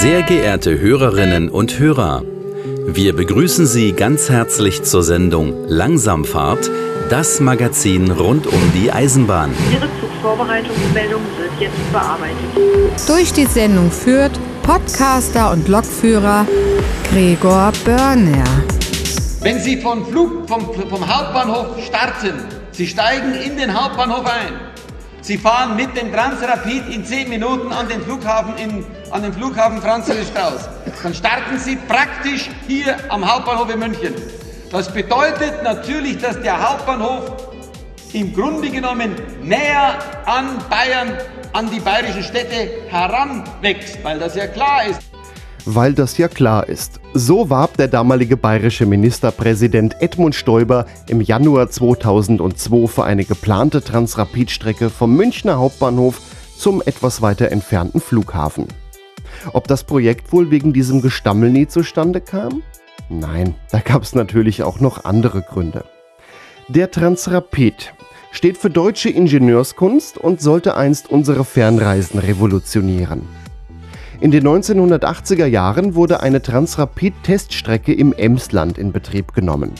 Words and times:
Sehr 0.00 0.22
geehrte 0.22 0.80
Hörerinnen 0.80 1.50
und 1.50 1.78
Hörer, 1.78 2.22
wir 2.86 3.14
begrüßen 3.14 3.66
Sie 3.66 3.92
ganz 3.92 4.30
herzlich 4.30 4.82
zur 4.82 5.02
Sendung 5.02 5.68
Langsamfahrt, 5.68 6.70
das 7.10 7.38
Magazin 7.38 8.10
rund 8.10 8.46
um 8.46 8.72
die 8.74 8.90
Eisenbahn. 8.90 9.52
Ihre 9.70 9.90
Zugvorbereitungsmeldung 10.00 11.20
wird 11.36 11.50
jetzt 11.60 11.92
bearbeitet. 11.92 13.06
Durch 13.06 13.34
die 13.34 13.44
Sendung 13.44 13.90
führt 13.90 14.32
Podcaster 14.62 15.52
und 15.52 15.68
Lokführer 15.68 16.46
Gregor 17.12 17.70
Börner. 17.84 18.64
Wenn 19.42 19.60
Sie 19.60 19.76
vom, 19.82 20.06
Flug, 20.06 20.48
vom, 20.48 20.62
vom 20.88 21.06
Hauptbahnhof 21.06 21.78
starten, 21.84 22.38
Sie 22.72 22.86
steigen 22.86 23.34
in 23.34 23.58
den 23.58 23.78
Hauptbahnhof 23.78 24.24
ein. 24.24 24.69
Sie 25.22 25.36
fahren 25.36 25.76
mit 25.76 25.96
dem 25.96 26.12
Transrapid 26.12 26.88
in 26.88 27.04
10 27.04 27.28
Minuten 27.28 27.72
an 27.72 27.88
den 27.88 28.00
Flughafen, 28.02 28.56
in, 28.56 28.86
an 29.10 29.22
den 29.22 29.32
Flughafen 29.32 29.80
Franz 29.80 30.06
Strauß. 30.06 30.68
Dann 31.02 31.14
starten 31.14 31.58
Sie 31.58 31.76
praktisch 31.76 32.50
hier 32.66 32.96
am 33.10 33.30
Hauptbahnhof 33.30 33.70
in 33.70 33.78
München. 33.78 34.14
Das 34.70 34.92
bedeutet 34.92 35.62
natürlich, 35.62 36.18
dass 36.18 36.40
der 36.40 36.60
Hauptbahnhof 36.60 37.54
im 38.12 38.32
Grunde 38.34 38.70
genommen 38.70 39.14
näher 39.42 39.98
an 40.24 40.58
Bayern, 40.68 41.16
an 41.52 41.70
die 41.70 41.80
bayerischen 41.80 42.22
Städte 42.22 42.70
heranwächst, 42.88 44.02
weil 44.02 44.18
das 44.18 44.34
ja 44.34 44.46
klar 44.46 44.84
ist 44.84 45.09
weil 45.74 45.94
das 45.94 46.18
ja 46.18 46.28
klar 46.28 46.68
ist. 46.68 47.00
So 47.14 47.50
warb 47.50 47.76
der 47.76 47.88
damalige 47.88 48.36
bayerische 48.36 48.86
Ministerpräsident 48.86 49.96
Edmund 50.00 50.34
Stoiber 50.34 50.86
im 51.08 51.20
Januar 51.20 51.70
2002 51.70 52.86
für 52.86 53.04
eine 53.04 53.24
geplante 53.24 53.82
Transrapidstrecke 53.82 54.90
vom 54.90 55.16
Münchner 55.16 55.58
Hauptbahnhof 55.58 56.20
zum 56.56 56.82
etwas 56.82 57.22
weiter 57.22 57.50
entfernten 57.50 58.00
Flughafen. 58.00 58.66
Ob 59.52 59.68
das 59.68 59.84
Projekt 59.84 60.32
wohl 60.32 60.50
wegen 60.50 60.72
diesem 60.72 61.02
Gestammel 61.02 61.50
nie 61.50 61.66
zustande 61.66 62.20
kam? 62.20 62.62
Nein, 63.08 63.54
da 63.70 63.80
gab 63.80 64.02
es 64.02 64.14
natürlich 64.14 64.62
auch 64.62 64.80
noch 64.80 65.04
andere 65.04 65.42
Gründe. 65.42 65.84
Der 66.68 66.90
Transrapid 66.90 67.94
steht 68.30 68.58
für 68.58 68.70
deutsche 68.70 69.10
Ingenieurskunst 69.10 70.18
und 70.18 70.40
sollte 70.40 70.76
einst 70.76 71.10
unsere 71.10 71.44
Fernreisen 71.44 72.20
revolutionieren. 72.20 73.39
In 74.20 74.30
den 74.30 74.46
1980er 74.46 75.46
Jahren 75.46 75.94
wurde 75.94 76.20
eine 76.20 76.42
Transrapid-Teststrecke 76.42 77.94
im 77.94 78.12
Emsland 78.12 78.76
in 78.76 78.92
Betrieb 78.92 79.32
genommen. 79.32 79.72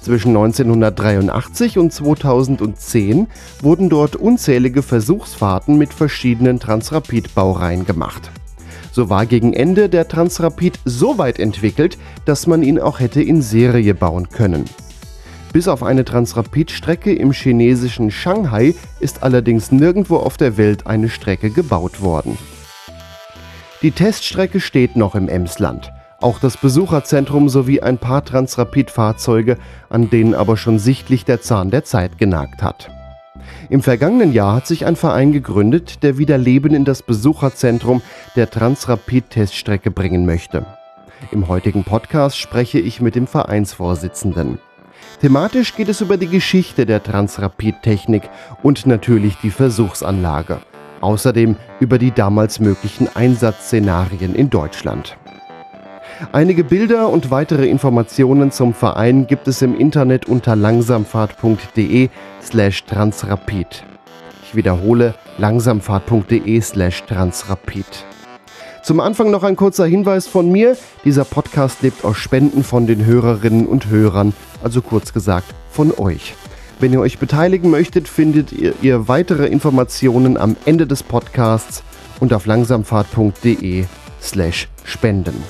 Zwischen 0.00 0.36
1983 0.36 1.78
und 1.78 1.92
2010 1.92 3.28
wurden 3.62 3.88
dort 3.88 4.16
unzählige 4.16 4.82
Versuchsfahrten 4.82 5.78
mit 5.78 5.94
verschiedenen 5.94 6.58
Transrapid-Baureihen 6.58 7.86
gemacht. 7.86 8.32
So 8.90 9.08
war 9.08 9.24
gegen 9.24 9.52
Ende 9.52 9.88
der 9.88 10.08
Transrapid 10.08 10.80
so 10.84 11.18
weit 11.18 11.38
entwickelt, 11.38 11.96
dass 12.24 12.48
man 12.48 12.64
ihn 12.64 12.80
auch 12.80 12.98
hätte 12.98 13.22
in 13.22 13.40
Serie 13.40 13.94
bauen 13.94 14.30
können. 14.30 14.64
Bis 15.52 15.68
auf 15.68 15.84
eine 15.84 16.04
Transrapid-Strecke 16.04 17.14
im 17.14 17.30
chinesischen 17.30 18.10
Shanghai 18.10 18.74
ist 18.98 19.22
allerdings 19.22 19.70
nirgendwo 19.70 20.16
auf 20.16 20.36
der 20.36 20.56
Welt 20.56 20.88
eine 20.88 21.08
Strecke 21.08 21.50
gebaut 21.50 22.02
worden. 22.02 22.36
Die 23.82 23.90
Teststrecke 23.90 24.60
steht 24.60 24.96
noch 24.96 25.14
im 25.14 25.28
Emsland. 25.28 25.92
Auch 26.20 26.38
das 26.38 26.56
Besucherzentrum 26.56 27.50
sowie 27.50 27.82
ein 27.82 27.98
paar 27.98 28.24
Transrapid-Fahrzeuge, 28.24 29.58
an 29.90 30.08
denen 30.08 30.34
aber 30.34 30.56
schon 30.56 30.78
sichtlich 30.78 31.26
der 31.26 31.42
Zahn 31.42 31.70
der 31.70 31.84
Zeit 31.84 32.16
genagt 32.16 32.62
hat. 32.62 32.88
Im 33.68 33.82
vergangenen 33.82 34.32
Jahr 34.32 34.56
hat 34.56 34.66
sich 34.66 34.86
ein 34.86 34.96
Verein 34.96 35.32
gegründet, 35.32 36.02
der 36.02 36.16
wieder 36.16 36.38
Leben 36.38 36.74
in 36.74 36.86
das 36.86 37.02
Besucherzentrum 37.02 38.00
der 38.34 38.48
Transrapid-Teststrecke 38.48 39.90
bringen 39.90 40.24
möchte. 40.24 40.64
Im 41.30 41.46
heutigen 41.48 41.84
Podcast 41.84 42.38
spreche 42.38 42.78
ich 42.78 43.02
mit 43.02 43.14
dem 43.14 43.26
Vereinsvorsitzenden. 43.26 44.58
Thematisch 45.20 45.76
geht 45.76 45.90
es 45.90 46.00
über 46.00 46.16
die 46.16 46.28
Geschichte 46.28 46.86
der 46.86 47.02
Transrapid-Technik 47.02 48.28
und 48.62 48.86
natürlich 48.86 49.36
die 49.42 49.50
Versuchsanlage. 49.50 50.60
Außerdem 51.00 51.56
über 51.80 51.98
die 51.98 52.12
damals 52.12 52.60
möglichen 52.60 53.08
Einsatzszenarien 53.14 54.34
in 54.34 54.50
Deutschland. 54.50 55.16
Einige 56.32 56.64
Bilder 56.64 57.10
und 57.10 57.30
weitere 57.30 57.68
Informationen 57.68 58.50
zum 58.50 58.72
Verein 58.72 59.26
gibt 59.26 59.48
es 59.48 59.60
im 59.60 59.78
Internet 59.78 60.26
unter 60.26 60.56
langsamfahrt.de 60.56 62.08
slash 62.42 62.84
transrapid. 62.84 63.84
Ich 64.42 64.54
wiederhole 64.54 65.14
langsamfahrt.de 65.38 66.60
slash 66.60 67.04
transrapid. 67.04 68.06
Zum 68.82 69.00
Anfang 69.00 69.30
noch 69.30 69.42
ein 69.42 69.56
kurzer 69.56 69.84
Hinweis 69.84 70.26
von 70.28 70.50
mir. 70.50 70.76
Dieser 71.04 71.24
Podcast 71.24 71.82
lebt 71.82 72.04
aus 72.04 72.16
Spenden 72.16 72.62
von 72.62 72.86
den 72.86 73.04
Hörerinnen 73.04 73.66
und 73.66 73.88
Hörern, 73.88 74.32
also 74.62 74.80
kurz 74.80 75.12
gesagt 75.12 75.52
von 75.70 75.92
euch. 75.98 76.34
Wenn 76.78 76.92
ihr 76.92 77.00
euch 77.00 77.18
beteiligen 77.18 77.70
möchtet, 77.70 78.06
findet 78.06 78.52
ihr, 78.52 78.74
ihr 78.82 79.08
weitere 79.08 79.46
Informationen 79.46 80.36
am 80.36 80.56
Ende 80.66 80.86
des 80.86 81.02
Podcasts 81.02 81.82
und 82.20 82.34
auf 82.34 82.44
langsamfahrt.de 82.44 83.86
slash 84.20 84.68
spenden. 84.84 85.42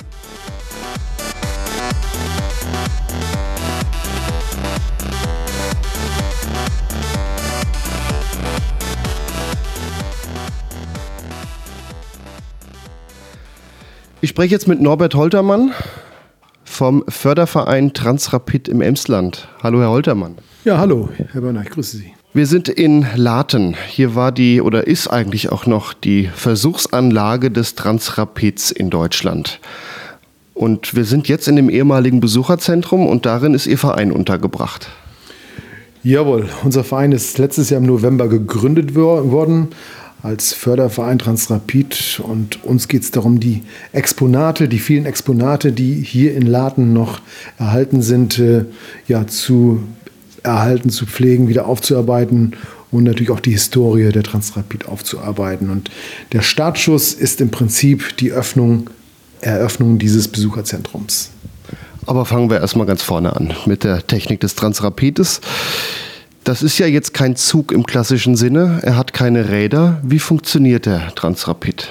Ich 14.21 14.31
spreche 14.31 14.55
jetzt 14.55 14.69
mit 14.69 14.81
Norbert 14.81 15.17
Holtermann 15.17 15.73
vom 16.63 17.05
Förderverein 17.09 17.95
Transrapid 17.95 18.69
im 18.69 18.81
Emsland. 18.81 19.49
Hallo, 19.61 19.81
Herr 19.81 19.91
Holtermann. 19.91 20.37
Ja, 20.67 20.79
hallo, 20.79 21.11
Herr 21.31 21.43
Börner, 21.43 21.63
ich 21.63 21.71
grüße 21.71 21.97
Sie. 21.97 22.13
Wir 22.35 22.49
sind 22.49 22.69
in 22.69 23.07
Laten. 23.15 23.77
Hier 23.89 24.17
war 24.17 24.33
die 24.33 24.61
oder 24.61 24.89
ist 24.89 25.07
eigentlich 25.07 25.53
auch 25.53 25.65
noch 25.65 25.93
die 25.93 26.29
Versuchsanlage 26.35 27.53
des 27.53 27.77
Transrapids 27.77 28.73
in 28.73 28.91
Deutschland. 28.91 29.61
Und 30.55 30.97
wir 30.97 31.05
sind 31.05 31.29
jetzt 31.29 31.47
in 31.47 31.55
dem 31.55 31.71
ehemaligen 31.71 32.19
Besucherzentrum 32.19 33.07
und 33.07 33.27
darin 33.27 33.55
ist 33.55 33.69
Ihr 33.69 33.79
Verein 33.79 34.11
untergebracht. 34.11 34.91
Jawohl, 36.03 36.49
unser 36.65 36.83
Verein 36.83 37.13
ist 37.13 37.39
letztes 37.39 37.71
Jahr 37.71 37.81
im 37.81 37.87
November 37.87 38.27
gegründet 38.27 38.97
worden 38.97 39.69
als 40.25 40.53
Förderverein 40.53 41.21
Transrapid 41.21 42.21
und 42.25 42.65
uns 42.65 42.89
geht 42.89 43.03
es 43.03 43.13
darum, 43.13 43.39
die 43.39 43.63
Exponate, 43.93 44.67
die 44.67 44.81
vielen 44.81 45.07
Exponate, 45.07 45.71
die 45.71 45.95
hier 45.95 46.35
in 46.35 46.45
Laten 46.45 46.93
noch 46.93 47.21
erhalten 47.57 48.03
sind, 48.03 48.41
äh, 48.41 48.65
ja, 49.07 49.29
zu 49.29 49.85
erhalten, 50.47 50.91
zu 50.91 51.07
pflegen, 51.07 51.49
wieder 51.49 51.67
aufzuarbeiten 51.67 52.53
und 52.91 53.05
natürlich 53.05 53.31
auch 53.31 53.41
die 53.41 53.53
Historie 53.53 54.11
der 54.13 54.23
Transrapid 54.23 54.87
aufzuarbeiten. 54.87 55.71
Und 55.71 55.91
der 56.33 56.43
Startschuss 56.43 57.13
ist 57.13 57.41
im 57.41 57.51
Prinzip 57.51 58.17
die 58.19 58.33
Öffnung, 58.33 58.89
Eröffnung 59.41 59.99
dieses 59.99 60.29
Besucherzentrums. 60.29 61.31
Aber 62.07 62.25
fangen 62.25 62.49
wir 62.51 62.61
erstmal 62.61 62.87
ganz 62.87 63.03
vorne 63.03 63.35
an 63.35 63.53
mit 63.67 63.83
der 63.85 64.07
Technik 64.07 64.41
des 64.41 64.55
Transrapides. 64.55 65.41
Das 66.45 66.63
ist 66.63 66.79
ja 66.79 66.87
jetzt 66.87 67.13
kein 67.13 67.35
Zug 67.35 67.73
im 67.73 67.85
klassischen 67.85 68.37
Sinne. 68.37 68.79
Er 68.83 68.97
hat 68.97 69.13
keine 69.13 69.49
Räder. 69.51 70.01
Wie 70.05 70.21
funktioniert 70.21 70.87
der 70.87 71.13
Transrapid? 71.17 71.89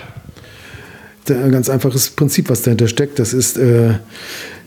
Ein 1.27 1.51
ganz 1.51 1.69
einfaches 1.69 2.11
Prinzip, 2.11 2.49
was 2.49 2.61
dahinter 2.61 2.87
steckt. 2.87 3.19
Das 3.19 3.33
ist 3.33 3.57
äh, 3.57 3.95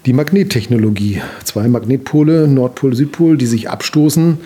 die 0.08 0.14
Magnettechnologie. 0.14 1.20
Zwei 1.44 1.69
Magnetpole, 1.69 2.48
Nordpol, 2.48 2.96
Südpol, 2.96 3.36
die 3.36 3.44
sich 3.44 3.69
abstoßen, 3.69 4.38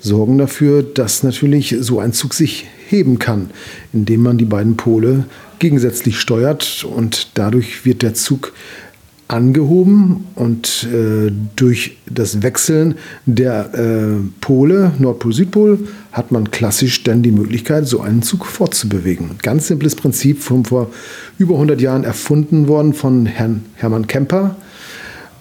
sorgen 0.00 0.38
dafür, 0.38 0.82
dass 0.82 1.22
natürlich 1.22 1.76
so 1.80 2.00
ein 2.00 2.14
Zug 2.14 2.32
sich 2.32 2.66
heben 2.88 3.18
kann, 3.18 3.50
indem 3.92 4.22
man 4.22 4.38
die 4.38 4.46
beiden 4.46 4.78
Pole 4.78 5.26
gegensätzlich 5.58 6.18
steuert 6.18 6.84
und 6.84 7.32
dadurch 7.34 7.84
wird 7.84 8.00
der 8.00 8.14
Zug 8.14 8.54
angehoben 9.28 10.24
und 10.36 10.88
äh, 10.90 11.30
durch 11.54 11.98
das 12.08 12.42
Wechseln 12.42 12.94
der 13.26 13.74
äh, 13.74 14.26
Pole, 14.40 14.92
Nordpol, 14.98 15.34
Südpol, 15.34 15.80
hat 16.12 16.32
man 16.32 16.50
klassisch 16.50 17.02
dann 17.02 17.22
die 17.22 17.30
Möglichkeit, 17.30 17.86
so 17.86 18.00
einen 18.00 18.22
Zug 18.22 18.46
fortzubewegen. 18.46 19.32
Ganz 19.42 19.66
simples 19.66 19.96
Prinzip, 19.96 20.40
von 20.40 20.64
vor 20.64 20.90
über 21.36 21.56
100 21.56 21.78
Jahren 21.78 22.04
erfunden 22.04 22.68
worden 22.68 22.94
von 22.94 23.26
Herrn 23.26 23.66
Hermann 23.74 24.06
Kemper 24.06 24.56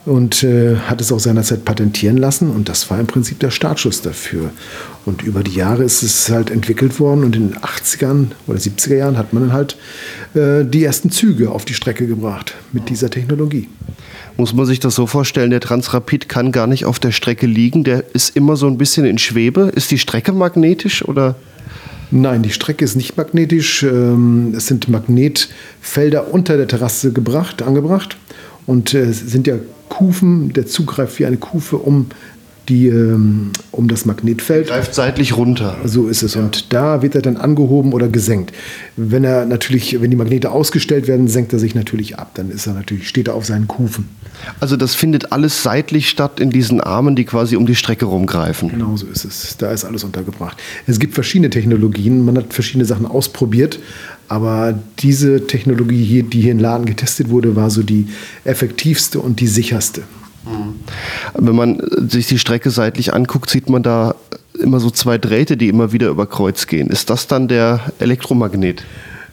und 0.10 0.42
äh, 0.42 0.76
hat 0.76 1.02
es 1.02 1.12
auch 1.12 1.20
seinerzeit 1.20 1.66
patentieren 1.66 2.18
lassen 2.18 2.50
und 2.50 2.68
das 2.68 2.90
war 2.90 3.00
im 3.00 3.06
Prinzip 3.06 3.40
der 3.40 3.52
Startschuss 3.52 4.02
dafür. 4.02 4.50
Und 5.06 5.22
über 5.22 5.44
die 5.44 5.54
Jahre 5.54 5.84
ist 5.84 6.02
es 6.02 6.30
halt 6.32 6.50
entwickelt 6.50 7.00
worden 7.00 7.24
und 7.24 7.36
in 7.36 7.50
den 7.50 7.58
80ern 7.60 8.30
oder 8.48 8.58
70er 8.58 8.96
Jahren 8.96 9.20
hat 9.20 9.34
man 9.34 9.44
dann 9.44 9.54
halt 9.54 9.78
äh, 10.34 10.66
die 10.66 10.84
ersten 10.84 11.12
Züge 11.12 11.52
auf 11.52 11.64
die 11.64 11.76
Strecke 11.76 12.08
gebracht 12.08 12.56
mit 12.74 12.90
dieser 12.90 13.12
Technologie. 13.12 13.70
Muss 14.36 14.52
man 14.52 14.66
sich 14.66 14.80
das 14.80 14.96
so 14.96 15.06
vorstellen, 15.06 15.52
der 15.52 15.60
Transrapid 15.60 16.28
kann 16.28 16.52
gar 16.52 16.66
nicht 16.66 16.86
auf 16.86 16.98
der 16.98 17.12
Strecke 17.12 17.46
liegen, 17.46 17.84
der 17.84 18.04
ist 18.16 18.36
immer 18.36 18.56
so 18.56 18.66
ein 18.66 18.80
bisschen 18.80 19.06
in 19.06 19.20
Schwebe. 19.20 19.72
Ist 19.76 19.92
die 19.92 20.00
Strecke 20.00 20.32
magnetisch 20.32 21.08
oder? 21.08 21.36
Nein, 22.10 22.42
die 22.42 22.50
Strecke 22.50 22.84
ist 22.84 22.96
nicht 22.96 23.16
magnetisch. 23.16 23.84
Ähm, 23.84 24.56
es 24.58 24.66
sind 24.66 24.90
Magnetfelder 24.90 26.34
unter 26.34 26.58
der 26.58 26.68
Terrasse 26.68 27.12
gebracht, 27.12 27.62
angebracht. 27.62 28.18
Und 28.70 28.94
äh, 28.94 29.00
es 29.06 29.20
sind 29.22 29.48
ja 29.48 29.56
Kufen, 29.90 30.54
der 30.54 30.68
Zug 30.68 30.86
greift 30.86 31.18
wie 31.18 31.26
eine 31.26 31.38
Kufe 31.38 31.78
um 31.78 32.06
die, 32.70 32.88
ähm, 32.88 33.52
um 33.72 33.88
das 33.88 34.06
Magnetfeld. 34.06 34.68
Greift 34.68 34.94
seitlich 34.94 35.36
runter. 35.36 35.78
So 35.84 36.08
ist 36.08 36.22
es. 36.22 36.36
Und 36.36 36.72
da 36.72 37.02
wird 37.02 37.16
er 37.16 37.22
dann 37.22 37.38
angehoben 37.38 37.94
oder 37.94 38.08
gesenkt. 38.08 38.54
Wenn 38.96 39.24
er 39.24 39.46
natürlich, 39.46 40.00
wenn 40.02 40.12
die 40.12 40.18
Magnete 40.18 40.52
ausgestellt 40.52 41.08
werden, 41.08 41.28
senkt 41.28 41.52
er 41.52 41.60
sich 41.60 41.76
natürlich 41.76 42.18
ab. 42.18 42.32
Dann 42.36 42.52
ist 42.52 42.68
er 42.68 42.74
natürlich, 42.74 43.10
steht 43.10 43.28
er 43.28 43.34
auf 43.34 43.46
seinen 43.46 43.68
Kufen. 43.68 44.08
Also 44.60 44.78
das 44.78 44.96
findet 44.96 45.32
alles 45.32 45.64
seitlich 45.64 46.10
statt 46.10 46.40
in 46.40 46.50
diesen 46.50 46.80
Armen, 46.80 47.16
die 47.16 47.26
quasi 47.26 47.56
um 47.56 47.66
die 47.66 47.76
Strecke 47.76 48.06
rumgreifen. 48.06 48.70
Genau 48.70 48.96
so 48.96 49.08
ist 49.08 49.26
es. 49.26 49.58
Da 49.58 49.72
ist 49.72 49.84
alles 49.84 50.04
untergebracht. 50.04 50.58
Es 50.88 51.00
gibt 51.00 51.16
verschiedene 51.16 51.50
Technologien. 51.50 52.24
Man 52.24 52.38
hat 52.38 52.54
verschiedene 52.54 52.86
Sachen 52.86 53.06
ausprobiert. 53.06 53.80
Aber 54.28 54.78
diese 55.00 55.48
Technologie 55.48 56.04
hier, 56.04 56.24
die 56.24 56.42
hier 56.42 56.52
in 56.52 56.60
Laden 56.60 56.86
getestet 56.86 57.30
wurde, 57.30 57.56
war 57.56 57.72
so 57.72 57.82
die 57.82 58.08
effektivste 58.46 59.20
und 59.20 59.40
die 59.40 59.48
sicherste. 59.48 60.04
Wenn 61.34 61.56
man 61.56 61.82
sich 62.10 62.28
die 62.28 62.40
Strecke 62.40 62.70
seitlich 62.70 63.14
anguckt, 63.14 63.50
sieht 63.50 63.70
man 63.70 63.84
da 63.84 64.16
immer 64.60 64.80
so 64.80 64.90
zwei 64.90 65.18
Drähte, 65.18 65.58
die 65.58 65.70
immer 65.70 65.92
wieder 65.92 66.10
über 66.10 66.28
Kreuz 66.28 66.68
gehen. 66.68 66.90
Ist 66.90 67.10
das 67.10 67.28
dann 67.28 67.48
der 67.48 67.82
Elektromagnet? 68.00 68.84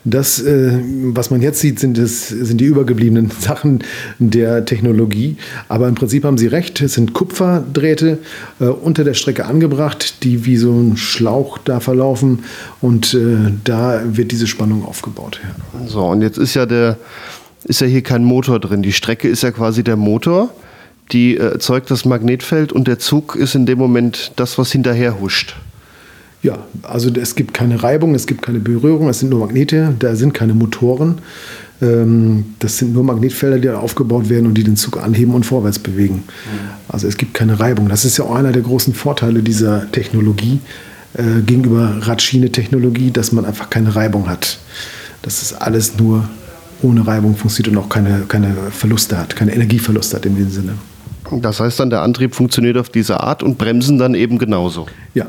Das, 0.08 0.41
äh, 0.41 0.79
was 1.03 1.32
man 1.32 1.43
jetzt 1.43 1.58
sieht, 1.58 1.81
sind, 1.81 1.99
es, 1.99 2.29
sind 2.29 2.61
die 2.61 2.64
übergebliebenen 2.64 3.31
Sachen 3.41 3.82
der 4.20 4.64
Technologie. 4.64 5.37
Aber 5.69 5.88
im 5.88 5.97
Prinzip 5.97 6.23
haben 6.23 6.38
Sie 6.38 6.47
recht, 6.47 6.81
es 6.81 6.94
sind 6.94 7.12
Kupferdrähte 7.12 8.19
äh, 8.61 8.67
unter 8.67 9.02
der 9.02 9.14
Strecke 9.14 9.47
angebracht, 9.47 10.23
die 10.23 10.47
wie 10.47 10.59
so 10.59 10.73
ein 10.73 10.97
Schlauch 10.97 11.59
da 11.59 11.81
verlaufen. 11.81 12.44
Und 12.81 13.14
äh, 13.14 13.50
da 13.64 14.00
wird 14.06 14.31
diese 14.31 14.47
Spannung 14.47 14.85
aufgebaut. 14.85 15.41
Ja. 15.43 15.88
So, 15.88 16.05
und 16.06 16.23
jetzt 16.23 16.38
ist 16.38 16.55
ja, 16.55 16.67
der, 16.67 16.99
ist 17.64 17.81
ja 17.81 17.88
hier 17.88 18.02
kein 18.02 18.23
Motor 18.23 18.61
drin. 18.61 18.82
Die 18.82 18.93
Strecke 18.93 19.29
ist 19.29 19.43
ja 19.43 19.50
quasi 19.50 19.82
der 19.82 19.97
Motor 19.97 20.50
die 21.12 21.37
äh, 21.37 21.53
erzeugt 21.53 21.91
das 21.91 22.05
Magnetfeld 22.05 22.73
und 22.73 22.88
der 22.88 22.99
Zug 22.99 23.37
ist 23.37 23.55
in 23.55 23.67
dem 23.67 23.79
Moment 23.79 24.32
das, 24.37 24.58
was 24.58 24.73
hinterher 24.73 25.20
huscht. 25.20 25.56
Ja, 26.43 26.58
also 26.82 27.11
es 27.11 27.35
gibt 27.35 27.55
keine 27.55 27.82
Reibung, 27.82 28.14
es 28.14 28.26
gibt 28.26 28.43
keine 28.43 28.61
Berührung, 28.61 29.08
es 29.08 29.20
sind 29.20 29.31
nur 29.31 29.41
Magnete, 29.41 29.94
da 29.99 30.14
sind 30.14 30.32
keine 30.32 30.55
Motoren. 30.55 31.19
Ähm, 31.82 32.55
das 32.58 32.79
sind 32.79 32.93
nur 32.93 33.05
Magnetfelder, 33.05 33.58
die 33.58 33.69
aufgebaut 33.70 34.29
werden 34.29 34.47
und 34.47 34.55
die 34.55 34.64
den 34.64 34.76
Zug 34.76 35.03
anheben 35.03 35.35
und 35.35 35.44
vorwärts 35.44 35.79
bewegen. 35.79 36.25
Also 36.88 37.09
es 37.09 37.17
gibt 37.17 37.35
keine 37.35 37.59
Reibung. 37.59 37.88
Das 37.88 38.05
ist 38.05 38.17
ja 38.17 38.25
auch 38.25 38.35
einer 38.35 38.52
der 38.52 38.62
großen 38.62 38.94
Vorteile 38.94 39.43
dieser 39.43 39.91
Technologie 39.91 40.61
äh, 41.14 41.41
gegenüber 41.44 41.97
Radschiene-Technologie, 42.00 43.11
dass 43.11 43.32
man 43.32 43.44
einfach 43.44 43.70
keine 43.70 43.94
Reibung 43.97 44.29
hat. 44.29 44.59
Das 45.23 45.43
ist 45.43 45.55
alles 45.55 45.99
nur 45.99 46.29
ohne 46.82 47.06
Reibung 47.06 47.37
funktioniert 47.37 47.76
und 47.76 47.82
auch 47.82 47.88
keine, 47.88 48.25
keine 48.29 48.55
Verluste 48.70 49.19
hat, 49.19 49.35
keine 49.35 49.55
Energieverluste 49.55 50.17
hat 50.17 50.26
in 50.26 50.37
dem 50.37 50.50
Sinne. 50.50 50.75
Das 51.32 51.61
heißt 51.61 51.81
dann, 51.81 51.90
der 51.90 52.02
Antrieb 52.02 52.34
funktioniert 52.34 52.76
auf 52.78 52.88
diese 52.88 53.20
Art 53.20 53.43
und 53.43 53.58
Bremsen 53.58 53.99
dann 53.99 54.14
eben 54.14 54.38
genauso. 54.38 54.87
Ja, 55.14 55.26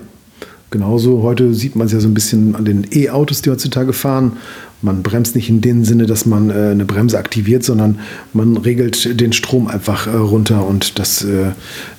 genauso. 0.69 1.23
Heute 1.23 1.53
sieht 1.53 1.75
man 1.75 1.87
es 1.87 1.93
ja 1.93 1.99
so 1.99 2.07
ein 2.07 2.13
bisschen 2.13 2.55
an 2.55 2.65
den 2.65 2.87
E-Autos, 2.91 3.41
die 3.41 3.49
heutzutage 3.49 3.93
fahren. 3.93 4.33
Man 4.81 5.01
bremst 5.01 5.35
nicht 5.35 5.49
in 5.49 5.61
dem 5.61 5.85
Sinne, 5.85 6.05
dass 6.05 6.25
man 6.25 6.49
äh, 6.51 6.69
eine 6.71 6.85
Bremse 6.85 7.17
aktiviert, 7.17 7.63
sondern 7.63 7.99
man 8.33 8.57
regelt 8.57 9.19
den 9.19 9.33
Strom 9.33 9.67
einfach 9.67 10.05
äh, 10.05 10.11
runter 10.11 10.67
und 10.67 10.99
das, 10.99 11.23
äh, 11.23 11.51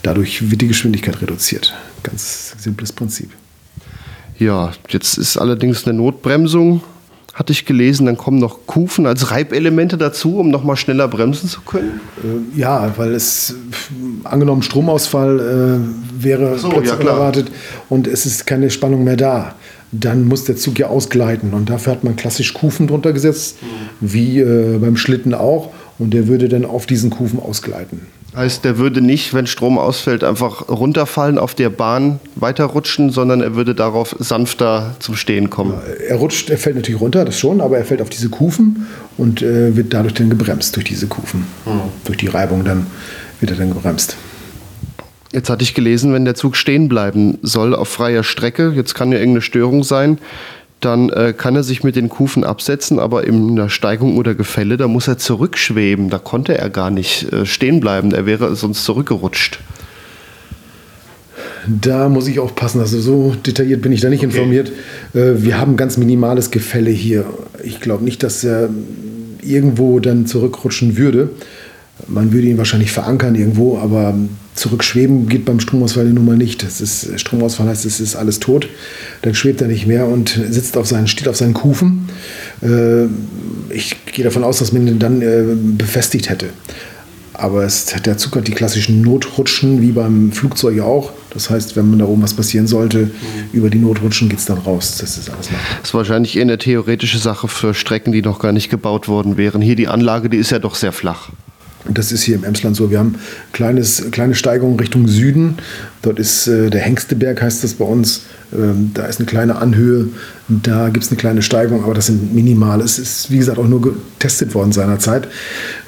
dadurch 0.02 0.50
wird 0.50 0.60
die 0.60 0.68
Geschwindigkeit 0.68 1.20
reduziert. 1.20 1.74
Ganz 2.04 2.54
simples 2.58 2.92
Prinzip. 2.92 3.30
Ja, 4.38 4.70
jetzt 4.90 5.18
ist 5.18 5.36
allerdings 5.36 5.84
eine 5.84 5.98
Notbremsung 5.98 6.82
hatte 7.38 7.52
ich 7.52 7.64
gelesen. 7.64 8.06
Dann 8.06 8.16
kommen 8.16 8.38
noch 8.38 8.66
Kufen 8.66 9.06
als 9.06 9.30
Reibelemente 9.30 9.96
dazu, 9.96 10.38
um 10.38 10.50
nochmal 10.50 10.76
schneller 10.76 11.06
bremsen 11.08 11.48
zu 11.48 11.60
können. 11.62 12.00
Äh, 12.22 12.58
ja, 12.58 12.92
weil 12.96 13.14
es 13.14 13.54
angenommen 14.24 14.62
Stromausfall 14.62 15.40
äh, 15.40 16.22
wäre 16.24 16.58
so, 16.58 16.82
ja, 16.82 16.94
unerwartet 16.94 17.50
und 17.88 18.06
es 18.06 18.26
ist 18.26 18.46
keine 18.46 18.70
Spannung 18.70 19.04
mehr 19.04 19.16
da. 19.16 19.54
Dann 19.90 20.24
muss 20.24 20.44
der 20.44 20.56
Zug 20.56 20.78
ja 20.78 20.88
ausgleiten 20.88 21.54
und 21.54 21.70
dafür 21.70 21.92
hat 21.92 22.04
man 22.04 22.16
klassisch 22.16 22.52
Kufen 22.52 22.88
drunter 22.88 23.12
gesetzt, 23.12 23.56
mhm. 23.62 23.66
wie 24.00 24.40
äh, 24.40 24.78
beim 24.78 24.96
Schlitten 24.96 25.32
auch. 25.32 25.70
Und 25.98 26.14
der 26.14 26.28
würde 26.28 26.48
dann 26.48 26.64
auf 26.64 26.86
diesen 26.86 27.10
Kufen 27.10 27.40
ausgleiten. 27.40 28.02
Heißt, 28.38 28.64
der 28.64 28.78
würde 28.78 29.00
nicht, 29.00 29.34
wenn 29.34 29.48
Strom 29.48 29.78
ausfällt, 29.78 30.22
einfach 30.22 30.68
runterfallen, 30.68 31.38
auf 31.38 31.56
der 31.56 31.70
Bahn 31.70 32.20
weiterrutschen, 32.36 33.10
sondern 33.10 33.40
er 33.40 33.56
würde 33.56 33.74
darauf 33.74 34.14
sanfter 34.20 34.94
zum 35.00 35.16
Stehen 35.16 35.50
kommen. 35.50 35.74
Er 36.08 36.18
rutscht, 36.18 36.48
er 36.48 36.56
fällt 36.56 36.76
natürlich 36.76 37.00
runter, 37.00 37.24
das 37.24 37.36
schon, 37.36 37.60
aber 37.60 37.78
er 37.78 37.84
fällt 37.84 38.00
auf 38.00 38.10
diese 38.10 38.28
Kufen 38.28 38.86
und 39.16 39.42
äh, 39.42 39.74
wird 39.74 39.92
dadurch 39.92 40.14
dann 40.14 40.30
gebremst 40.30 40.76
durch 40.76 40.84
diese 40.84 41.08
Kufen. 41.08 41.48
Mhm. 41.66 41.80
Durch 42.04 42.16
die 42.16 42.28
Reibung 42.28 42.64
dann 42.64 42.86
wird 43.40 43.50
er 43.50 43.56
dann 43.56 43.70
gebremst. 43.70 44.16
Jetzt 45.32 45.50
hatte 45.50 45.64
ich 45.64 45.74
gelesen, 45.74 46.12
wenn 46.12 46.24
der 46.24 46.36
Zug 46.36 46.54
stehen 46.54 46.88
bleiben 46.88 47.38
soll 47.42 47.74
auf 47.74 47.88
freier 47.88 48.22
Strecke, 48.22 48.72
jetzt 48.76 48.94
kann 48.94 49.10
ja 49.10 49.18
irgendeine 49.18 49.42
Störung 49.42 49.82
sein, 49.82 50.18
dann 50.80 51.10
äh, 51.10 51.34
kann 51.36 51.56
er 51.56 51.62
sich 51.62 51.82
mit 51.82 51.96
den 51.96 52.08
Kufen 52.08 52.44
absetzen, 52.44 52.98
aber 52.98 53.26
in 53.26 53.56
der 53.56 53.68
Steigung 53.68 54.16
oder 54.16 54.34
Gefälle, 54.34 54.76
da 54.76 54.86
muss 54.86 55.08
er 55.08 55.18
zurückschweben. 55.18 56.08
Da 56.08 56.18
konnte 56.18 56.56
er 56.56 56.70
gar 56.70 56.90
nicht 56.90 57.32
äh, 57.32 57.46
stehen 57.46 57.80
bleiben. 57.80 58.12
Er 58.12 58.26
wäre 58.26 58.54
sonst 58.54 58.84
zurückgerutscht. 58.84 59.58
Da 61.66 62.08
muss 62.08 62.28
ich 62.28 62.38
aufpassen, 62.38 62.80
also 62.80 63.00
so 63.00 63.34
detailliert 63.34 63.82
bin 63.82 63.92
ich 63.92 64.00
da 64.00 64.08
nicht 64.08 64.24
okay. 64.24 64.36
informiert. 64.36 64.72
Äh, 65.14 65.42
wir 65.42 65.58
haben 65.58 65.76
ganz 65.76 65.96
minimales 65.96 66.50
Gefälle 66.50 66.90
hier. 66.90 67.26
Ich 67.62 67.80
glaube 67.80 68.04
nicht, 68.04 68.22
dass 68.22 68.44
er 68.44 68.70
irgendwo 69.42 70.00
dann 70.00 70.26
zurückrutschen 70.26 70.96
würde. 70.96 71.30
Man 72.08 72.32
würde 72.32 72.48
ihn 72.48 72.58
wahrscheinlich 72.58 72.90
verankern 72.90 73.34
irgendwo, 73.34 73.78
aber 73.78 74.14
zurückschweben 74.54 75.28
geht 75.28 75.44
beim 75.44 75.60
Stromausfall 75.60 76.06
nun 76.06 76.24
mal 76.24 76.36
nicht. 76.36 76.62
Das 76.62 76.80
ist, 76.80 77.20
Stromausfall 77.20 77.68
heißt, 77.68 77.84
es 77.84 78.00
ist 78.00 78.16
alles 78.16 78.40
tot. 78.40 78.68
Dann 79.22 79.34
schwebt 79.34 79.60
er 79.60 79.68
nicht 79.68 79.86
mehr 79.86 80.06
und 80.06 80.40
sitzt 80.50 80.76
auf 80.76 80.86
seinen, 80.86 81.06
steht 81.06 81.28
auf 81.28 81.36
seinen 81.36 81.54
Kufen. 81.54 82.08
Äh, 82.62 83.04
ich 83.70 83.96
gehe 84.06 84.24
davon 84.24 84.44
aus, 84.44 84.58
dass 84.58 84.72
man 84.72 84.86
ihn 84.86 84.98
dann 84.98 85.22
äh, 85.22 85.44
befestigt 85.76 86.30
hätte. 86.30 86.46
Aber 87.34 87.62
es, 87.62 87.86
der 87.86 88.18
Zug 88.18 88.34
hat 88.34 88.48
die 88.48 88.52
klassischen 88.52 89.00
Notrutschen, 89.00 89.80
wie 89.80 89.92
beim 89.92 90.32
Flugzeug 90.32 90.80
auch. 90.80 91.12
Das 91.30 91.50
heißt, 91.50 91.76
wenn 91.76 91.88
man 91.88 92.00
da 92.00 92.04
oben 92.04 92.20
was 92.20 92.34
passieren 92.34 92.66
sollte, 92.66 93.04
mhm. 93.04 93.10
über 93.52 93.70
die 93.70 93.78
Notrutschen 93.78 94.28
geht 94.28 94.40
es 94.40 94.46
dann 94.46 94.58
raus. 94.58 94.98
Das 95.00 95.16
ist 95.16 95.30
alles 95.30 95.48
machbar. 95.52 95.76
Das 95.80 95.90
ist 95.90 95.94
wahrscheinlich 95.94 96.36
eher 96.36 96.42
eine 96.42 96.58
theoretische 96.58 97.18
Sache 97.18 97.46
für 97.46 97.74
Strecken, 97.74 98.10
die 98.10 98.22
noch 98.22 98.40
gar 98.40 98.50
nicht 98.50 98.70
gebaut 98.70 99.06
worden 99.06 99.36
wären. 99.36 99.62
Hier 99.62 99.76
die 99.76 99.86
Anlage, 99.86 100.28
die 100.28 100.36
ist 100.36 100.50
ja 100.50 100.58
doch 100.58 100.74
sehr 100.74 100.90
flach. 100.90 101.28
Das 101.88 102.12
ist 102.12 102.22
hier 102.22 102.36
im 102.36 102.44
Emsland 102.44 102.76
so. 102.76 102.90
Wir 102.90 102.98
haben 102.98 103.16
kleines, 103.52 104.10
kleine 104.10 104.34
Steigerung 104.34 104.78
Richtung 104.78 105.08
Süden. 105.08 105.56
Dort 106.02 106.18
ist 106.18 106.46
äh, 106.46 106.70
der 106.70 106.80
Hengsteberg, 106.80 107.40
heißt 107.40 107.64
das 107.64 107.74
bei 107.74 107.84
uns. 107.84 108.22
Ähm, 108.52 108.92
da 108.94 109.06
ist 109.06 109.18
eine 109.18 109.26
kleine 109.26 109.56
Anhöhe. 109.56 110.08
Da 110.48 110.88
gibt 110.90 111.04
es 111.04 111.10
eine 111.10 111.18
kleine 111.18 111.42
Steigung, 111.42 111.84
aber 111.84 111.94
das 111.94 112.06
sind 112.06 112.34
minimal. 112.34 112.80
Es 112.80 112.98
ist, 112.98 113.30
wie 113.30 113.38
gesagt, 113.38 113.58
auch 113.58 113.68
nur 113.68 113.82
getestet 113.82 114.54
worden 114.54 114.72
seinerzeit. 114.72 115.28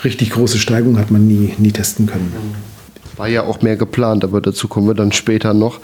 Richtig 0.04 0.30
große 0.30 0.58
Steigung 0.58 0.98
hat 0.98 1.10
man 1.10 1.26
nie, 1.26 1.54
nie 1.58 1.72
testen 1.72 2.06
können. 2.06 2.32
War 3.16 3.28
ja 3.28 3.42
auch 3.42 3.60
mehr 3.60 3.76
geplant, 3.76 4.24
aber 4.24 4.40
dazu 4.40 4.68
kommen 4.68 4.86
wir 4.86 4.94
dann 4.94 5.12
später 5.12 5.52
noch. 5.52 5.80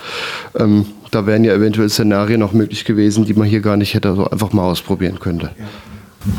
Ähm, 0.58 0.86
da 1.10 1.26
wären 1.26 1.44
ja 1.44 1.54
eventuell 1.54 1.88
Szenarien 1.88 2.40
noch 2.40 2.52
möglich 2.52 2.84
gewesen, 2.84 3.26
die 3.26 3.34
man 3.34 3.46
hier 3.46 3.60
gar 3.60 3.76
nicht 3.76 3.94
hätte 3.94 4.14
so 4.14 4.28
einfach 4.28 4.52
mal 4.52 4.64
ausprobieren 4.64 5.20
könnte. 5.20 5.50
Ja. 5.58 5.64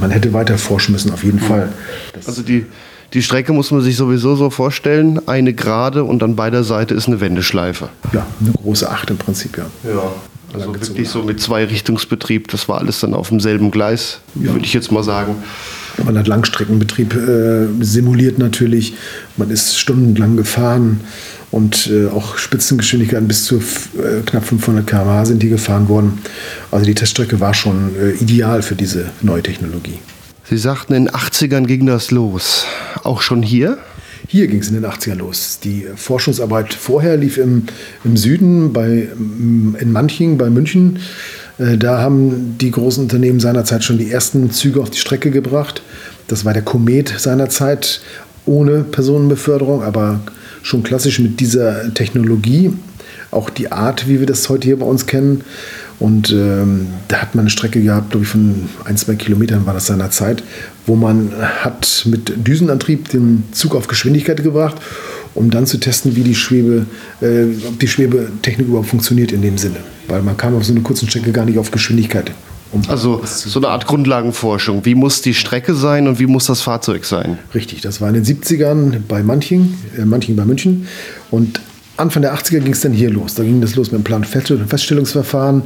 Man 0.01 0.11
hätte 0.11 0.33
weiter 0.33 0.57
forschen 0.57 0.91
müssen, 0.91 1.11
auf 1.11 1.23
jeden 1.23 1.39
Fall. 1.39 1.69
Das 2.13 2.27
also 2.27 2.41
die 2.41 2.65
die 3.13 3.21
Strecke 3.21 3.53
muss 3.53 3.71
man 3.71 3.81
sich 3.81 3.95
sowieso 3.95 4.35
so 4.35 4.49
vorstellen, 4.49 5.27
eine 5.27 5.53
gerade 5.53 6.03
und 6.03 6.23
an 6.23 6.35
beider 6.35 6.63
Seite 6.63 6.93
ist 6.93 7.07
eine 7.07 7.21
Wendeschleife. 7.21 7.89
Ja, 8.13 8.25
eine 8.41 8.51
große 8.51 8.89
Acht 8.89 9.09
im 9.09 9.17
Prinzip, 9.17 9.57
ja. 9.57 9.65
Ja, 9.89 10.11
also 10.53 10.73
wirklich 10.73 11.09
so 11.09 11.23
mit 11.23 11.39
Zweirichtungsbetrieb, 11.39 12.47
das 12.49 12.67
war 12.69 12.79
alles 12.79 12.99
dann 12.99 13.13
auf 13.13 13.29
demselben 13.29 13.71
Gleis, 13.71 14.19
ja. 14.35 14.53
würde 14.53 14.65
ich 14.65 14.73
jetzt 14.73 14.91
mal 14.91 15.03
sagen. 15.03 15.35
Man 16.03 16.17
hat 16.17 16.27
Langstreckenbetrieb 16.27 17.15
äh, 17.15 17.67
simuliert 17.81 18.37
natürlich, 18.37 18.93
man 19.35 19.49
ist 19.49 19.77
stundenlang 19.77 20.37
gefahren 20.37 21.01
und 21.49 21.87
äh, 21.87 22.07
auch 22.07 22.37
Spitzengeschwindigkeiten 22.37 23.27
bis 23.27 23.45
zu 23.45 23.57
äh, 23.57 24.21
knapp 24.25 24.45
500 24.45 24.85
km/h 24.85 25.25
sind 25.25 25.41
die 25.41 25.49
gefahren 25.49 25.89
worden. 25.89 26.19
Also 26.71 26.85
die 26.85 26.93
Teststrecke 26.93 27.39
war 27.39 27.53
schon 27.53 27.95
äh, 27.95 28.11
ideal 28.11 28.61
für 28.61 28.75
diese 28.75 29.09
neue 29.21 29.41
Technologie. 29.41 29.99
Sie 30.49 30.57
sagten, 30.57 30.93
in 30.93 31.05
den 31.05 31.13
80ern 31.13 31.65
ging 31.65 31.85
das 31.85 32.09
los. 32.09 32.65
Auch 33.03 33.21
schon 33.21 33.43
hier? 33.43 33.77
Hier 34.29 34.47
ging 34.47 34.61
es 34.61 34.69
in 34.69 34.75
den 34.75 34.85
80ern 34.85 35.15
los. 35.15 35.59
Die 35.61 35.85
Forschungsarbeit 35.95 36.73
vorher 36.73 37.17
lief 37.17 37.37
im, 37.37 37.63
im 38.05 38.15
Süden, 38.15 38.71
bei, 38.71 39.09
in 39.17 39.91
Manching, 39.91 40.37
bei 40.37 40.49
München. 40.49 40.99
Äh, 41.57 41.77
da 41.77 41.99
haben 41.99 42.57
die 42.57 42.71
großen 42.71 43.03
Unternehmen 43.03 43.41
seinerzeit 43.41 43.83
schon 43.83 43.97
die 43.97 44.09
ersten 44.09 44.49
Züge 44.51 44.81
auf 44.81 44.89
die 44.89 44.99
Strecke 44.99 45.31
gebracht. 45.31 45.81
Das 46.27 46.45
war 46.45 46.53
der 46.53 46.63
Komet 46.63 47.13
seinerzeit 47.17 47.99
ohne 48.45 48.85
Personenbeförderung, 48.85 49.83
aber 49.83 50.21
schon 50.63 50.81
klassisch 50.81 51.19
mit 51.19 51.41
dieser 51.41 51.93
Technologie. 51.93 52.71
Auch 53.31 53.49
die 53.49 53.73
Art, 53.73 54.07
wie 54.07 54.21
wir 54.21 54.27
das 54.27 54.47
heute 54.47 54.67
hier 54.67 54.79
bei 54.79 54.85
uns 54.85 55.05
kennen. 55.05 55.43
Und 55.99 56.31
ähm, 56.31 56.87
da 57.07 57.17
hat 57.17 57.33
man 57.33 57.43
eine 57.43 57.49
Strecke 57.49 57.81
gehabt, 57.81 58.11
glaube 58.11 58.23
ich, 58.23 58.29
von 58.29 58.69
ein, 58.85 58.97
zwei 58.97 59.15
Kilometern 59.15 59.65
war 59.65 59.73
das 59.73 59.87
seiner 59.87 60.11
Zeit, 60.11 60.43
wo 60.85 60.95
man 60.95 61.31
hat 61.39 62.05
mit 62.05 62.47
Düsenantrieb 62.47 63.09
den 63.09 63.43
Zug 63.51 63.75
auf 63.75 63.87
Geschwindigkeit 63.87 64.43
gebracht, 64.43 64.77
um 65.33 65.49
dann 65.49 65.65
zu 65.65 65.79
testen, 65.79 66.15
wie 66.15 66.21
die 66.21 66.35
Schwebe, 66.35 66.85
äh, 67.21 67.45
ob 67.67 67.79
die 67.79 67.87
Schwebetechnik 67.87 68.67
überhaupt 68.67 68.89
funktioniert 68.89 69.31
in 69.31 69.41
dem 69.41 69.57
Sinne. 69.57 69.77
Weil 70.07 70.21
man 70.21 70.37
kam 70.37 70.55
auf 70.55 70.65
so 70.65 70.71
einer 70.71 70.81
kurzen 70.81 71.09
Strecke 71.09 71.31
gar 71.31 71.45
nicht 71.45 71.57
auf 71.57 71.71
Geschwindigkeit. 71.71 72.31
Um 72.71 72.81
also 72.89 73.21
so 73.23 73.59
eine 73.59 73.69
Art 73.69 73.87
Grundlagenforschung. 73.87 74.83
Wie 74.85 74.93
muss 74.93 75.21
die 75.21 75.33
Strecke 75.33 75.73
sein 75.73 76.07
und 76.07 76.19
wie 76.19 76.25
muss 76.25 76.47
das 76.47 76.61
Fahrzeug 76.61 77.05
sein? 77.05 77.39
Richtig, 77.55 77.81
das 77.81 78.01
war 78.01 78.09
in 78.09 78.15
den 78.15 78.25
70ern 78.25 78.99
bei 79.07 79.23
Manching, 79.23 79.73
äh, 79.97 80.05
Manching 80.05 80.35
bei 80.35 80.45
München. 80.45 80.87
Und 81.31 81.61
Anfang 81.97 82.21
der 82.21 82.35
80er 82.35 82.59
ging 82.59 82.73
es 82.73 82.81
dann 82.81 82.93
hier 82.93 83.09
los. 83.09 83.35
Da 83.35 83.43
ging 83.43 83.61
das 83.61 83.75
los 83.75 83.91
mit 83.91 84.01
dem 84.01 84.03
Plan-Feststellungsverfahren 84.03 85.63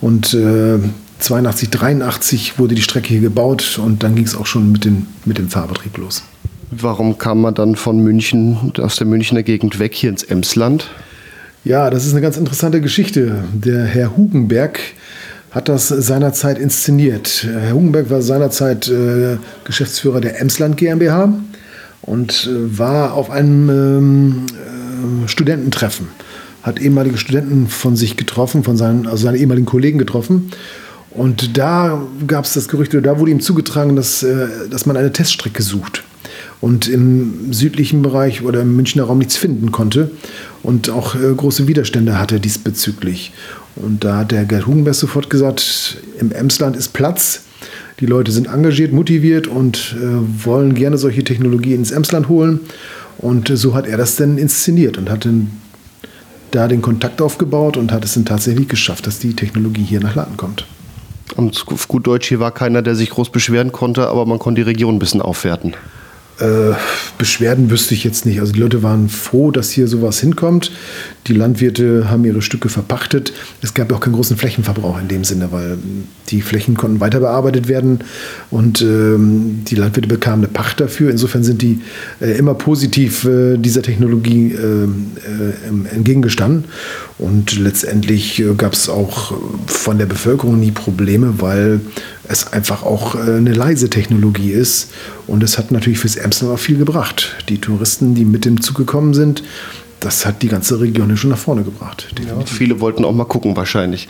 und 0.00 0.34
äh, 0.34 0.78
82, 1.20 1.70
83 1.70 2.58
wurde 2.58 2.74
die 2.74 2.82
Strecke 2.82 3.08
hier 3.08 3.20
gebaut 3.20 3.80
und 3.82 4.02
dann 4.02 4.14
ging 4.14 4.24
es 4.24 4.36
auch 4.36 4.46
schon 4.46 4.72
mit, 4.72 4.84
den, 4.84 5.06
mit 5.24 5.38
dem 5.38 5.48
Fahrbetrieb 5.48 5.96
los. 5.98 6.22
Warum 6.70 7.18
kam 7.18 7.40
man 7.40 7.54
dann 7.54 7.76
von 7.76 7.98
München, 7.98 8.72
aus 8.78 8.96
der 8.96 9.06
Münchner 9.06 9.42
Gegend 9.42 9.78
weg 9.78 9.94
hier 9.94 10.10
ins 10.10 10.22
Emsland? 10.22 10.90
Ja, 11.64 11.90
das 11.90 12.06
ist 12.06 12.12
eine 12.12 12.20
ganz 12.20 12.36
interessante 12.36 12.80
Geschichte. 12.80 13.42
Der 13.52 13.84
Herr 13.84 14.16
Hugenberg 14.16 14.78
hat 15.50 15.68
das 15.68 15.88
seinerzeit 15.88 16.58
inszeniert. 16.58 17.46
Herr 17.50 17.72
Hugenberg 17.72 18.10
war 18.10 18.22
seinerzeit 18.22 18.88
äh, 18.88 19.38
Geschäftsführer 19.64 20.20
der 20.20 20.40
Emsland 20.40 20.76
GmbH 20.76 21.32
und 22.02 22.48
äh, 22.50 22.78
war 22.78 23.14
auf 23.14 23.30
einem 23.30 23.70
ähm, 23.70 24.46
äh, 24.52 24.77
Studententreffen. 25.26 26.08
Hat 26.62 26.80
ehemalige 26.80 27.18
Studenten 27.18 27.68
von 27.68 27.96
sich 27.96 28.16
getroffen, 28.16 28.64
von 28.64 28.76
seinen, 28.76 29.06
also 29.06 29.24
seine 29.24 29.38
ehemaligen 29.38 29.66
Kollegen 29.66 29.98
getroffen. 29.98 30.50
Und 31.10 31.56
da 31.56 32.02
gab 32.26 32.44
es 32.44 32.54
das 32.54 32.68
Gerücht, 32.68 32.94
oder 32.94 33.02
da 33.02 33.18
wurde 33.18 33.30
ihm 33.30 33.40
zugetragen, 33.40 33.96
dass, 33.96 34.22
äh, 34.22 34.48
dass 34.70 34.86
man 34.86 34.96
eine 34.96 35.12
Teststrecke 35.12 35.62
sucht 35.62 36.02
und 36.60 36.88
im 36.88 37.52
südlichen 37.52 38.02
Bereich 38.02 38.42
oder 38.42 38.62
im 38.62 38.76
Münchner 38.76 39.04
Raum 39.04 39.18
nichts 39.18 39.36
finden 39.36 39.72
konnte 39.72 40.10
und 40.62 40.90
auch 40.90 41.14
äh, 41.14 41.32
große 41.34 41.68
Widerstände 41.68 42.18
hatte 42.18 42.40
diesbezüglich. 42.40 43.32
Und 43.76 44.04
da 44.04 44.18
hat 44.18 44.32
der 44.32 44.44
Gerd 44.44 44.66
Hugenberg 44.66 44.94
sofort 44.94 45.30
gesagt, 45.30 45.98
im 46.18 46.32
Emsland 46.32 46.76
ist 46.76 46.92
Platz. 46.92 47.42
Die 48.00 48.06
Leute 48.06 48.32
sind 48.32 48.48
engagiert, 48.48 48.92
motiviert 48.92 49.46
und 49.46 49.96
äh, 49.98 50.44
wollen 50.44 50.74
gerne 50.74 50.98
solche 50.98 51.24
Technologie 51.24 51.74
ins 51.74 51.90
Emsland 51.90 52.28
holen. 52.28 52.60
Und 53.18 53.48
so 53.52 53.74
hat 53.74 53.86
er 53.86 53.96
das 53.96 54.16
dann 54.16 54.38
inszeniert 54.38 54.96
und 54.96 55.10
hat 55.10 55.24
dann 55.24 55.50
da 56.52 56.68
den 56.68 56.82
Kontakt 56.82 57.20
aufgebaut 57.20 57.76
und 57.76 57.92
hat 57.92 58.04
es 58.04 58.14
dann 58.14 58.24
tatsächlich 58.24 58.68
geschafft, 58.68 59.06
dass 59.06 59.18
die 59.18 59.34
Technologie 59.34 59.82
hier 59.82 60.00
nach 60.00 60.14
Laden 60.14 60.36
kommt. 60.36 60.66
Und 61.36 61.62
auf 61.66 61.88
gut 61.88 62.06
Deutsch, 62.06 62.28
hier 62.28 62.40
war 62.40 62.52
keiner, 62.52 62.80
der 62.80 62.94
sich 62.94 63.10
groß 63.10 63.30
beschweren 63.30 63.70
konnte, 63.70 64.08
aber 64.08 64.24
man 64.24 64.38
konnte 64.38 64.62
die 64.62 64.70
Region 64.70 64.96
ein 64.96 64.98
bisschen 64.98 65.20
aufwerten. 65.20 65.74
Äh, 66.40 66.74
Beschwerden 67.18 67.70
wüsste 67.70 67.94
ich 67.94 68.04
jetzt 68.04 68.26
nicht. 68.26 68.40
Also 68.40 68.52
die 68.52 68.60
Leute 68.60 68.82
waren 68.84 69.08
froh, 69.08 69.50
dass 69.50 69.70
hier 69.70 69.88
sowas 69.88 70.20
hinkommt. 70.20 70.70
Die 71.26 71.32
Landwirte 71.34 72.08
haben 72.08 72.24
ihre 72.24 72.42
Stücke 72.42 72.68
verpachtet. 72.68 73.32
Es 73.60 73.74
gab 73.74 73.92
auch 73.92 74.00
keinen 74.00 74.12
großen 74.14 74.36
Flächenverbrauch 74.36 75.00
in 75.00 75.08
dem 75.08 75.24
Sinne, 75.24 75.50
weil 75.50 75.78
die 76.28 76.40
Flächen 76.40 76.76
konnten 76.76 77.00
weiter 77.00 77.20
bearbeitet 77.20 77.66
werden 77.66 78.00
und 78.50 78.80
ähm, 78.82 79.64
die 79.64 79.74
Landwirte 79.74 80.08
bekamen 80.08 80.44
eine 80.44 80.52
Pacht 80.52 80.80
dafür. 80.80 81.10
Insofern 81.10 81.42
sind 81.42 81.60
die 81.60 81.80
äh, 82.20 82.38
immer 82.38 82.54
positiv 82.54 83.24
äh, 83.24 83.56
dieser 83.56 83.82
Technologie 83.82 84.52
ähm, 84.52 85.08
äh, 85.26 85.94
entgegengestanden. 85.94 86.64
Und 87.18 87.58
letztendlich 87.58 88.38
äh, 88.40 88.54
gab 88.56 88.74
es 88.74 88.88
auch 88.88 89.34
von 89.66 89.98
der 89.98 90.06
Bevölkerung 90.06 90.60
nie 90.60 90.70
Probleme, 90.70 91.34
weil 91.38 91.80
es 92.28 92.52
einfach 92.52 92.82
auch 92.82 93.14
äh, 93.14 93.36
eine 93.36 93.52
leise 93.52 93.90
Technologie 93.90 94.52
ist. 94.52 94.90
Und 95.26 95.42
es 95.42 95.58
hat 95.58 95.72
natürlich 95.72 95.98
fürs 95.98 96.16
Emsland 96.16 96.52
auch 96.52 96.58
viel 96.58 96.78
gebracht. 96.78 97.36
Die 97.48 97.60
Touristen, 97.60 98.14
die 98.14 98.24
mit 98.24 98.44
dem 98.44 98.60
Zug 98.60 98.76
gekommen 98.76 99.14
sind, 99.14 99.42
das 100.00 100.26
hat 100.26 100.42
die 100.42 100.48
ganze 100.48 100.80
Region 100.80 101.16
schon 101.16 101.30
nach 101.30 101.38
vorne 101.38 101.62
gebracht. 101.62 102.08
Ja, 102.24 102.34
viele 102.46 102.80
wollten 102.80 103.04
auch 103.04 103.12
mal 103.12 103.24
gucken 103.24 103.56
wahrscheinlich. 103.56 104.08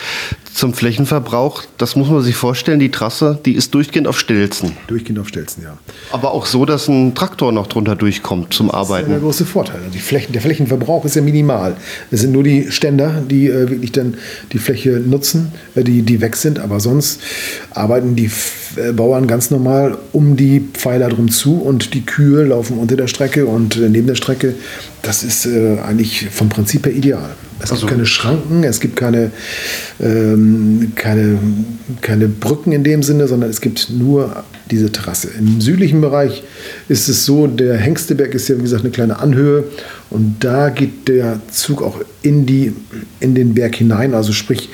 Zum 0.52 0.75
Flächenverbrauch, 0.75 1.62
das 1.78 1.97
muss 1.97 2.09
man 2.11 2.21
sich 2.23 2.35
vorstellen, 2.35 2.78
die 2.78 2.90
Trasse, 2.90 3.38
die 3.45 3.52
ist 3.54 3.75
durchgehend 3.75 4.07
auf 4.09 4.18
Stelzen. 4.18 4.73
Durchgehend 4.88 5.18
auf 5.18 5.28
Stelzen, 5.28 5.62
ja. 5.62 5.78
Aber 6.11 6.33
auch 6.33 6.47
so, 6.47 6.64
dass 6.64 6.88
ein 6.88 7.14
Traktor 7.14 7.52
noch 7.52 7.68
drunter 7.68 7.97
durchkommt 7.97 8.52
zum 8.52 8.71
Arbeiten. 8.71 9.07
Das 9.07 9.16
ist 9.16 9.21
der 9.21 9.21
große 9.21 9.47
Vorteil. 9.47 9.80
Die 9.95 9.99
Flächen, 9.99 10.33
der 10.33 10.42
Flächenverbrauch 10.42 11.04
ist 11.04 11.16
ja 11.16 11.23
minimal. 11.23 11.76
Es 12.11 12.21
sind 12.21 12.33
nur 12.33 12.42
die 12.42 12.71
Ständer, 12.71 13.23
die 13.23 13.49
äh, 13.49 13.71
wirklich 13.71 13.92
dann 13.92 14.14
die 14.52 14.59
Fläche 14.59 14.90
nutzen, 14.90 15.52
äh, 15.75 15.85
die, 15.85 16.02
die 16.02 16.21
weg 16.21 16.37
sind. 16.37 16.59
Aber 16.59 16.80
sonst 16.80 17.21
arbeiten 17.71 18.16
die 18.16 18.30
äh, 18.76 18.92
Bauern 18.92 19.26
ganz 19.26 19.50
normal 19.50 19.97
um 20.12 20.37
die 20.37 20.61
Pfeiler 20.61 21.09
drum 21.09 21.30
zu 21.30 21.61
und 21.61 21.95
die 21.95 22.04
Kühe 22.04 22.45
laufen 22.45 22.78
unter 22.78 22.97
der 22.97 23.07
Strecke 23.07 23.47
und 23.47 23.76
äh, 23.76 23.88
neben 23.88 24.07
der 24.07 24.16
Strecke. 24.16 24.54
Das 25.09 25.23
ist 25.23 25.47
äh, 25.47 25.79
eigentlich 25.79 26.29
vom 26.29 26.50
Prinzip 26.50 26.85
her 26.85 26.93
ideal. 26.93 27.31
Es 27.61 27.71
also. 27.71 27.87
gibt 27.87 27.93
keine 27.93 28.05
Schranken, 28.05 28.62
es 28.62 28.79
gibt 28.79 28.95
keine, 28.95 29.31
ähm, 30.03 30.93
keine, 30.97 31.38
keine 32.03 32.29
Brücken 32.29 32.73
in 32.73 32.85
dem 32.85 33.03
Sinne, 33.03 33.27
sondern 33.27 33.49
es 33.49 33.62
gibt 33.62 33.88
nur 33.88 34.45
diese 34.71 34.93
Terrasse. 34.93 35.31
Im 35.38 35.62
südlichen 35.62 36.03
Bereich 36.03 36.43
ist 36.91 37.09
es 37.09 37.25
so, 37.25 37.47
der 37.47 37.79
Hengsteberg 37.79 38.35
ist 38.35 38.49
ja 38.49 38.59
wie 38.59 38.61
gesagt 38.61 38.83
eine 38.83 38.91
kleine 38.91 39.19
Anhöhe 39.19 39.65
und 40.11 40.45
da 40.45 40.69
geht 40.69 41.09
der 41.09 41.41
Zug 41.50 41.81
auch 41.81 42.03
in, 42.21 42.45
die, 42.45 42.75
in 43.21 43.35
den 43.35 43.55
Berg 43.55 43.77
hinein, 43.77 44.12
also 44.12 44.33
sprich 44.33 44.69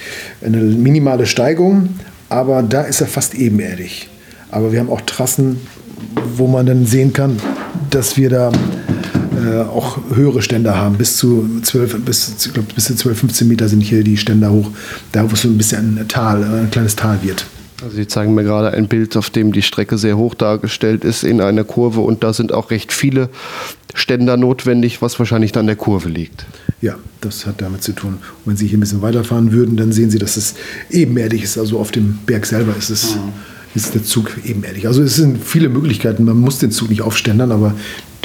eine 0.45 0.57
minimale 0.57 1.26
Steigung, 1.26 1.91
aber 2.29 2.64
da 2.64 2.83
ist 2.83 3.00
er 3.00 3.07
fast 3.07 3.37
ebenerdig. 3.37 4.09
Aber 4.50 4.73
wir 4.73 4.81
haben 4.81 4.91
auch 4.91 5.03
Trassen, 5.03 5.61
wo 6.37 6.49
man 6.49 6.67
dann 6.67 6.87
sehen 6.87 7.12
kann, 7.12 7.38
dass 7.91 8.17
wir 8.17 8.31
da 8.31 8.50
äh, 9.45 9.63
auch 9.63 9.99
höhere 10.15 10.43
Ständer 10.43 10.77
haben. 10.77 10.97
Bis 10.97 11.17
zu 11.17 11.49
12, 11.63 12.05
bis, 12.05 12.47
ich 12.47 12.53
glaub, 12.53 12.75
bis 12.75 12.85
zu 12.87 12.97
12, 12.97 13.19
15 13.19 13.49
Meter 13.49 13.69
sind 13.69 13.81
hier 13.81 14.03
die 14.05 14.17
Ständer 14.17 14.51
hoch, 14.51 14.71
da 15.13 15.29
wo 15.29 15.35
es 15.35 15.43
so 15.43 15.49
ein 15.49 15.59
bisschen 15.59 15.99
ein 15.99 16.09
Tal, 16.09 16.43
äh, 16.43 16.47
ein 16.63 16.71
kleines 16.71 16.97
Tal 16.97 17.23
wird. 17.23 17.47
Also 17.83 17.97
Sie 17.97 18.07
zeigen 18.07 18.35
mir 18.35 18.45
gerade 18.45 18.71
ein 18.71 18.89
Bild, 18.89 19.17
auf 19.17 19.31
dem 19.31 19.53
die 19.53 19.63
Strecke 19.63 19.99
sehr 19.99 20.17
hoch 20.17 20.35
dargestellt 20.35 21.05
ist 21.05 21.25
in 21.25 21.41
einer 21.41 21.65
Kurve 21.65 22.01
und 22.01 22.25
da 22.25 22.33
sind 22.33 22.53
auch 22.53 22.71
recht 22.71 22.93
viele 22.93 23.29
Ständer 23.95 24.37
notwendig, 24.37 25.03
was 25.03 25.19
wahrscheinlich 25.19 25.53
dann 25.53 25.67
der 25.67 25.77
Kurve 25.77 26.09
liegt. 26.09 26.47
Ja, 26.81 26.97
das 27.21 27.47
hat 27.47 27.61
damit 27.61 27.83
zu 27.83 27.93
tun. 27.93 28.15
Und 28.15 28.21
wenn 28.47 28.57
Sie 28.57 28.67
hier 28.67 28.79
ein 28.79 28.81
bisschen 28.81 29.03
weiterfahren 29.03 29.53
würden, 29.53 29.77
dann 29.77 29.93
sehen 29.93 30.11
Sie, 30.11 30.19
dass 30.19 30.37
es 30.37 30.55
ebenerdig 30.91 31.43
ist. 31.43 31.59
Also 31.59 31.79
auf 31.79 31.91
dem 31.91 32.19
Berg 32.27 32.47
selber 32.47 32.75
ist 32.77 32.91
es. 32.91 33.17
Mhm 33.17 33.33
ist 33.75 33.95
der 33.95 34.05
Zug 34.05 34.31
ebenerdig. 34.45 34.87
Also 34.87 35.03
es 35.03 35.17
sind 35.17 35.43
viele 35.45 35.69
Möglichkeiten. 35.69 36.25
Man 36.25 36.39
muss 36.39 36.59
den 36.59 36.71
Zug 36.71 36.91
nicht 36.91 37.03
aufständern, 37.03 37.51
aber 37.51 37.75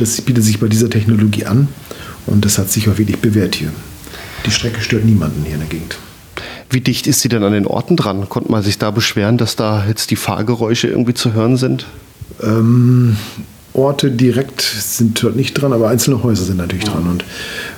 das 0.01 0.21
bietet 0.21 0.43
sich 0.43 0.59
bei 0.59 0.67
dieser 0.67 0.89
Technologie 0.89 1.45
an 1.45 1.67
und 2.25 2.45
das 2.45 2.57
hat 2.57 2.69
sich 2.69 2.89
auch 2.89 2.97
wirklich 2.97 3.19
bewährt 3.19 3.55
hier. 3.55 3.71
Die 4.45 4.51
Strecke 4.51 4.81
stört 4.81 5.05
niemanden 5.05 5.43
hier 5.43 5.55
in 5.55 5.59
der 5.59 5.69
Gegend. 5.69 5.97
Wie 6.69 6.81
dicht 6.81 7.07
ist 7.07 7.21
sie 7.21 7.29
denn 7.29 7.43
an 7.43 7.51
den 7.51 7.65
Orten 7.65 7.95
dran? 7.95 8.29
Konnte 8.29 8.51
man 8.51 8.63
sich 8.63 8.77
da 8.77 8.91
beschweren, 8.91 9.37
dass 9.37 9.55
da 9.55 9.85
jetzt 9.87 10.11
die 10.11 10.15
Fahrgeräusche 10.15 10.87
irgendwie 10.87 11.15
zu 11.15 11.33
hören 11.33 11.57
sind? 11.57 11.87
Ähm, 12.41 13.17
Orte 13.73 14.11
direkt 14.11 14.61
sind 14.61 15.21
dort 15.23 15.35
nicht 15.35 15.53
dran, 15.55 15.73
aber 15.73 15.89
einzelne 15.89 16.21
Häuser 16.21 16.43
sind 16.43 16.57
natürlich 16.57 16.85
dran. 16.85 17.07
Und 17.07 17.25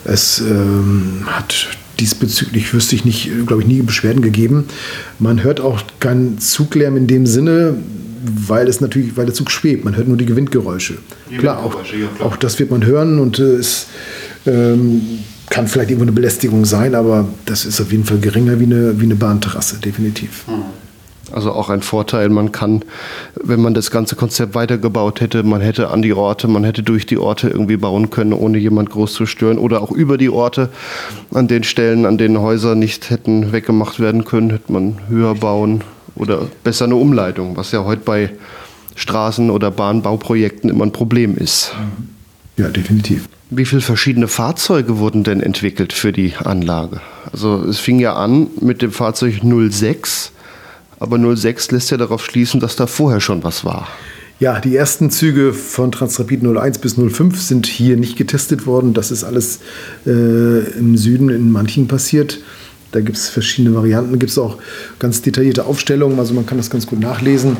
es 0.04 0.40
ähm, 0.42 1.24
hat 1.26 1.68
diesbezüglich, 2.00 2.74
wüsste 2.74 2.96
ich 2.96 3.06
nicht, 3.06 3.30
glaube 3.48 3.62
ich, 3.62 3.68
nie 3.68 3.82
Beschwerden 3.82 4.22
gegeben. 4.22 4.66
Man 5.20 5.42
hört 5.42 5.62
auch 5.62 5.82
keinen 6.00 6.40
Zuglärm 6.40 6.98
in 6.98 7.08
dem 7.08 7.26
Sinne, 7.26 7.76
weil 8.24 8.68
es 8.68 8.82
natürlich, 8.82 9.18
weil 9.18 9.26
der 9.26 9.34
Zug 9.34 9.52
schwebt. 9.52 9.86
Man 9.86 9.96
hört 9.96 10.08
nur 10.08 10.18
die 10.18 10.26
Gewindgeräusche. 10.26 10.98
Die 11.30 11.38
klar, 11.38 11.60
auch, 11.60 11.76
ja, 11.76 12.08
klar, 12.16 12.28
auch, 12.28 12.38
das 12.38 12.60
wird 12.60 12.72
man 12.72 12.86
hören 12.86 13.20
und 13.20 13.40
es 13.40 13.88
ähm, 14.46 15.02
kann 15.50 15.68
vielleicht 15.68 15.90
irgendwo 15.90 16.06
eine 16.06 16.14
Belästigung 16.14 16.66
sein, 16.66 16.96
aber 16.96 17.28
das 17.46 17.66
ist 17.66 17.82
auf 17.82 17.92
jeden 17.92 18.06
Fall 18.06 18.20
geringer 18.20 18.60
wie 18.60 18.66
eine, 18.66 19.00
wie 19.00 19.06
eine 19.06 19.16
Bahnterrasse, 19.16 19.78
definitiv. 19.78 20.48
Mhm. 20.48 20.64
Also 21.32 21.52
auch 21.52 21.70
ein 21.70 21.82
Vorteil, 21.82 22.30
man 22.30 22.52
kann, 22.52 22.84
wenn 23.42 23.62
man 23.62 23.74
das 23.74 23.92
ganze 23.92 24.16
Konzept 24.16 24.54
weitergebaut 24.54 25.22
hätte, 25.22 25.44
man 25.44 25.62
hätte 25.62 25.90
an 25.90 26.02
die 26.02 26.14
Orte, 26.14 26.48
man 26.48 26.64
hätte 26.64 26.84
durch 26.84 27.06
die 27.06 27.18
Orte 27.18 27.48
irgendwie 27.48 27.78
bauen 27.78 28.10
können, 28.10 28.34
ohne 28.34 28.58
jemand 28.58 28.90
groß 28.90 29.14
zu 29.14 29.26
stören 29.26 29.58
oder 29.58 29.82
auch 29.82 29.92
über 29.92 30.18
die 30.18 30.30
Orte 30.30 30.70
an 31.34 31.48
den 31.48 31.64
Stellen, 31.64 32.06
an 32.06 32.18
denen 32.18 32.40
Häuser 32.40 32.76
nicht 32.76 33.10
hätten 33.10 33.52
weggemacht 33.52 34.00
werden 34.00 34.26
können, 34.26 34.50
hätte 34.50 34.72
man 34.72 34.98
höher 35.08 35.36
bauen 35.36 35.84
oder 36.16 36.48
besser 36.64 36.86
eine 36.86 36.96
Umleitung, 36.96 37.58
was 37.58 37.72
ja 37.72 37.84
heute 37.84 38.02
bei 38.04 38.32
Straßen- 38.96 39.50
oder 39.50 39.72
Bahnbauprojekten 39.72 40.70
immer 40.70 40.86
ein 40.86 40.92
Problem 40.92 41.38
ist. 41.38 41.74
Ja, 42.58 42.70
definitiv. 42.70 43.28
Wie 43.50 43.66
viele 43.66 43.82
verschiedene 43.82 44.28
Fahrzeuge 44.28 44.98
wurden 44.98 45.24
denn 45.24 45.42
entwickelt 45.42 45.94
für 45.94 46.12
die 46.12 46.36
Anlage? 46.36 47.02
Also 47.32 47.64
es 47.64 47.80
fing 47.80 48.00
ja 48.00 48.16
an 48.16 48.48
mit 48.62 48.82
dem 48.82 48.92
Fahrzeug 48.92 49.42
06, 49.44 50.32
aber 51.00 51.36
06 51.36 51.72
lässt 51.72 51.92
ja 51.92 51.98
darauf 51.98 52.24
schließen, 52.24 52.60
dass 52.60 52.76
da 52.76 52.88
vorher 52.88 53.20
schon 53.20 53.44
was 53.44 53.66
war. 53.66 53.88
Ja, 54.40 54.60
die 54.60 54.76
ersten 54.76 55.12
Züge 55.12 55.54
von 55.54 55.92
Transrapid 55.92 56.44
01 56.44 56.80
bis 56.80 56.96
05 56.96 57.40
sind 57.40 57.68
hier 57.68 57.96
nicht 57.96 58.18
getestet 58.18 58.66
worden. 58.66 58.94
Das 58.94 59.12
ist 59.12 59.24
alles 59.24 59.60
äh, 60.08 60.10
im 60.80 60.98
Süden 60.98 61.30
in 61.30 61.52
Manching 61.52 61.88
passiert. 61.88 62.40
Da 62.92 63.00
gibt 63.00 63.18
es 63.18 63.30
verschiedene 63.30 63.74
Varianten, 63.76 64.20
gibt 64.20 64.32
es 64.32 64.38
auch 64.38 64.58
ganz 65.00 65.22
detaillierte 65.22 65.66
Aufstellungen, 65.66 66.20
also 66.20 66.34
man 66.34 66.46
kann 66.46 66.58
das 66.58 66.70
ganz 66.70 66.86
gut 66.86 67.00
nachlesen. 67.00 67.58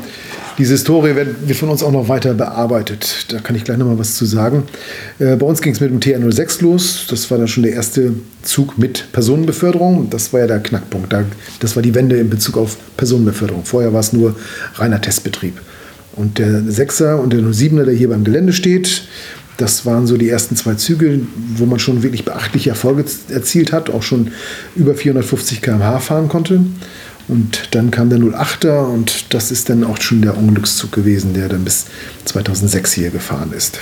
Diese 0.58 0.72
Historie 0.72 1.14
wird, 1.16 1.48
wird 1.48 1.58
von 1.58 1.70
uns 1.70 1.82
auch 1.82 1.92
noch 1.92 2.08
weiter 2.08 2.34
bearbeitet. 2.34 3.26
Da 3.28 3.38
kann 3.38 3.56
ich 3.56 3.64
gleich 3.64 3.78
noch 3.78 3.86
mal 3.86 3.98
was 3.98 4.16
zu 4.16 4.26
sagen. 4.26 4.64
Äh, 5.18 5.36
bei 5.36 5.46
uns 5.46 5.62
ging 5.62 5.72
es 5.72 5.80
mit 5.80 5.90
dem 5.90 6.00
TR06 6.00 6.62
los. 6.62 7.06
Das 7.08 7.30
war 7.30 7.38
dann 7.38 7.48
schon 7.48 7.62
der 7.62 7.72
erste 7.72 8.12
Zug 8.42 8.76
mit 8.76 9.10
Personenbeförderung. 9.12 10.10
Das 10.10 10.32
war 10.32 10.40
ja 10.40 10.46
der 10.46 10.60
Knackpunkt. 10.60 11.12
Da, 11.12 11.24
das 11.60 11.74
war 11.76 11.82
die 11.82 11.94
Wende 11.94 12.16
in 12.16 12.28
Bezug 12.28 12.58
auf 12.58 12.76
Personenbeförderung. 12.98 13.64
Vorher 13.64 13.94
war 13.94 14.00
es 14.00 14.12
nur 14.12 14.36
reiner 14.74 15.00
Testbetrieb. 15.00 15.54
Und 16.14 16.38
der 16.38 16.60
6er 16.60 17.14
und 17.14 17.32
der 17.32 17.40
07er, 17.40 17.84
der 17.84 17.94
hier 17.94 18.10
beim 18.10 18.22
Gelände 18.22 18.52
steht, 18.52 19.04
das 19.56 19.86
waren 19.86 20.06
so 20.06 20.16
die 20.16 20.28
ersten 20.28 20.56
zwei 20.56 20.74
Züge, 20.74 21.20
wo 21.56 21.66
man 21.66 21.78
schon 21.78 22.02
wirklich 22.02 22.24
beachtliche 22.24 22.70
Erfolge 22.70 23.04
erzielt 23.28 23.72
hat, 23.72 23.90
auch 23.90 24.02
schon 24.02 24.32
über 24.74 24.94
450 24.94 25.60
km/h 25.60 26.00
fahren 26.00 26.28
konnte. 26.28 26.64
Und 27.28 27.74
dann 27.74 27.90
kam 27.90 28.10
der 28.10 28.18
08er 28.18 28.86
und 28.92 29.32
das 29.32 29.50
ist 29.50 29.68
dann 29.68 29.84
auch 29.84 30.00
schon 30.00 30.22
der 30.22 30.36
Unglückszug 30.36 30.90
gewesen, 30.92 31.34
der 31.34 31.48
dann 31.48 31.64
bis 31.64 31.86
2006 32.24 32.92
hier 32.92 33.10
gefahren 33.10 33.52
ist. 33.52 33.78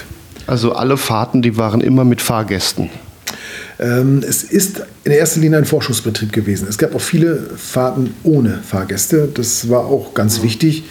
Also 0.46 0.72
alle 0.72 0.96
Fahrten, 0.96 1.42
die 1.42 1.56
waren 1.56 1.80
immer 1.80 2.04
mit 2.04 2.20
Fahrgästen. 2.20 2.90
Ähm, 3.80 4.22
es 4.28 4.42
ist 4.42 4.82
in 5.04 5.12
erster 5.12 5.40
Linie 5.40 5.58
ein 5.58 5.64
Vorschussbetrieb 5.64 6.32
gewesen. 6.32 6.68
Es 6.68 6.76
gab 6.76 6.94
auch 6.94 7.00
viele 7.00 7.38
Fahrten 7.56 8.14
ohne 8.24 8.60
Fahrgäste. 8.62 9.28
Das 9.32 9.70
war 9.70 9.86
auch 9.86 10.12
ganz 10.12 10.38
mhm. 10.38 10.42
wichtig. 10.42 10.84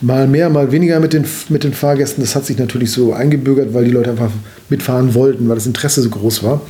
Mal 0.00 0.26
mehr, 0.26 0.50
mal 0.50 0.72
weniger 0.72 0.98
mit 0.98 1.12
den, 1.12 1.24
mit 1.48 1.62
den 1.62 1.72
Fahrgästen. 1.72 2.24
Das 2.24 2.34
hat 2.34 2.44
sich 2.44 2.58
natürlich 2.58 2.90
so 2.90 3.12
eingebürgert, 3.12 3.72
weil 3.72 3.84
die 3.84 3.92
Leute 3.92 4.10
einfach 4.10 4.32
mitfahren 4.68 5.14
wollten, 5.14 5.48
weil 5.48 5.54
das 5.54 5.66
Interesse 5.66 6.02
so 6.02 6.10
groß 6.10 6.42
war. 6.42 6.60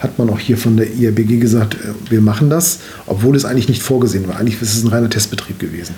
Hat 0.00 0.18
man 0.18 0.28
auch 0.30 0.40
hier 0.40 0.56
von 0.56 0.76
der 0.76 0.92
IRBG 0.92 1.38
gesagt, 1.38 1.74
äh, 1.74 2.10
wir 2.10 2.20
machen 2.20 2.50
das, 2.50 2.80
obwohl 3.06 3.36
es 3.36 3.44
eigentlich 3.44 3.68
nicht 3.68 3.84
vorgesehen 3.84 4.26
war. 4.26 4.36
Eigentlich 4.36 4.60
ist 4.60 4.74
es 4.74 4.82
ein 4.82 4.88
reiner 4.88 5.10
Testbetrieb 5.10 5.60
gewesen. 5.60 5.94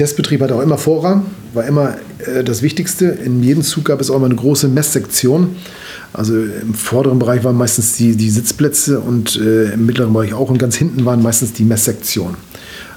Testbetrieb 0.00 0.40
hatte 0.40 0.54
auch 0.54 0.62
immer 0.62 0.78
Vorrang, 0.78 1.26
war 1.52 1.66
immer 1.66 1.98
äh, 2.26 2.42
das 2.42 2.62
Wichtigste. 2.62 3.04
In 3.04 3.42
jedem 3.42 3.62
Zug 3.62 3.84
gab 3.84 4.00
es 4.00 4.10
auch 4.10 4.16
immer 4.16 4.24
eine 4.24 4.34
große 4.34 4.66
Messsektion. 4.66 5.56
Also 6.14 6.36
im 6.38 6.72
vorderen 6.72 7.18
Bereich 7.18 7.44
waren 7.44 7.54
meistens 7.54 7.96
die, 7.98 8.16
die 8.16 8.30
Sitzplätze 8.30 8.98
und 9.00 9.36
äh, 9.36 9.72
im 9.74 9.84
mittleren 9.84 10.14
Bereich 10.14 10.32
auch 10.32 10.48
und 10.48 10.56
ganz 10.56 10.74
hinten 10.76 11.04
waren 11.04 11.22
meistens 11.22 11.52
die 11.52 11.64
Messsektionen. 11.64 12.36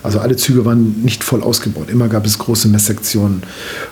Also 0.01 0.19
alle 0.19 0.37
Züge 0.37 0.63
waren 0.63 1.01
nicht 1.03 1.25
voll 1.25 1.43
ausgebaut. 1.43 1.89
Immer 1.89 2.07
gab 2.07 2.25
es 2.25 2.39
große 2.39 2.69
Messsektionen, 2.69 3.43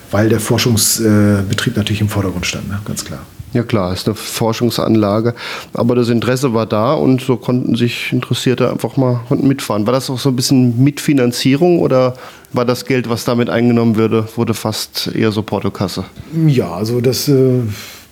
weil 0.09 0.29
der 0.29 0.39
Forschungsbetrieb 0.39 1.75
natürlich 1.75 1.99
im 1.99 2.07
Vordergrund 2.07 2.45
stand, 2.45 2.69
ne? 2.69 2.79
ganz 2.85 3.03
klar. 3.03 3.25
Ja 3.53 3.63
klar, 3.63 3.91
ist 3.91 4.07
eine 4.07 4.15
Forschungsanlage, 4.15 5.35
aber 5.73 5.95
das 5.95 6.07
Interesse 6.07 6.53
war 6.53 6.65
da 6.65 6.93
und 6.93 7.21
so 7.21 7.35
konnten 7.35 7.75
sich 7.75 8.13
Interessierte 8.13 8.71
einfach 8.71 8.95
mal 8.95 9.21
mitfahren. 9.29 9.85
War 9.85 9.93
das 9.93 10.09
auch 10.09 10.19
so 10.19 10.29
ein 10.29 10.35
bisschen 10.37 10.81
Mitfinanzierung 10.81 11.79
oder 11.79 12.13
war 12.53 12.63
das 12.63 12.85
Geld, 12.85 13.09
was 13.09 13.25
damit 13.25 13.49
eingenommen 13.49 13.97
würde, 13.97 14.25
wurde 14.35 14.53
fast 14.53 15.11
eher 15.13 15.31
so 15.31 15.41
Portokasse? 15.41 16.05
Ja, 16.47 16.71
also 16.71 17.01
das 17.01 17.27
äh, 17.27 17.59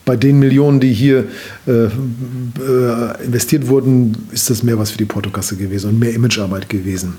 bei 0.10 0.16
den 0.16 0.40
Millionen, 0.40 0.80
die 0.80 0.92
hier 0.92 1.26
äh, 1.68 1.84
äh, 1.84 1.90
investiert 3.24 3.68
wurden, 3.68 4.18
ist 4.32 4.50
das 4.50 4.64
mehr 4.64 4.80
was 4.80 4.90
für 4.90 4.98
die 4.98 5.06
Portokasse 5.06 5.56
gewesen 5.56 5.92
und 5.92 6.00
mehr 6.00 6.16
Imagearbeit 6.16 6.68
gewesen. 6.68 7.18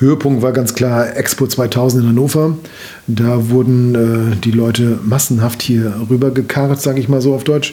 Höhepunkt 0.00 0.42
war 0.42 0.50
ganz 0.50 0.74
klar 0.74 1.16
Expo 1.16 1.46
2000 1.46 2.02
in 2.02 2.08
Hannover. 2.08 2.58
Da 3.06 3.50
wurden 3.50 3.94
äh, 3.94 4.36
die 4.42 4.50
Leute 4.50 4.98
massenhaft 5.04 5.62
hier 5.62 5.94
rübergekarrt, 6.10 6.82
sage 6.82 6.98
ich 6.98 7.08
mal 7.08 7.20
so 7.20 7.36
auf 7.36 7.44
Deutsch. 7.44 7.72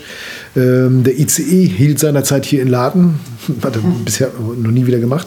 Ähm, 0.56 1.04
der 1.04 1.18
ICE 1.18 1.66
hielt 1.66 1.98
seinerzeit 1.98 2.46
hier 2.46 2.62
in 2.62 2.68
Laden, 2.68 3.16
hat 3.64 3.76
er 3.78 3.82
bisher 4.06 4.30
noch 4.62 4.70
nie 4.70 4.86
wieder 4.86 5.00
gemacht. 5.00 5.26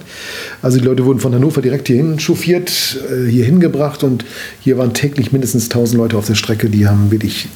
Also 0.62 0.78
die 0.78 0.84
Leute 0.84 1.06
wurden 1.06 1.18
von 1.18 1.34
Hannover 1.34 1.60
direkt 1.60 1.88
hierhin 1.88 2.20
chauffiert, 2.20 3.00
äh, 3.10 3.28
hier 3.28 3.44
hingebracht 3.46 4.04
und 4.04 4.24
hier 4.60 4.78
waren 4.78 4.94
täglich 4.94 5.32
mindestens 5.32 5.64
1000 5.64 5.98
Leute 5.98 6.16
auf 6.16 6.26
der 6.28 6.36
Strecke, 6.36 6.70
die 6.70 6.86
haben 6.86 7.10
wirklich 7.10 7.48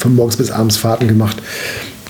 von 0.00 0.14
morgens 0.14 0.36
bis 0.36 0.50
abends 0.50 0.76
Fahrten 0.76 1.08
gemacht. 1.08 1.36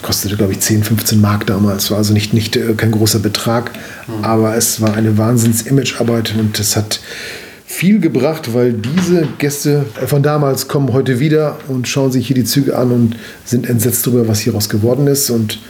Kostete, 0.02 0.36
glaube 0.36 0.52
ich, 0.52 0.60
10, 0.60 0.82
15 0.84 1.20
Mark 1.20 1.46
damals. 1.46 1.90
War 1.90 1.98
also 1.98 2.14
nicht, 2.14 2.32
nicht 2.32 2.56
äh, 2.56 2.74
kein 2.74 2.90
großer 2.90 3.18
Betrag, 3.18 3.72
mhm. 4.06 4.24
aber 4.24 4.56
es 4.56 4.80
war 4.80 4.94
eine 4.94 5.18
Wahnsinns-Imagearbeit 5.18 6.34
und 6.38 6.58
es 6.58 6.76
hat 6.76 7.00
viel 7.66 8.00
gebracht, 8.00 8.52
weil 8.52 8.72
diese 8.72 9.28
Gäste 9.38 9.86
von 10.06 10.22
damals 10.22 10.68
kommen 10.68 10.92
heute 10.92 11.20
wieder 11.20 11.56
und 11.68 11.86
schauen 11.86 12.10
sich 12.10 12.26
hier 12.26 12.34
die 12.34 12.44
Züge 12.44 12.76
an 12.76 12.90
und 12.90 13.16
sind 13.44 13.68
entsetzt 13.68 14.06
darüber, 14.06 14.26
was 14.26 14.40
hieraus 14.40 14.68
geworden 14.68 15.06
ist. 15.06 15.30
Und 15.30 15.60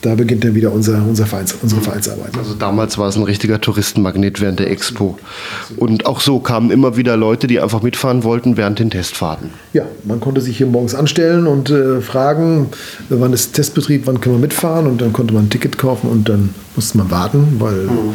da 0.00 0.14
beginnt 0.14 0.44
dann 0.44 0.54
wieder 0.54 0.72
unser, 0.72 1.02
unser 1.06 1.26
Vereins, 1.26 1.54
unsere 1.60 1.80
Vereinsarbeit. 1.80 2.36
Also 2.36 2.54
damals 2.54 2.98
war 2.98 3.08
es 3.08 3.16
ein 3.16 3.24
richtiger 3.24 3.60
Touristenmagnet 3.60 4.40
während 4.40 4.60
der 4.60 4.70
Expo. 4.70 5.18
Und 5.76 6.06
auch 6.06 6.20
so 6.20 6.38
kamen 6.38 6.70
immer 6.70 6.96
wieder 6.96 7.16
Leute, 7.16 7.46
die 7.46 7.60
einfach 7.60 7.82
mitfahren 7.82 8.22
wollten 8.22 8.56
während 8.56 8.78
den 8.78 8.90
Testfahrten. 8.90 9.50
Ja, 9.72 9.84
man 10.04 10.20
konnte 10.20 10.40
sich 10.40 10.56
hier 10.56 10.66
morgens 10.66 10.94
anstellen 10.94 11.46
und 11.46 11.70
äh, 11.70 12.00
fragen, 12.00 12.68
wann 13.08 13.32
ist 13.32 13.54
Testbetrieb, 13.54 14.06
wann 14.06 14.20
können 14.20 14.36
wir 14.36 14.40
mitfahren 14.40 14.86
und 14.86 15.00
dann 15.00 15.12
konnte 15.12 15.34
man 15.34 15.46
ein 15.46 15.50
Ticket 15.50 15.78
kaufen 15.78 16.08
und 16.08 16.28
dann 16.28 16.54
musste 16.78 16.96
man 16.96 17.10
warten, 17.10 17.56
weil 17.58 17.86
mhm. 17.86 18.14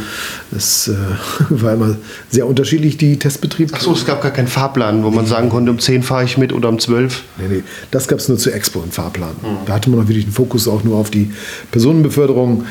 es 0.56 0.88
äh, 0.88 0.95
war 1.49 1.73
immer 1.73 1.97
sehr 2.30 2.47
unterschiedlich, 2.47 2.95
die 2.95 3.19
Testbetriebe. 3.19 3.73
Achso, 3.73 3.91
es 3.91 4.06
gab 4.06 4.21
gar 4.21 4.32
keinen 4.32 4.47
Fahrplan, 4.47 5.04
wo 5.04 5.12
man 5.12 5.26
sagen 5.26 5.49
konnte, 5.49 5.69
um 5.69 5.80
10 5.80 6.02
fahre 6.02 6.23
ich 6.23 6.38
mit 6.38 6.54
oder 6.54 6.69
um 6.69 6.80
12? 6.80 7.23
Nee, 7.39 7.56
nee, 7.58 7.63
das 7.91 8.08
gab 8.08 8.19
es 8.19 8.30
nur 8.30 8.38
zur 8.38 8.56
Expo, 8.56 8.82
einen 8.82 8.93
Fahrplan. 8.93 9.32
Mhm. 9.41 9.65
Da 9.65 9.73
hatte 9.73 9.89
man 9.89 10.08
wirklich 10.08 10.23
den 10.23 10.32
Fokus 10.32 10.69
auch 10.69 10.86
nur 10.86 10.95
auf 10.97 11.10
die 11.10 11.34
Personenbeförderung. 11.71 12.63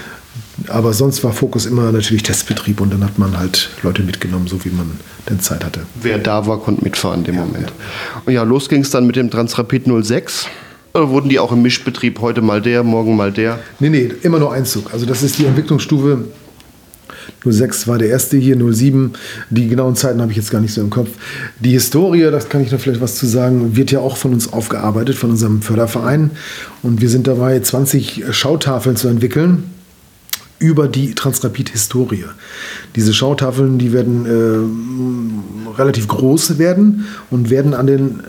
Aber 0.69 0.95
sonst 0.95 1.23
war 1.25 1.33
Fokus 1.33 1.67
immer 1.67 1.93
natürlich 1.93 2.23
Testbetrieb 2.23 2.81
und 2.81 2.93
dann 2.93 3.05
hat 3.05 3.19
man 3.19 3.39
halt 3.39 3.69
Leute 3.83 4.03
mitgenommen, 4.03 4.47
so 4.47 4.65
wie 4.65 4.71
man 4.71 4.99
denn 5.29 5.41
Zeit 5.41 5.63
hatte. 5.63 5.81
Wer 6.01 6.19
da 6.19 6.47
war, 6.47 6.59
konnte 6.59 6.85
mitfahren 6.85 7.21
in 7.21 7.25
dem 7.25 7.35
ja, 7.35 7.41
Moment. 7.45 7.69
Ja. 7.69 8.23
Und 8.25 8.33
ja, 8.33 8.43
los 8.45 8.69
ging 8.71 8.81
es 8.81 8.91
dann 8.91 9.07
mit 9.07 9.17
dem 9.17 9.31
Transrapid 9.31 9.85
06. 9.87 10.47
Oder 10.95 11.09
wurden 11.09 11.29
die 11.29 11.39
auch 11.39 11.53
im 11.53 11.63
Mischbetrieb 11.63 12.21
heute 12.21 12.43
mal 12.43 12.61
der, 12.61 12.83
morgen 12.83 13.17
mal 13.17 13.33
der? 13.33 13.59
Nee, 13.81 13.89
nee, 13.89 14.11
immer 14.23 14.39
nur 14.39 14.53
Einzug. 14.53 14.93
Also 14.93 15.07
das 15.07 15.23
ist 15.23 15.39
die 15.39 15.47
Entwicklungsstufe 15.47 16.25
06 17.45 17.89
war 17.89 17.99
der 17.99 18.09
erste 18.09 18.37
hier, 18.37 18.57
07. 18.57 19.13
Die 19.51 19.69
genauen 19.69 19.97
Zeiten 19.97 20.21
habe 20.21 20.31
ich 20.31 20.37
jetzt 20.37 20.51
gar 20.51 20.61
nicht 20.61 20.75
so 20.75 20.81
im 20.81 20.91
Kopf. 20.91 21.11
Die 21.61 21.71
Historie, 21.71 22.31
das 22.31 22.49
kann 22.49 22.63
ich 22.63 22.71
noch 22.71 22.81
vielleicht 22.81 23.01
was 23.01 23.17
zu 23.17 23.27
sagen, 23.27 23.77
wird 23.77 23.91
ja 23.91 24.01
auch 24.01 24.17
von 24.17 24.33
uns 24.33 24.53
aufgearbeitet, 24.53 25.17
von 25.17 25.31
unserem 25.31 25.63
Förderverein. 25.63 26.31
Und 26.83 27.01
wir 27.01 27.09
sind 27.09 27.27
dabei, 27.27 27.59
20 27.59 28.25
Schautafeln 28.31 28.97
zu 28.97 29.09
entwickeln 29.09 29.65
über 30.59 30.87
die 30.87 31.15
Transrapid-Historie. 31.15 32.25
Diese 32.95 33.13
Schautafeln, 33.13 33.79
die 33.79 33.93
werden 33.93 34.27
äh, 34.27 35.73
relativ 35.77 36.07
groß 36.07 36.59
werden 36.59 37.07
und 37.31 37.51
werden 37.51 37.75
an 37.75 37.89
den 37.89 38.21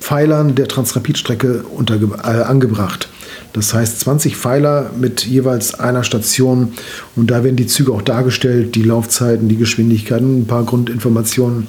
Pfeilern 0.00 0.54
der 0.54 0.68
Transrapid-Strecke 0.68 1.64
äh, 1.66 2.26
angebracht. 2.42 3.08
Das 3.52 3.74
heißt 3.74 4.00
20 4.00 4.36
Pfeiler 4.36 4.90
mit 4.98 5.24
jeweils 5.24 5.74
einer 5.74 6.04
Station 6.04 6.72
und 7.16 7.30
da 7.30 7.44
werden 7.44 7.56
die 7.56 7.66
Züge 7.66 7.92
auch 7.92 8.02
dargestellt, 8.02 8.74
die 8.74 8.82
Laufzeiten, 8.82 9.48
die 9.48 9.56
Geschwindigkeiten, 9.56 10.42
ein 10.42 10.46
paar 10.46 10.64
Grundinformationen. 10.64 11.66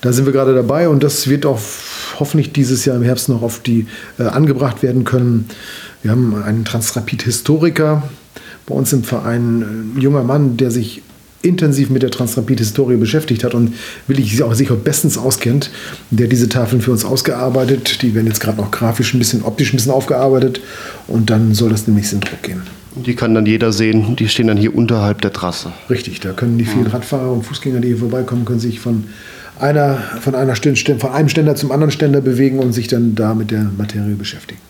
Da 0.00 0.12
sind 0.12 0.26
wir 0.26 0.32
gerade 0.32 0.54
dabei 0.54 0.88
und 0.88 1.02
das 1.02 1.28
wird 1.28 1.46
auch 1.46 1.60
hoffentlich 2.18 2.52
dieses 2.52 2.84
Jahr 2.84 2.96
im 2.96 3.02
Herbst 3.02 3.28
noch 3.28 3.42
auf 3.42 3.60
die 3.60 3.86
äh, 4.18 4.24
angebracht 4.24 4.82
werden 4.82 5.04
können. 5.04 5.48
Wir 6.02 6.10
haben 6.10 6.34
einen 6.42 6.64
Transrapid-Historiker 6.64 8.02
bei 8.66 8.74
uns 8.74 8.92
im 8.92 9.04
Verein, 9.04 9.94
ein 9.94 10.00
junger 10.00 10.22
Mann, 10.22 10.56
der 10.56 10.70
sich 10.70 11.02
intensiv 11.44 11.90
mit 11.90 12.02
der 12.02 12.10
Transrapid-Historie 12.10 12.96
beschäftigt 12.96 13.44
hat 13.44 13.54
und 13.54 13.74
auch, 14.42 14.54
sich 14.54 14.70
auch 14.70 14.76
bestens 14.76 15.18
auskennt, 15.18 15.70
der 16.10 16.26
diese 16.26 16.48
Tafeln 16.48 16.80
für 16.80 16.90
uns 16.90 17.04
ausgearbeitet. 17.04 18.02
Die 18.02 18.14
werden 18.14 18.26
jetzt 18.26 18.40
gerade 18.40 18.58
noch 18.58 18.70
grafisch 18.70 19.14
ein 19.14 19.18
bisschen, 19.18 19.42
optisch 19.42 19.72
ein 19.72 19.76
bisschen 19.76 19.92
aufgearbeitet 19.92 20.60
und 21.06 21.30
dann 21.30 21.54
soll 21.54 21.70
das 21.70 21.84
demnächst 21.84 22.12
in 22.12 22.20
Druck 22.20 22.42
gehen. 22.42 22.62
Die 22.96 23.14
kann 23.14 23.34
dann 23.34 23.44
jeder 23.44 23.72
sehen, 23.72 24.14
die 24.16 24.28
stehen 24.28 24.46
dann 24.46 24.56
hier 24.56 24.74
unterhalb 24.74 25.20
der 25.20 25.32
Trasse. 25.32 25.72
Richtig, 25.90 26.20
da 26.20 26.32
können 26.32 26.58
die 26.58 26.64
vielen 26.64 26.86
Radfahrer 26.86 27.32
und 27.32 27.44
Fußgänger, 27.44 27.80
die 27.80 27.88
hier 27.88 27.96
vorbeikommen, 27.96 28.44
können 28.44 28.60
sich 28.60 28.78
von 28.78 29.04
einer, 29.58 29.98
von, 30.20 30.34
einer 30.36 30.54
Ständer, 30.54 30.98
von 30.98 31.10
einem 31.10 31.28
Ständer 31.28 31.56
zum 31.56 31.72
anderen 31.72 31.90
Ständer 31.90 32.20
bewegen 32.20 32.60
und 32.60 32.72
sich 32.72 32.86
dann 32.86 33.16
da 33.16 33.34
mit 33.34 33.50
der 33.50 33.70
Materie 33.76 34.14
beschäftigen 34.14 34.60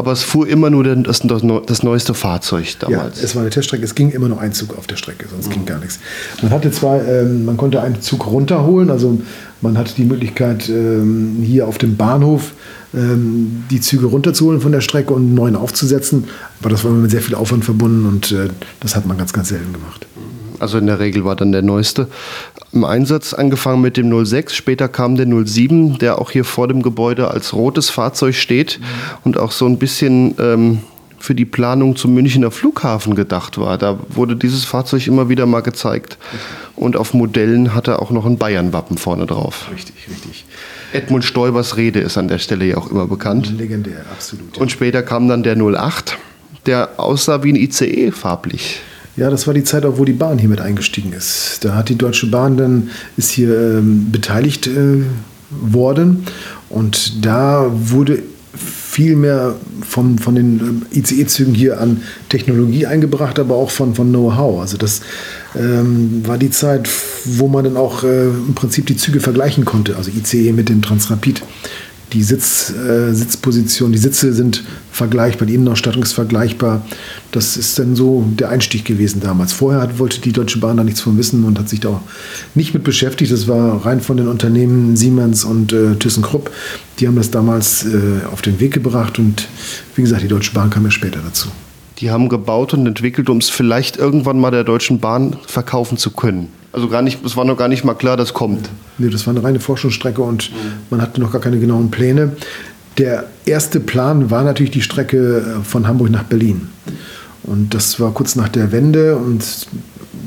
aber 0.00 0.12
es 0.12 0.22
fuhr 0.22 0.48
immer 0.48 0.70
nur 0.70 0.82
das, 0.82 1.20
das, 1.20 1.82
neueste 1.82 2.14
Fahrzeug 2.14 2.76
damals. 2.80 3.18
Ja, 3.18 3.24
es 3.24 3.34
war 3.36 3.42
eine 3.42 3.50
Teststrecke, 3.50 3.84
es 3.84 3.94
ging 3.94 4.10
immer 4.10 4.28
nur 4.28 4.40
ein 4.40 4.52
Zug 4.52 4.76
auf 4.76 4.86
der 4.86 4.96
Strecke, 4.96 5.26
sonst 5.30 5.48
mhm. 5.48 5.52
ging 5.52 5.66
gar 5.66 5.78
nichts. 5.78 6.00
Man 6.42 6.50
hatte 6.50 6.70
zwar, 6.70 7.06
ähm, 7.06 7.44
man 7.44 7.56
konnte 7.56 7.82
einen 7.82 8.00
Zug 8.00 8.26
runterholen, 8.26 8.90
also 8.90 9.20
man 9.60 9.76
hatte 9.76 9.94
die 9.94 10.04
Möglichkeit, 10.04 10.68
ähm, 10.68 11.36
hier 11.42 11.68
auf 11.68 11.78
dem 11.78 11.96
Bahnhof 11.96 12.54
ähm, 12.94 13.64
die 13.70 13.80
Züge 13.80 14.06
runterzuholen 14.06 14.60
von 14.60 14.72
der 14.72 14.80
Strecke 14.80 15.12
und 15.12 15.22
einen 15.22 15.34
neuen 15.34 15.54
aufzusetzen, 15.54 16.24
aber 16.60 16.70
das 16.70 16.82
war 16.82 16.90
mit 16.90 17.10
sehr 17.10 17.20
viel 17.20 17.34
Aufwand 17.34 17.64
verbunden 17.64 18.06
und 18.06 18.32
äh, 18.32 18.48
das 18.80 18.96
hat 18.96 19.06
man 19.06 19.18
ganz, 19.18 19.32
ganz 19.32 19.50
selten 19.50 19.72
gemacht. 19.72 20.06
Also 20.60 20.78
in 20.78 20.86
der 20.86 20.98
Regel 21.00 21.24
war 21.24 21.36
dann 21.36 21.52
der 21.52 21.62
neueste 21.62 22.08
im 22.72 22.84
Einsatz, 22.84 23.34
angefangen 23.34 23.80
mit 23.80 23.96
dem 23.96 24.24
06. 24.24 24.54
Später 24.54 24.88
kam 24.88 25.16
der 25.16 25.26
07, 25.26 25.98
der 25.98 26.20
auch 26.20 26.30
hier 26.30 26.44
vor 26.44 26.68
dem 26.68 26.82
Gebäude 26.82 27.28
als 27.28 27.52
rotes 27.52 27.90
Fahrzeug 27.90 28.34
steht 28.34 28.78
mhm. 28.78 28.84
und 29.24 29.38
auch 29.38 29.50
so 29.50 29.66
ein 29.66 29.78
bisschen 29.78 30.34
ähm, 30.38 30.78
für 31.18 31.34
die 31.34 31.44
Planung 31.44 31.96
zum 31.96 32.14
Münchner 32.14 32.50
Flughafen 32.50 33.14
gedacht 33.14 33.58
war. 33.58 33.76
Da 33.76 33.98
wurde 34.08 34.36
dieses 34.36 34.64
Fahrzeug 34.64 35.06
immer 35.06 35.28
wieder 35.28 35.46
mal 35.46 35.60
gezeigt. 35.60 36.16
Und 36.76 36.96
auf 36.96 37.12
Modellen 37.12 37.74
hat 37.74 37.88
er 37.88 38.00
auch 38.00 38.10
noch 38.10 38.24
ein 38.24 38.38
Bayern-Wappen 38.38 38.96
vorne 38.96 39.26
drauf. 39.26 39.68
Richtig, 39.72 40.08
richtig. 40.08 40.46
Edmund 40.92 41.24
Stoibers 41.24 41.76
Rede 41.76 42.00
ist 42.00 42.16
an 42.16 42.28
der 42.28 42.38
Stelle 42.38 42.64
ja 42.64 42.78
auch 42.78 42.90
immer 42.90 43.06
bekannt. 43.06 43.52
Legendär, 43.56 44.04
absolut. 44.10 44.56
Und 44.56 44.72
später 44.72 45.02
kam 45.02 45.28
dann 45.28 45.42
der 45.42 45.56
08, 45.56 46.16
der 46.66 46.90
aussah 46.96 47.42
wie 47.42 47.52
ein 47.52 47.56
ICE 47.56 48.12
farblich. 48.12 48.80
Ja, 49.16 49.28
das 49.30 49.46
war 49.46 49.54
die 49.54 49.64
Zeit 49.64 49.84
auch, 49.84 49.98
wo 49.98 50.04
die 50.04 50.12
Bahn 50.12 50.38
hier 50.38 50.48
mit 50.48 50.60
eingestiegen 50.60 51.12
ist. 51.12 51.58
Da 51.62 51.74
hat 51.74 51.88
die 51.88 51.96
Deutsche 51.96 52.26
Bahn 52.28 52.56
dann, 52.56 52.90
ist 53.16 53.30
hier 53.30 53.78
ähm, 53.78 54.10
beteiligt 54.10 54.66
äh, 54.66 55.02
worden 55.50 56.24
und 56.68 57.24
da 57.24 57.66
wurde 57.70 58.22
viel 58.52 59.16
mehr 59.16 59.54
vom, 59.82 60.18
von 60.18 60.34
den 60.34 60.60
ähm, 60.60 60.82
ICE-Zügen 60.92 61.54
hier 61.54 61.80
an 61.80 62.02
Technologie 62.28 62.86
eingebracht, 62.86 63.38
aber 63.38 63.54
auch 63.54 63.70
von, 63.70 63.94
von 63.94 64.08
Know-how. 64.10 64.60
Also 64.60 64.76
das 64.76 65.00
ähm, 65.56 66.22
war 66.26 66.38
die 66.38 66.50
Zeit, 66.50 66.88
wo 67.24 67.48
man 67.48 67.64
dann 67.64 67.76
auch 67.76 68.02
äh, 68.02 68.24
im 68.24 68.54
Prinzip 68.54 68.86
die 68.86 68.96
Züge 68.96 69.20
vergleichen 69.20 69.64
konnte, 69.64 69.96
also 69.96 70.10
ICE 70.10 70.52
mit 70.52 70.68
dem 70.68 70.82
Transrapid 70.82 71.42
die 72.12 72.22
Sitz, 72.22 72.70
äh, 72.70 73.12
Sitzposition, 73.12 73.92
die 73.92 73.98
Sitze 73.98 74.32
sind 74.32 74.64
vergleichbar, 74.92 75.46
die 75.46 75.54
Innenausstattung 75.54 76.02
ist 76.02 76.12
vergleichbar. 76.12 76.84
Das 77.32 77.56
ist 77.56 77.78
dann 77.78 77.94
so 77.96 78.26
der 78.38 78.50
Einstieg 78.50 78.84
gewesen 78.84 79.20
damals. 79.20 79.52
Vorher 79.52 79.80
hat, 79.80 79.98
wollte 79.98 80.20
die 80.20 80.32
Deutsche 80.32 80.58
Bahn 80.58 80.76
da 80.76 80.84
nichts 80.84 81.00
von 81.00 81.16
wissen 81.16 81.44
und 81.44 81.58
hat 81.58 81.68
sich 81.68 81.80
da 81.80 81.90
auch 81.90 82.00
nicht 82.54 82.74
mit 82.74 82.84
beschäftigt. 82.84 83.32
Das 83.32 83.48
war 83.48 83.84
rein 83.86 84.00
von 84.00 84.16
den 84.16 84.28
Unternehmen 84.28 84.96
Siemens 84.96 85.44
und 85.44 85.72
äh, 85.72 85.94
ThyssenKrupp. 85.94 86.50
Die 86.98 87.06
haben 87.06 87.16
das 87.16 87.30
damals 87.30 87.84
äh, 87.84 88.26
auf 88.30 88.42
den 88.42 88.60
Weg 88.60 88.74
gebracht 88.74 89.18
und 89.18 89.48
wie 89.94 90.02
gesagt, 90.02 90.22
die 90.22 90.28
Deutsche 90.28 90.52
Bahn 90.52 90.70
kam 90.70 90.84
ja 90.84 90.90
später 90.90 91.20
dazu. 91.24 91.48
Die 92.00 92.10
haben 92.10 92.28
gebaut 92.28 92.72
und 92.72 92.86
entwickelt, 92.86 93.28
um 93.28 93.38
es 93.38 93.50
vielleicht 93.50 93.96
irgendwann 93.96 94.40
mal 94.40 94.50
der 94.50 94.64
Deutschen 94.64 95.00
Bahn 95.00 95.36
verkaufen 95.46 95.98
zu 95.98 96.10
können. 96.10 96.48
Also 96.72 96.88
gar 96.88 97.02
nicht, 97.02 97.24
es 97.24 97.36
war 97.36 97.44
noch 97.44 97.56
gar 97.56 97.68
nicht 97.68 97.84
mal 97.84 97.94
klar, 97.94 98.16
das 98.16 98.32
kommt. 98.32 98.70
Nee, 98.98 99.10
das 99.10 99.26
war 99.26 99.34
eine 99.34 99.42
reine 99.42 99.60
Forschungsstrecke 99.60 100.22
und 100.22 100.50
man 100.88 101.02
hatte 101.02 101.20
noch 101.20 101.32
gar 101.32 101.40
keine 101.40 101.58
genauen 101.58 101.90
Pläne. 101.90 102.32
Der 102.96 103.24
erste 103.44 103.80
Plan 103.80 104.30
war 104.30 104.44
natürlich 104.44 104.70
die 104.70 104.82
Strecke 104.82 105.38
äh, 105.38 105.64
von 105.64 105.86
Hamburg 105.86 106.10
nach 106.10 106.24
Berlin. 106.24 106.68
Und 107.42 107.74
das 107.74 107.98
war 107.98 108.12
kurz 108.12 108.36
nach 108.36 108.48
der 108.48 108.72
Wende 108.72 109.16
und 109.16 109.44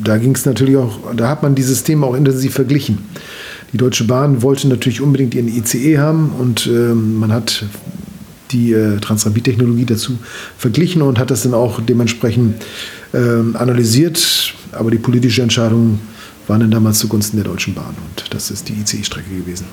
da 0.04 0.18
ging 0.18 0.36
es 0.36 0.46
natürlich 0.46 0.78
auch, 0.78 1.00
da 1.16 1.30
hat 1.30 1.44
man 1.44 1.56
dieses 1.56 1.84
Thema 1.84 2.08
auch 2.08 2.16
intensiv 2.16 2.54
verglichen. 2.54 3.00
Die 3.72 3.78
Deutsche 3.78 4.04
Bahn 4.04 4.42
wollte 4.42 4.68
natürlich 4.68 5.02
unbedingt 5.02 5.34
ihren 5.34 5.48
ICE 5.48 5.98
haben 6.00 6.32
und 6.40 6.68
äh, 6.68 6.94
man 6.94 7.32
hat 7.32 7.66
die 8.54 8.74
äh, 8.74 9.00
Transrapid-Technologie 9.00 9.86
dazu 9.86 10.18
verglichen 10.58 11.02
und 11.02 11.20
hat 11.20 11.32
das 11.32 11.44
dann 11.44 11.54
auch 11.54 11.82
dementsprechend 11.82 12.63
äh, 13.13 13.18
analysiert. 13.18 14.54
Aber 14.72 14.92
die 14.92 14.98
politische 14.98 15.42
Entscheidung 15.42 16.00
waren 16.48 16.62
dann 16.62 16.72
damals 16.72 17.00
zugunsten 17.00 17.38
der 17.38 17.46
Deutschen 17.46 17.74
Bahn 17.74 17.96
und 18.06 18.34
das 18.34 18.52
ist 18.52 18.70
die 18.70 18.74
ICE-Strecke 18.74 19.30
gewesen. 19.30 19.66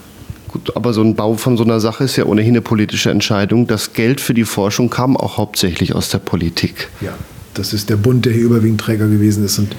Gut, 0.49 0.75
aber 0.77 0.93
so 0.93 1.03
ein 1.03 1.15
Bau 1.15 1.35
von 1.35 1.57
so 1.57 1.63
einer 1.63 1.79
Sache 1.79 2.05
ist 2.05 2.17
ja 2.17 2.25
ohnehin 2.25 2.55
eine 2.55 2.61
politische 2.61 3.11
Entscheidung. 3.11 3.69
Das 3.69 3.93
Geld 3.93 4.21
für 4.21 4.35
die 4.35 4.45
Forschung 4.45 4.91
kam 4.91 5.17
auch 5.17 5.37
hauptsächlich 5.37 5.95
aus 5.95 6.09
der 6.09 6.19
Politik. 6.19 6.89
Ja, 7.01 7.15
das 7.55 7.73
ist 7.73 7.89
der 7.89 7.97
Bund, 7.97 8.25
der 8.27 8.33
hier 8.33 8.43
überwiegend 8.43 8.81
Träger 8.81 9.07
gewesen 9.07 9.45
ist 9.45 9.59
und 9.61 9.77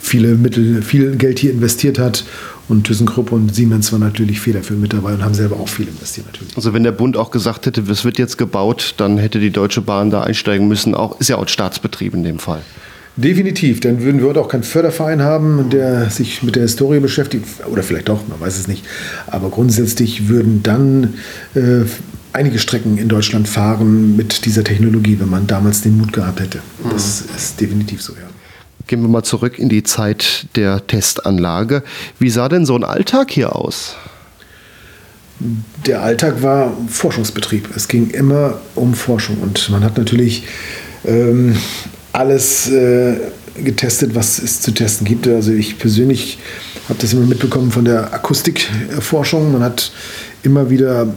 viele 0.00 0.34
Mittel, 0.34 0.80
viel 0.80 1.16
Geld 1.16 1.38
hier 1.38 1.50
investiert 1.50 1.98
hat. 1.98 2.24
Und 2.68 2.84
ThyssenKrupp 2.86 3.32
und 3.32 3.54
Siemens 3.54 3.92
waren 3.92 4.00
natürlich 4.00 4.40
federführend 4.40 4.82
mit 4.82 4.92
dabei 4.92 5.12
und 5.12 5.22
haben 5.22 5.34
selber 5.34 5.56
auch 5.56 5.68
viel 5.68 5.86
investiert 5.86 6.26
natürlich. 6.26 6.56
Also 6.56 6.72
wenn 6.72 6.82
der 6.82 6.92
Bund 6.92 7.16
auch 7.16 7.30
gesagt 7.30 7.66
hätte, 7.66 7.82
es 7.82 8.04
wird 8.04 8.18
jetzt 8.18 8.38
gebaut, 8.38 8.94
dann 8.96 9.18
hätte 9.18 9.38
die 9.38 9.50
Deutsche 9.50 9.82
Bahn 9.82 10.10
da 10.10 10.22
einsteigen 10.22 10.66
müssen. 10.66 10.94
Auch, 10.94 11.20
ist 11.20 11.28
ja 11.28 11.36
auch 11.36 11.46
Staatsbetrieb 11.46 12.14
in 12.14 12.24
dem 12.24 12.38
Fall. 12.38 12.62
Definitiv, 13.16 13.78
dann 13.78 14.02
würden 14.02 14.20
wir 14.20 14.28
heute 14.28 14.40
auch 14.40 14.48
keinen 14.48 14.64
Förderverein 14.64 15.22
haben, 15.22 15.70
der 15.70 16.10
sich 16.10 16.42
mit 16.42 16.56
der 16.56 16.62
Historie 16.62 16.98
beschäftigt, 16.98 17.46
oder 17.70 17.84
vielleicht 17.84 18.08
doch, 18.08 18.26
man 18.26 18.40
weiß 18.40 18.58
es 18.58 18.66
nicht. 18.66 18.84
Aber 19.28 19.50
grundsätzlich 19.50 20.28
würden 20.28 20.64
dann 20.64 21.14
äh, 21.54 21.84
einige 22.32 22.58
Strecken 22.58 22.98
in 22.98 23.08
Deutschland 23.08 23.48
fahren 23.48 24.16
mit 24.16 24.44
dieser 24.46 24.64
Technologie, 24.64 25.20
wenn 25.20 25.30
man 25.30 25.46
damals 25.46 25.82
den 25.82 25.96
Mut 25.96 26.12
gehabt 26.12 26.40
hätte. 26.40 26.58
Das 26.90 27.22
ist 27.36 27.60
definitiv 27.60 28.02
so, 28.02 28.14
ja. 28.14 28.33
Gehen 28.86 29.00
wir 29.00 29.08
mal 29.08 29.22
zurück 29.22 29.58
in 29.58 29.68
die 29.68 29.82
Zeit 29.82 30.46
der 30.56 30.86
Testanlage. 30.86 31.82
Wie 32.18 32.30
sah 32.30 32.48
denn 32.48 32.66
so 32.66 32.76
ein 32.76 32.84
Alltag 32.84 33.30
hier 33.30 33.56
aus? 33.56 33.96
Der 35.86 36.02
Alltag 36.02 36.42
war 36.42 36.76
Forschungsbetrieb. 36.88 37.68
Es 37.74 37.88
ging 37.88 38.10
immer 38.10 38.60
um 38.74 38.94
Forschung 38.94 39.38
und 39.38 39.68
man 39.70 39.82
hat 39.82 39.98
natürlich 39.98 40.44
ähm, 41.04 41.56
alles 42.12 42.70
äh, 42.70 43.16
getestet, 43.62 44.14
was 44.14 44.38
es 44.38 44.60
zu 44.60 44.72
testen 44.72 45.06
gibt. 45.06 45.26
Also 45.26 45.52
ich 45.52 45.78
persönlich 45.78 46.38
habe 46.88 46.98
das 47.00 47.12
immer 47.12 47.26
mitbekommen 47.26 47.70
von 47.70 47.84
der 47.84 48.12
Akustikforschung. 48.12 49.52
Man 49.52 49.62
hat 49.62 49.92
immer 50.42 50.70
wieder 50.70 51.14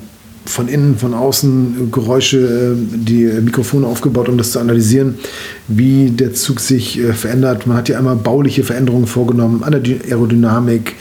von 0.48 0.68
innen, 0.68 0.98
von 0.98 1.14
außen 1.14 1.92
Geräusche, 1.92 2.38
äh, 2.38 2.76
die 2.76 3.26
Mikrofone 3.42 3.86
aufgebaut, 3.86 4.30
um 4.30 4.38
das 4.38 4.52
zu 4.52 4.60
analysieren, 4.60 5.16
wie 5.68 6.10
der 6.10 6.34
Zug 6.34 6.60
sich 6.60 7.00
äh, 7.00 7.14
verändert. 7.14 7.68
Man 7.68 7.78
hat 7.78 7.90
ja 7.90 7.98
einmal 7.98 8.16
bauliche 8.16 8.64
Veränderungen 8.64 9.08
vorgenommen 9.08 9.64
an 9.64 9.72
der 9.72 9.82
Aerodynamik, 10.10 10.96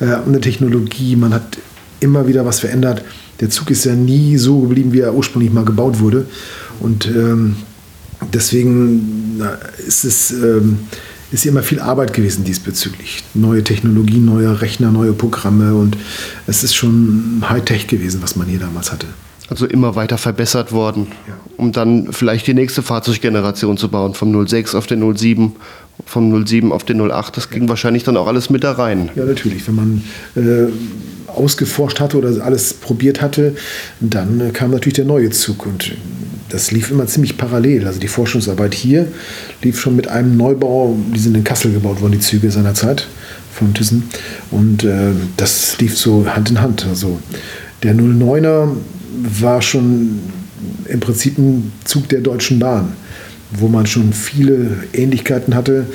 äh, 0.00 0.04
an 0.04 0.32
der 0.32 0.42
Technologie. 0.42 1.16
Man 1.16 1.34
hat 1.34 1.58
immer 2.00 2.28
wieder 2.28 2.44
was 2.44 2.60
verändert. 2.60 3.02
Der 3.40 3.50
Zug 3.50 3.70
ist 3.70 3.84
ja 3.84 3.94
nie 3.94 4.36
so 4.36 4.60
geblieben, 4.60 4.92
wie 4.92 5.00
er 5.00 5.14
ursprünglich 5.14 5.52
mal 5.52 5.64
gebaut 5.64 6.00
wurde. 6.00 6.26
Und 6.80 7.06
ähm, 7.06 7.56
deswegen 8.32 9.40
ist 9.86 10.04
es 10.04 10.30
ähm, 10.30 10.78
ist 11.32 11.46
immer 11.46 11.62
viel 11.62 11.80
Arbeit 11.80 12.12
gewesen 12.12 12.44
diesbezüglich. 12.44 13.22
Neue 13.34 13.62
Technologien, 13.62 14.24
neue 14.24 14.60
Rechner, 14.60 14.90
neue 14.90 15.12
Programme 15.12 15.74
und 15.74 15.96
es 16.46 16.64
ist 16.64 16.74
schon 16.74 17.42
Hightech 17.48 17.86
gewesen, 17.86 18.22
was 18.22 18.36
man 18.36 18.48
hier 18.48 18.58
damals 18.58 18.92
hatte. 18.92 19.06
Also 19.48 19.66
immer 19.66 19.96
weiter 19.96 20.16
verbessert 20.16 20.70
worden, 20.70 21.08
ja. 21.26 21.34
um 21.56 21.72
dann 21.72 22.12
vielleicht 22.12 22.46
die 22.46 22.54
nächste 22.54 22.82
Fahrzeuggeneration 22.82 23.76
zu 23.76 23.88
bauen, 23.88 24.14
vom 24.14 24.46
06 24.46 24.76
auf 24.76 24.86
den 24.86 25.16
07, 25.16 25.56
vom 26.06 26.46
07 26.46 26.72
auf 26.72 26.84
den 26.84 27.00
08. 27.00 27.36
Das 27.36 27.50
ging 27.50 27.64
ja. 27.64 27.68
wahrscheinlich 27.68 28.04
dann 28.04 28.16
auch 28.16 28.28
alles 28.28 28.48
mit 28.48 28.62
da 28.62 28.72
rein. 28.72 29.10
Ja, 29.16 29.24
natürlich. 29.24 29.66
Wenn 29.66 29.74
man 29.74 30.04
äh, 30.36 30.70
ausgeforscht 31.26 31.98
hatte 31.98 32.16
oder 32.18 32.44
alles 32.44 32.74
probiert 32.74 33.20
hatte, 33.20 33.56
dann 33.98 34.40
äh, 34.40 34.50
kam 34.50 34.70
natürlich 34.70 34.94
der 34.94 35.04
neue 35.04 35.30
Zug 35.30 35.66
und 35.66 35.92
das 36.50 36.70
lief 36.70 36.90
immer 36.90 37.06
ziemlich 37.06 37.36
parallel. 37.36 37.86
Also 37.86 38.00
die 38.00 38.08
Forschungsarbeit 38.08 38.74
hier 38.74 39.08
lief 39.62 39.80
schon 39.80 39.96
mit 39.96 40.08
einem 40.08 40.36
Neubau, 40.36 40.96
die 41.14 41.18
sind 41.18 41.36
in 41.36 41.44
Kassel 41.44 41.72
gebaut 41.72 42.00
worden, 42.00 42.12
die 42.12 42.20
Züge 42.20 42.50
seinerzeit 42.50 43.06
von 43.52 43.72
Thyssen. 43.74 44.04
Und 44.50 44.84
äh, 44.84 45.12
das 45.36 45.78
lief 45.78 45.96
so 45.96 46.26
Hand 46.26 46.50
in 46.50 46.60
Hand. 46.60 46.86
Also 46.88 47.18
der 47.82 47.94
09er 47.94 48.68
war 49.40 49.62
schon 49.62 50.20
im 50.86 51.00
Prinzip 51.00 51.38
ein 51.38 51.72
Zug 51.84 52.08
der 52.08 52.20
Deutschen 52.20 52.58
Bahn, 52.58 52.92
wo 53.52 53.68
man 53.68 53.86
schon 53.86 54.12
viele 54.12 54.84
Ähnlichkeiten 54.92 55.54
hatte 55.54 55.86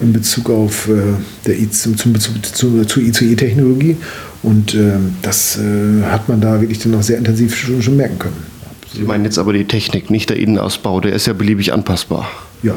in 0.00 0.12
Bezug 0.12 0.50
auf 0.50 0.88
äh, 0.88 1.14
der 1.46 1.58
I 1.58 1.70
zum, 1.70 1.96
zum 1.96 2.12
Bezug 2.12 2.44
zu, 2.44 2.84
zur 2.84 3.02
ICE-Technologie. 3.02 3.96
Und 4.42 4.74
äh, 4.74 4.92
das 5.22 5.58
äh, 5.58 6.02
hat 6.04 6.28
man 6.28 6.40
da 6.40 6.60
wirklich 6.60 6.80
dann 6.80 6.94
auch 6.94 7.02
sehr 7.02 7.18
intensiv 7.18 7.56
schon, 7.56 7.80
schon 7.80 7.96
merken 7.96 8.18
können. 8.18 8.53
Sie 8.94 9.02
meinen 9.02 9.24
jetzt 9.24 9.38
aber 9.38 9.52
die 9.52 9.64
Technik, 9.64 10.10
nicht 10.10 10.30
der 10.30 10.36
Innenausbau, 10.36 11.00
der 11.00 11.12
ist 11.12 11.26
ja 11.26 11.32
beliebig 11.32 11.72
anpassbar. 11.72 12.28
Ja. 12.62 12.74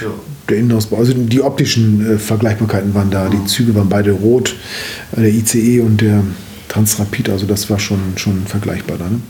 ja. 0.00 0.08
Der 0.48 0.56
Innenausbau, 0.56 0.96
also 0.96 1.12
die 1.12 1.42
optischen 1.42 2.14
äh, 2.14 2.18
Vergleichbarkeiten 2.18 2.94
waren 2.94 3.10
da. 3.10 3.28
Die 3.28 3.44
Züge 3.44 3.74
waren 3.74 3.88
beide 3.88 4.12
rot, 4.12 4.56
äh, 5.16 5.20
der 5.20 5.30
ICE 5.30 5.80
und 5.80 6.00
der 6.00 6.22
Transrapid, 6.68 7.28
also 7.30 7.46
das 7.46 7.68
war 7.70 7.78
schon, 7.78 7.98
schon 8.16 8.46
vergleichbar 8.46 8.98
da. 8.98 9.04
Ne? 9.04 9.20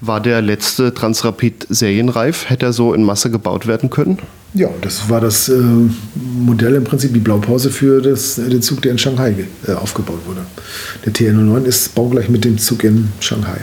War 0.00 0.20
der 0.20 0.42
letzte 0.42 0.92
Transrapid 0.92 1.66
serienreif? 1.68 2.50
Hätte 2.50 2.66
er 2.66 2.72
so 2.72 2.92
in 2.92 3.04
Masse 3.04 3.30
gebaut 3.30 3.66
werden 3.68 3.88
können? 3.88 4.18
Ja, 4.52 4.68
das 4.80 5.08
war 5.08 5.20
das 5.20 5.48
äh, 5.48 5.62
Modell 6.14 6.74
im 6.74 6.84
Prinzip, 6.84 7.14
die 7.14 7.20
Blaupause 7.20 7.70
für 7.70 8.02
das, 8.02 8.36
äh, 8.36 8.48
den 8.50 8.60
Zug, 8.60 8.82
der 8.82 8.92
in 8.92 8.98
Shanghai 8.98 9.46
äh, 9.66 9.72
aufgebaut 9.72 10.18
wurde. 10.26 10.40
Der 11.06 11.14
TL09 11.14 11.64
ist 11.64 11.94
baugleich 11.94 12.28
mit 12.28 12.44
dem 12.44 12.58
Zug 12.58 12.84
in 12.84 13.08
Shanghai. 13.20 13.60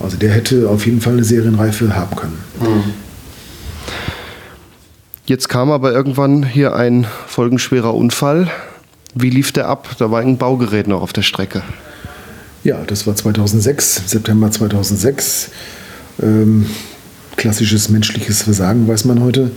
Also 0.00 0.16
der 0.16 0.30
hätte 0.30 0.68
auf 0.68 0.86
jeden 0.86 1.00
Fall 1.00 1.14
eine 1.14 1.24
Serienreife 1.24 1.94
haben 1.94 2.16
können. 2.16 2.38
Mhm. 2.60 2.84
Jetzt 5.26 5.48
kam 5.48 5.70
aber 5.70 5.92
irgendwann 5.92 6.42
hier 6.42 6.74
ein 6.74 7.06
folgenschwerer 7.26 7.94
Unfall. 7.94 8.50
Wie 9.14 9.30
lief 9.30 9.52
der 9.52 9.68
ab? 9.68 9.88
Da 9.98 10.10
war 10.10 10.20
ein 10.20 10.38
Baugerät 10.38 10.86
noch 10.86 11.02
auf 11.02 11.12
der 11.12 11.22
Strecke. 11.22 11.62
Ja, 12.64 12.82
das 12.86 13.06
war 13.06 13.14
2006, 13.14 14.02
September 14.06 14.50
2006. 14.50 15.50
Ähm, 16.22 16.66
klassisches 17.36 17.88
menschliches 17.88 18.42
Versagen, 18.42 18.88
weiß 18.88 19.04
man 19.04 19.22
heute. 19.22 19.50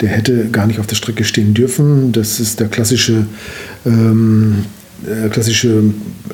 Der 0.00 0.08
hätte 0.08 0.50
gar 0.50 0.66
nicht 0.66 0.78
auf 0.78 0.86
der 0.86 0.96
Strecke 0.96 1.24
stehen 1.24 1.54
dürfen. 1.54 2.12
Das 2.12 2.38
ist 2.38 2.60
der 2.60 2.68
klassische 2.68 3.26
ähm, 3.84 4.64
äh, 4.64 4.83
klassische 5.30 5.82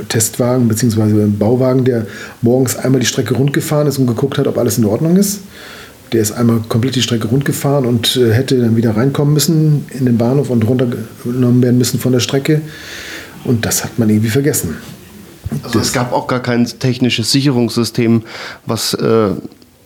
Testwagen 0.09 0.69
bzw. 0.69 1.27
Bauwagen, 1.27 1.85
der 1.85 2.07
morgens 2.43 2.77
einmal 2.77 3.01
die 3.01 3.07
Strecke 3.07 3.35
rund 3.35 3.53
gefahren 3.53 3.87
ist 3.87 3.99
und 3.99 4.07
geguckt 4.07 4.39
hat, 4.39 4.47
ob 4.47 4.59
alles 4.59 4.79
in 4.79 4.85
Ordnung 4.85 5.17
ist. 5.17 5.41
Der 6.13 6.23
ist 6.23 6.33
einmal 6.33 6.61
komplett 6.69 6.97
die 6.97 7.03
Strecke 7.03 7.29
rundgefahren 7.29 7.87
und 7.87 8.17
äh, 8.17 8.33
hätte 8.33 8.61
dann 8.61 8.77
wieder 8.77 8.97
reinkommen 8.97 9.33
müssen 9.33 9.87
in 9.91 10.07
den 10.07 10.19
Bahnhof 10.19 10.51
und 10.51 10.67
runtergenommen 10.67 11.63
werden 11.63 11.79
müssen 11.79 12.01
von 12.01 12.13
der 12.13 12.21
Strecke. 12.21 12.63
Und 13.45 13.65
das 13.65 13.85
hat 13.85 13.99
man 13.99 14.11
irgendwie 14.11 14.29
vergessen. 14.29 14.77
Also 15.63 15.79
es 15.81 15.93
gab 15.93 16.13
auch 16.13 16.27
gar 16.27 16.43
kein 16.43 16.65
technisches 16.65 17.33
Sicherungssystem, 17.33 18.23
was 18.67 18.95
äh, 18.95 19.31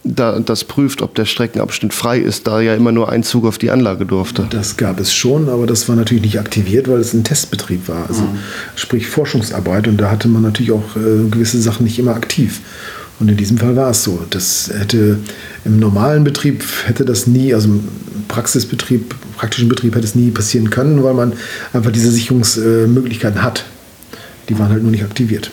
da, 0.05 0.39
das 0.39 0.65
prüft, 0.65 1.01
ob 1.03 1.15
der 1.15 1.25
Streckenabschnitt 1.25 1.95
frei 1.95 2.19
ist, 2.19 2.47
da 2.47 2.61
ja 2.61 2.75
immer 2.75 2.93
nur 2.93 3.11
ein 3.11 3.23
Zug 3.23 3.47
auf 3.47 3.59
die 3.59 3.71
Anlage 3.71 4.05
durfte. 4.05 4.47
Das 4.51 4.77
gab 4.77 5.01
es 5.01 5.13
schon, 5.15 5.49
aber 5.49 5.67
das 5.67 5.89
war 5.89 5.97
natürlich 5.97 6.23
nicht 6.23 6.39
aktiviert, 6.39 6.89
weil 6.89 7.01
es 7.01 7.15
ein 7.15 7.25
Testbetrieb 7.25 7.89
war, 7.89 8.07
also 8.09 8.23
mhm. 8.23 8.39
sprich 8.77 9.09
Forschungsarbeit 9.09 9.89
und 9.89 9.97
da 9.97 10.11
hatte 10.11 10.29
man 10.29 10.43
natürlich 10.43 10.73
auch 10.73 10.97
äh, 10.97 11.29
gewisse 11.31 11.61
Sachen 11.61 11.85
nicht 11.85 11.99
immer 11.99 12.15
aktiv. 12.15 12.61
Und 13.21 13.31
in 13.31 13.37
diesem 13.37 13.59
Fall 13.59 13.77
war 13.77 13.91
es 13.91 14.03
so. 14.03 14.21
Das 14.31 14.71
hätte 14.77 15.19
im 15.65 15.79
normalen 15.79 16.25
Betrieb 16.25 16.65
hätte 16.85 17.05
das 17.05 17.29
nie, 17.29 17.55
also 17.55 17.69
im 17.69 17.89
Praxisbetrieb, 18.27 19.15
praktischen 19.37 19.69
Betrieb 19.69 19.95
hätte 19.95 20.05
es 20.05 20.17
nie 20.17 20.31
passieren 20.31 20.71
können, 20.71 21.03
weil 21.05 21.15
man 21.15 21.33
einfach 21.73 21.93
diese 21.93 22.11
Sicherungsmöglichkeiten 22.11 23.43
hat. 23.43 23.65
Die 24.49 24.59
waren 24.59 24.71
halt 24.71 24.83
nur 24.83 24.91
nicht 24.91 25.05
aktiviert. 25.05 25.51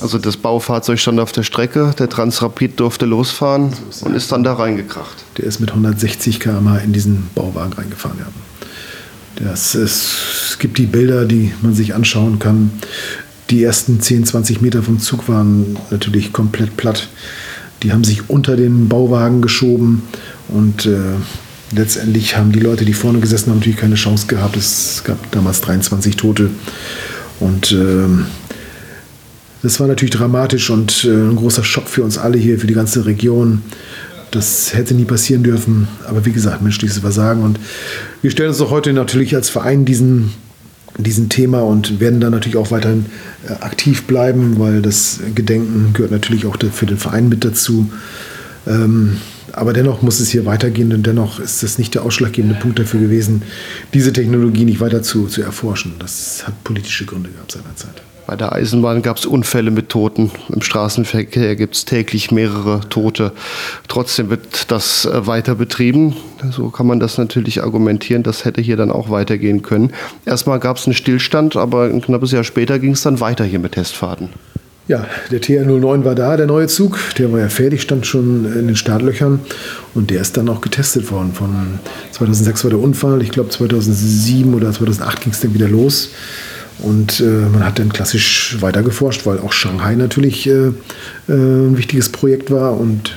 Also 0.00 0.18
das 0.18 0.36
Baufahrzeug 0.36 0.98
stand 0.98 1.20
auf 1.20 1.32
der 1.32 1.42
Strecke, 1.42 1.94
der 1.98 2.08
Transrapid 2.08 2.80
durfte 2.80 3.06
losfahren 3.06 3.72
so 3.90 4.06
und 4.06 4.14
ist 4.14 4.32
dann 4.32 4.42
da 4.42 4.54
reingekracht. 4.54 5.24
Der 5.38 5.44
ist 5.44 5.60
mit 5.60 5.70
160 5.70 6.40
km 6.40 6.76
in 6.82 6.92
diesen 6.92 7.28
Bauwagen 7.34 7.72
reingefahren, 7.72 8.18
ja. 8.18 8.26
Das 9.36 9.74
ist, 9.74 10.50
es 10.50 10.58
gibt 10.58 10.78
die 10.78 10.86
Bilder, 10.86 11.24
die 11.24 11.52
man 11.62 11.74
sich 11.74 11.94
anschauen 11.94 12.38
kann. 12.38 12.70
Die 13.50 13.62
ersten 13.62 14.00
10, 14.00 14.26
20 14.26 14.60
Meter 14.60 14.82
vom 14.82 14.98
Zug 14.98 15.28
waren 15.28 15.78
natürlich 15.90 16.32
komplett 16.32 16.76
platt. 16.76 17.08
Die 17.82 17.92
haben 17.92 18.04
sich 18.04 18.30
unter 18.30 18.56
den 18.56 18.88
Bauwagen 18.88 19.42
geschoben 19.42 20.02
und 20.48 20.86
äh, 20.86 20.98
letztendlich 21.74 22.36
haben 22.36 22.52
die 22.52 22.60
Leute, 22.60 22.84
die 22.84 22.92
vorne 22.92 23.18
gesessen 23.18 23.50
haben, 23.50 23.58
natürlich 23.58 23.78
keine 23.78 23.96
Chance 23.96 24.26
gehabt. 24.26 24.56
Es 24.56 25.02
gab 25.04 25.30
damals 25.32 25.60
23 25.62 26.16
Tote 26.16 26.50
und 27.40 27.72
äh, 27.72 28.06
das 29.62 29.78
war 29.78 29.86
natürlich 29.86 30.14
dramatisch 30.14 30.70
und 30.70 31.04
äh, 31.04 31.08
ein 31.08 31.36
großer 31.36 31.62
Schock 31.62 31.88
für 31.88 32.02
uns 32.02 32.18
alle 32.18 32.36
hier, 32.36 32.58
für 32.58 32.66
die 32.66 32.74
ganze 32.74 33.06
Region. 33.06 33.62
Das 34.32 34.74
hätte 34.74 34.94
nie 34.94 35.04
passieren 35.04 35.42
dürfen. 35.42 35.88
Aber 36.06 36.24
wie 36.24 36.32
gesagt, 36.32 36.62
menschliches 36.62 36.98
Versagen. 36.98 37.42
Und 37.42 37.60
wir 38.22 38.30
stellen 38.30 38.48
uns 38.48 38.60
auch 38.60 38.70
heute 38.70 38.92
natürlich 38.92 39.34
als 39.36 39.50
Verein 39.50 39.84
diesen, 39.84 40.32
diesen 40.98 41.28
Thema 41.28 41.60
und 41.60 42.00
werden 42.00 42.20
da 42.20 42.30
natürlich 42.30 42.56
auch 42.56 42.70
weiterhin 42.70 43.06
äh, 43.46 43.52
aktiv 43.52 44.04
bleiben, 44.04 44.58
weil 44.58 44.82
das 44.82 45.20
Gedenken 45.34 45.92
gehört 45.92 46.12
natürlich 46.12 46.46
auch 46.46 46.56
für 46.72 46.86
den 46.86 46.98
Verein 46.98 47.28
mit 47.28 47.44
dazu. 47.44 47.90
Ähm, 48.66 49.18
aber 49.52 49.74
dennoch 49.74 50.02
muss 50.02 50.18
es 50.18 50.30
hier 50.30 50.46
weitergehen 50.46 50.92
und 50.94 51.06
dennoch 51.06 51.38
ist 51.38 51.62
das 51.62 51.78
nicht 51.78 51.94
der 51.94 52.02
ausschlaggebende 52.02 52.58
Punkt 52.58 52.78
dafür 52.78 53.00
gewesen, 53.00 53.42
diese 53.92 54.12
Technologie 54.12 54.64
nicht 54.64 54.80
weiter 54.80 55.02
zu, 55.02 55.26
zu 55.26 55.42
erforschen. 55.42 55.94
Das 55.98 56.46
hat 56.46 56.64
politische 56.64 57.04
Gründe 57.04 57.28
gehabt 57.30 57.52
seinerzeit. 57.52 58.02
Bei 58.32 58.36
der 58.36 58.52
Eisenbahn 58.52 59.02
gab 59.02 59.18
es 59.18 59.26
Unfälle 59.26 59.70
mit 59.70 59.90
Toten. 59.90 60.30
Im 60.48 60.62
Straßenverkehr 60.62 61.54
gibt 61.54 61.74
es 61.74 61.84
täglich 61.84 62.30
mehrere 62.30 62.80
Tote. 62.88 63.32
Trotzdem 63.88 64.30
wird 64.30 64.70
das 64.70 65.04
äh, 65.04 65.26
weiter 65.26 65.54
betrieben. 65.54 66.16
So 66.50 66.70
kann 66.70 66.86
man 66.86 66.98
das 66.98 67.18
natürlich 67.18 67.62
argumentieren. 67.62 68.22
Das 68.22 68.46
hätte 68.46 68.62
hier 68.62 68.78
dann 68.78 68.90
auch 68.90 69.10
weitergehen 69.10 69.60
können. 69.60 69.92
Erstmal 70.24 70.60
gab 70.60 70.78
es 70.78 70.86
einen 70.86 70.94
Stillstand, 70.94 71.56
aber 71.56 71.82
ein 71.84 72.00
knappes 72.00 72.32
Jahr 72.32 72.42
später 72.42 72.78
ging 72.78 72.92
es 72.92 73.02
dann 73.02 73.20
weiter 73.20 73.44
hier 73.44 73.58
mit 73.58 73.72
Testfahrten. 73.72 74.30
Ja, 74.88 75.06
der 75.30 75.42
TR09 75.42 76.04
war 76.06 76.14
da, 76.14 76.34
der 76.38 76.46
neue 76.46 76.68
Zug. 76.68 76.98
Der 77.18 77.30
war 77.34 77.40
ja 77.40 77.50
fertig, 77.50 77.82
stand 77.82 78.06
schon 78.06 78.46
in 78.46 78.66
den 78.66 78.76
Startlöchern. 78.76 79.40
Und 79.92 80.10
der 80.10 80.22
ist 80.22 80.38
dann 80.38 80.48
auch 80.48 80.62
getestet 80.62 81.12
worden. 81.12 81.34
Von 81.34 81.80
2006 82.12 82.64
war 82.64 82.70
der 82.70 82.80
Unfall. 82.80 83.20
Ich 83.20 83.30
glaube, 83.30 83.50
2007 83.50 84.54
oder 84.54 84.72
2008 84.72 85.20
ging 85.20 85.32
es 85.34 85.40
dann 85.40 85.52
wieder 85.52 85.68
los. 85.68 86.12
Und 86.82 87.20
äh, 87.20 87.24
man 87.24 87.64
hat 87.64 87.78
dann 87.78 87.92
klassisch 87.92 88.56
weitergeforscht, 88.60 89.24
weil 89.24 89.38
auch 89.38 89.52
Shanghai 89.52 89.94
natürlich 89.94 90.46
äh, 90.48 90.50
äh, 90.50 90.72
ein 91.28 91.76
wichtiges 91.76 92.08
Projekt 92.08 92.50
war. 92.50 92.78
Und 92.78 93.14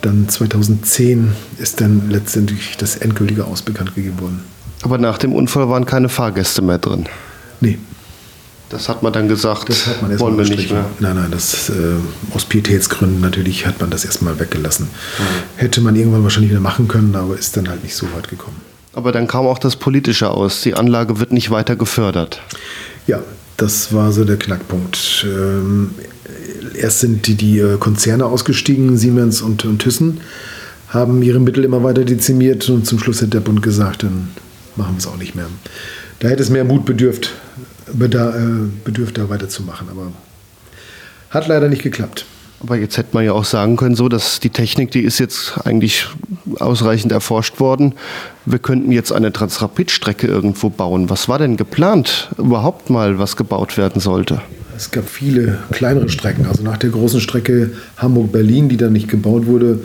dann 0.00 0.28
2010 0.28 1.32
ist 1.58 1.80
dann 1.80 2.10
letztendlich 2.10 2.76
das 2.78 2.96
endgültige 2.96 3.44
Aus 3.44 3.62
bekannt 3.62 3.94
gegeben 3.94 4.20
worden. 4.20 4.40
Aber 4.82 4.98
nach 4.98 5.18
dem 5.18 5.32
Unfall 5.32 5.68
waren 5.68 5.86
keine 5.86 6.08
Fahrgäste 6.08 6.62
mehr 6.62 6.78
drin. 6.78 7.06
Nee. 7.60 7.78
Das 8.70 8.88
hat 8.88 9.02
man 9.02 9.12
dann 9.12 9.28
gesagt, 9.28 9.68
das 9.68 9.86
hat 9.86 10.02
man 10.02 10.18
wollen 10.18 10.38
wir 10.38 10.48
nicht 10.48 10.72
mehr. 10.72 10.86
Nein, 10.98 11.16
nein, 11.16 11.30
das, 11.30 11.68
äh, 11.68 11.74
aus 12.34 12.44
Pietätsgründen 12.46 13.20
natürlich 13.20 13.66
hat 13.66 13.80
man 13.80 13.90
das 13.90 14.04
erstmal 14.04 14.40
weggelassen. 14.40 14.86
Mhm. 14.86 15.22
Hätte 15.56 15.80
man 15.80 15.94
irgendwann 15.94 16.22
wahrscheinlich 16.22 16.50
wieder 16.50 16.60
machen 16.60 16.88
können, 16.88 17.14
aber 17.14 17.38
ist 17.38 17.56
dann 17.56 17.68
halt 17.68 17.84
nicht 17.84 17.94
so 17.94 18.06
weit 18.14 18.28
gekommen. 18.28 18.56
Aber 18.94 19.12
dann 19.12 19.26
kam 19.26 19.46
auch 19.46 19.58
das 19.58 19.76
Politische 19.76 20.30
aus. 20.30 20.62
Die 20.62 20.74
Anlage 20.74 21.18
wird 21.18 21.32
nicht 21.32 21.50
weiter 21.50 21.76
gefördert. 21.76 22.40
Ja, 23.06 23.22
das 23.56 23.92
war 23.92 24.12
so 24.12 24.24
der 24.24 24.36
Knackpunkt. 24.36 25.26
Ähm, 25.28 25.90
erst 26.74 27.00
sind 27.00 27.26
die, 27.26 27.34
die 27.34 27.58
äh, 27.58 27.76
Konzerne 27.78 28.26
ausgestiegen, 28.26 28.96
Siemens 28.96 29.42
und, 29.42 29.64
und 29.64 29.80
Thyssen, 29.80 30.20
haben 30.88 31.22
ihre 31.22 31.40
Mittel 31.40 31.64
immer 31.64 31.82
weiter 31.82 32.04
dezimiert 32.04 32.68
und 32.68 32.86
zum 32.86 32.98
Schluss 32.98 33.22
hat 33.22 33.34
der 33.34 33.40
Bund 33.40 33.62
gesagt, 33.62 34.02
dann 34.02 34.28
machen 34.76 34.94
wir 34.94 34.98
es 34.98 35.06
auch 35.06 35.16
nicht 35.16 35.34
mehr. 35.34 35.46
Da 36.20 36.28
hätte 36.28 36.42
es 36.42 36.50
mehr 36.50 36.64
Mut 36.64 36.84
bedürft, 36.84 37.32
äh, 37.88 38.08
bedürft 38.84 39.18
da 39.18 39.28
weiterzumachen, 39.28 39.88
aber 39.90 40.12
hat 41.30 41.48
leider 41.48 41.68
nicht 41.68 41.82
geklappt. 41.82 42.26
Aber 42.64 42.76
jetzt 42.76 42.96
hätte 42.96 43.10
man 43.12 43.26
ja 43.26 43.32
auch 43.32 43.44
sagen 43.44 43.76
können, 43.76 43.94
so, 43.94 44.08
dass 44.08 44.40
die 44.40 44.48
Technik, 44.48 44.90
die 44.90 45.02
ist 45.02 45.18
jetzt 45.18 45.58
eigentlich 45.66 46.06
ausreichend 46.60 47.12
erforscht 47.12 47.60
worden. 47.60 47.92
Wir 48.46 48.58
könnten 48.58 48.90
jetzt 48.90 49.12
eine 49.12 49.34
Transrapid-Strecke 49.34 50.26
irgendwo 50.26 50.70
bauen. 50.70 51.10
Was 51.10 51.28
war 51.28 51.38
denn 51.38 51.58
geplant 51.58 52.30
überhaupt 52.38 52.88
mal, 52.88 53.18
was 53.18 53.36
gebaut 53.36 53.76
werden 53.76 54.00
sollte? 54.00 54.40
Es 54.74 54.90
gab 54.90 55.10
viele 55.10 55.58
kleinere 55.72 56.08
Strecken. 56.08 56.46
Also 56.46 56.62
nach 56.62 56.78
der 56.78 56.88
großen 56.88 57.20
Strecke 57.20 57.72
Hamburg-Berlin, 57.98 58.70
die 58.70 58.78
dann 58.78 58.94
nicht 58.94 59.08
gebaut 59.08 59.44
wurde, 59.44 59.80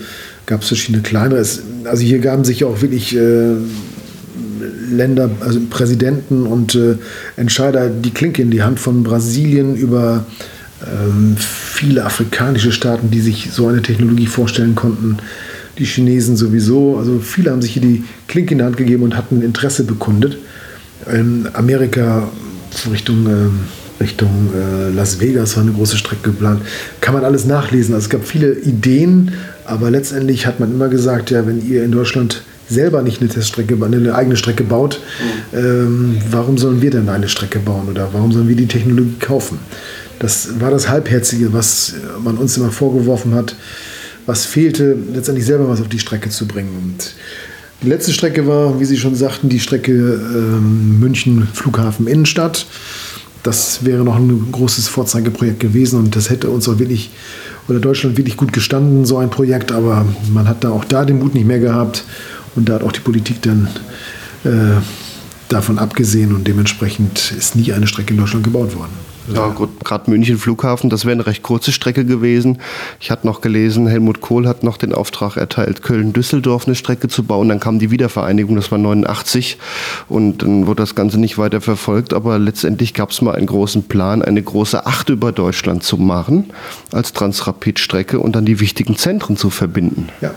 gab 0.46 0.62
es 0.62 0.70
verschiedene 0.70 1.04
kleinere. 1.04 1.40
also 1.40 2.02
hier 2.02 2.20
gaben 2.20 2.46
sich 2.46 2.64
auch 2.64 2.82
wirklich 2.82 3.14
äh, 3.14 3.56
Länder, 4.90 5.30
also 5.42 5.60
Präsidenten 5.70 6.46
und 6.46 6.76
äh, 6.76 6.96
Entscheider 7.36 7.90
die 7.90 8.12
Klinke 8.12 8.42
in 8.42 8.52
die 8.52 8.64
Hand 8.64 8.80
von 8.80 9.04
Brasilien 9.04 9.76
über 9.76 10.24
ähm, 10.82 11.36
viele 11.80 12.04
afrikanische 12.04 12.74
Staaten, 12.74 13.10
die 13.10 13.22
sich 13.22 13.52
so 13.54 13.68
eine 13.68 13.82
Technologie 13.82 14.28
vorstellen 14.28 14.76
konnten. 14.76 15.16
Die 15.78 15.86
Chinesen 15.86 16.36
sowieso. 16.36 16.98
Also 16.98 17.20
viele 17.20 17.52
haben 17.52 17.62
sich 17.62 17.72
hier 17.72 17.82
die 17.82 18.04
Klinke 18.28 18.52
in 18.52 18.58
die 18.58 18.64
Hand 18.66 18.76
gegeben 18.76 19.04
und 19.04 19.16
hatten 19.16 19.42
Interesse 19.42 19.86
bekundet. 19.86 20.38
In 21.10 21.48
Amerika 21.54 22.28
Richtung, 22.92 23.28
äh, 23.28 24.04
Richtung 24.04 24.50
äh, 24.54 24.94
Las 24.94 25.22
Vegas 25.22 25.56
war 25.56 25.64
eine 25.64 25.72
große 25.72 25.96
Strecke 25.96 26.32
geplant. 26.32 26.64
Kann 27.00 27.14
man 27.14 27.24
alles 27.24 27.46
nachlesen. 27.46 27.96
Also 27.96 28.08
es 28.08 28.10
gab 28.10 28.26
viele 28.26 28.60
Ideen, 28.60 29.32
aber 29.64 29.90
letztendlich 29.90 30.48
hat 30.48 30.60
man 30.60 30.74
immer 30.74 30.90
gesagt, 30.90 31.32
ja, 31.32 31.48
wenn 31.48 31.66
ihr 31.66 31.86
in 31.86 31.94
Deutschland 31.94 32.44
selber 32.68 33.04
nicht 33.04 33.22
eine 33.22 33.30
Teststrecke, 33.30 33.78
eine 33.82 34.14
eigene 34.14 34.36
Strecke 34.36 34.66
baut, 34.66 35.00
ähm, 35.54 36.18
warum 36.30 36.58
sollen 36.58 36.82
wir 36.82 36.92
denn 36.92 37.08
eine 37.08 37.30
Strecke 37.30 37.60
bauen 37.60 37.88
oder 37.90 38.10
warum 38.12 38.34
sollen 38.34 38.50
wir 38.50 38.58
die 38.58 38.68
Technologie 38.68 39.16
kaufen? 39.18 39.60
Das 40.20 40.60
war 40.60 40.70
das 40.70 40.90
Halbherzige, 40.90 41.54
was 41.54 41.94
man 42.24 42.38
uns 42.38 42.58
immer 42.58 42.72
vorgeworfen 42.72 43.34
hat, 43.34 43.56
was 44.26 44.46
fehlte, 44.46 44.98
letztendlich 45.14 45.46
selber 45.46 45.70
was 45.70 45.82
auf 45.82 45.88
die 45.88 46.00
Strecke 46.00 46.30
zu 46.30 46.46
bringen. 46.46 46.70
Und 46.84 47.14
die 47.82 47.88
letzte 47.88 48.12
Strecke 48.12 48.46
war, 48.46 48.80
wie 48.80 48.86
Sie 48.86 48.98
schon 48.98 49.16
sagten, 49.16 49.48
die 49.48 49.62
Strecke 49.62 49.92
ähm, 49.94 51.00
München 51.00 51.48
Flughafen 51.54 52.08
Innenstadt. 52.08 52.66
Das 53.44 53.86
wäre 53.86 54.04
noch 54.04 54.18
ein 54.18 54.52
großes 54.52 54.90
Vorzeigeprojekt 54.90 55.62
gewesen 55.62 55.98
und 55.98 56.16
das 56.18 56.30
hätte 56.30 56.50
uns 56.50 56.68
auch 56.68 56.78
wirklich 56.78 57.12
oder 57.70 57.80
Deutschland 57.80 58.18
wirklich 58.18 58.36
gut 58.36 58.52
gestanden, 58.52 59.06
so 59.06 59.18
ein 59.18 59.30
Projekt. 59.30 59.72
Aber 59.72 60.06
man 60.34 60.50
hat 60.50 60.66
da 60.66 60.72
auch 60.72 60.84
da 60.84 61.06
den 61.06 61.20
Mut 61.20 61.34
nicht 61.34 61.48
mehr 61.48 61.60
gehabt 61.60 62.04
und 62.56 62.68
da 62.68 62.74
hat 62.74 62.84
auch 62.84 62.92
die 62.92 63.00
Politik 63.00 63.42
dann 63.44 63.70
äh, 64.44 64.82
davon 65.48 65.80
abgesehen 65.80 66.36
und 66.36 66.46
dementsprechend 66.46 67.34
ist 67.38 67.56
nie 67.56 67.72
eine 67.72 67.88
Strecke 67.88 68.14
in 68.14 68.20
Deutschland 68.20 68.44
gebaut 68.44 68.76
worden. 68.76 68.92
Ja, 69.34 69.56
gerade 69.84 70.10
München 70.10 70.38
Flughafen, 70.38 70.90
das 70.90 71.06
wäre 71.06 71.14
eine 71.14 71.26
recht 71.26 71.44
kurze 71.44 71.72
Strecke 71.72 72.06
gewesen. 72.06 72.60
Ich 73.00 73.12
hatte 73.12 73.28
noch 73.28 73.42
gelesen, 73.42 73.88
Helmut 73.88 74.22
Kohl 74.22 74.48
hat 74.48 74.64
noch 74.64 74.78
den 74.78 74.94
Auftrag 74.94 75.38
erteilt, 75.38 75.82
Köln-Düsseldorf 75.82 76.68
eine 76.68 76.76
Strecke 76.76 77.08
zu 77.08 77.24
bauen. 77.24 77.50
Dann 77.50 77.60
kam 77.60 77.80
die 77.80 77.92
Wiedervereinigung, 77.92 78.56
das 78.56 78.72
war 78.72 78.78
89 78.78 79.58
und 80.08 80.42
dann 80.42 80.68
wurde 80.68 80.84
das 80.84 80.96
Ganze 80.96 81.20
nicht 81.20 81.38
weiter 81.38 81.62
verfolgt. 81.62 82.14
Aber 82.14 82.40
letztendlich 82.40 82.94
gab 82.94 83.12
es 83.12 83.22
mal 83.22 83.36
einen 83.36 83.48
großen 83.48 83.84
Plan, 83.84 84.22
eine 84.22 84.42
große 84.42 84.86
Acht 84.86 85.10
über 85.10 85.32
Deutschland 85.32 85.84
zu 85.84 85.98
machen 85.98 86.52
als 86.92 87.14
Transrapid-Strecke 87.14 88.20
und 88.20 88.36
dann 88.36 88.46
die 88.46 88.60
wichtigen 88.60 88.98
Zentren 88.98 89.38
zu 89.38 89.50
verbinden. 89.50 90.10
Ja, 90.22 90.34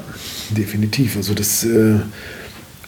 definitiv. 0.50 1.16
Also 1.16 1.35
das 1.35 1.64
äh 1.64 2.00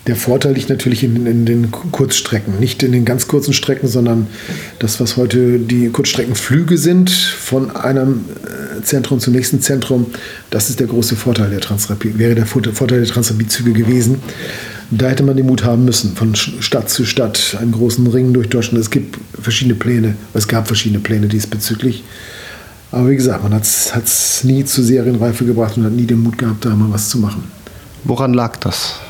der 0.07 0.17
Vorteil 0.17 0.53
liegt 0.53 0.69
natürlich 0.69 1.03
in, 1.03 1.27
in, 1.27 1.47
den 1.47 1.71
Kurzstrecken, 1.71 2.61
nicht 2.61 2.83
in 2.83 2.93
den 2.93 3.07
ganz 3.07 3.27
kurzen 3.27 3.55
Strecken, 3.55 3.89
sondern 3.89 4.27
das, 4.79 5.01
was 5.01 5.17
heute 5.17 5.59
die 5.59 5.89
Kurzstreckenflüge 5.89 6.77
sind 6.77 7.11
von 7.11 7.75
einem 7.75 8.27
äh, 8.45 8.83
Zentrum 8.83 9.19
zum 9.19 9.33
nächsten 9.33 9.63
Zentrum. 9.63 10.07
Das 10.51 10.69
ist 10.69 10.81
der 10.81 10.89
große 10.89 11.17
Vorteil 11.17 11.49
der 11.49 11.61
Transrapid, 11.61 12.19
wäre 12.19 12.35
der 12.35 12.45
Vorteil 12.45 13.01
der 13.01 13.09
Transrapidzüge 13.09 13.73
gewesen. 13.73 14.21
Da 14.91 15.09
hätte 15.09 15.23
man 15.23 15.37
den 15.37 15.47
Mut 15.47 15.65
haben 15.65 15.87
müssen, 15.87 16.15
von 16.15 16.35
Stadt 16.35 16.91
zu 16.91 17.07
Stadt, 17.07 17.57
einen 17.59 17.73
großen 17.73 18.07
Ring 18.07 18.35
durch 18.35 18.51
Deutschland. 18.51 18.81
Es 18.81 18.91
gibt 18.91 19.19
verschiedene 19.41 19.75
Pläne, 19.75 20.17
es 20.35 20.47
gab 20.47 20.67
verschiedene 20.67 21.01
Pläne 21.01 21.29
diesbezüglich. 21.29 22.05
Aber 22.93 23.09
wie 23.09 23.17
gesagt, 23.17 23.43
man 23.43 23.55
hat 23.55 23.65
es 23.65 24.45
nie 24.45 24.65
zu 24.67 24.83
Serienreife 24.83 25.47
gebracht 25.47 25.79
und 25.79 25.85
hat 25.85 25.93
nie 25.93 26.07
den 26.07 26.23
Mut 26.23 26.37
gehabt, 26.37 26.65
da 26.65 26.77
mal 26.77 26.93
was 26.93 27.09
zu 27.09 27.19
machen. 27.19 27.45
Woran 28.05 28.35
lag 28.35 28.59
das? 28.59 29.01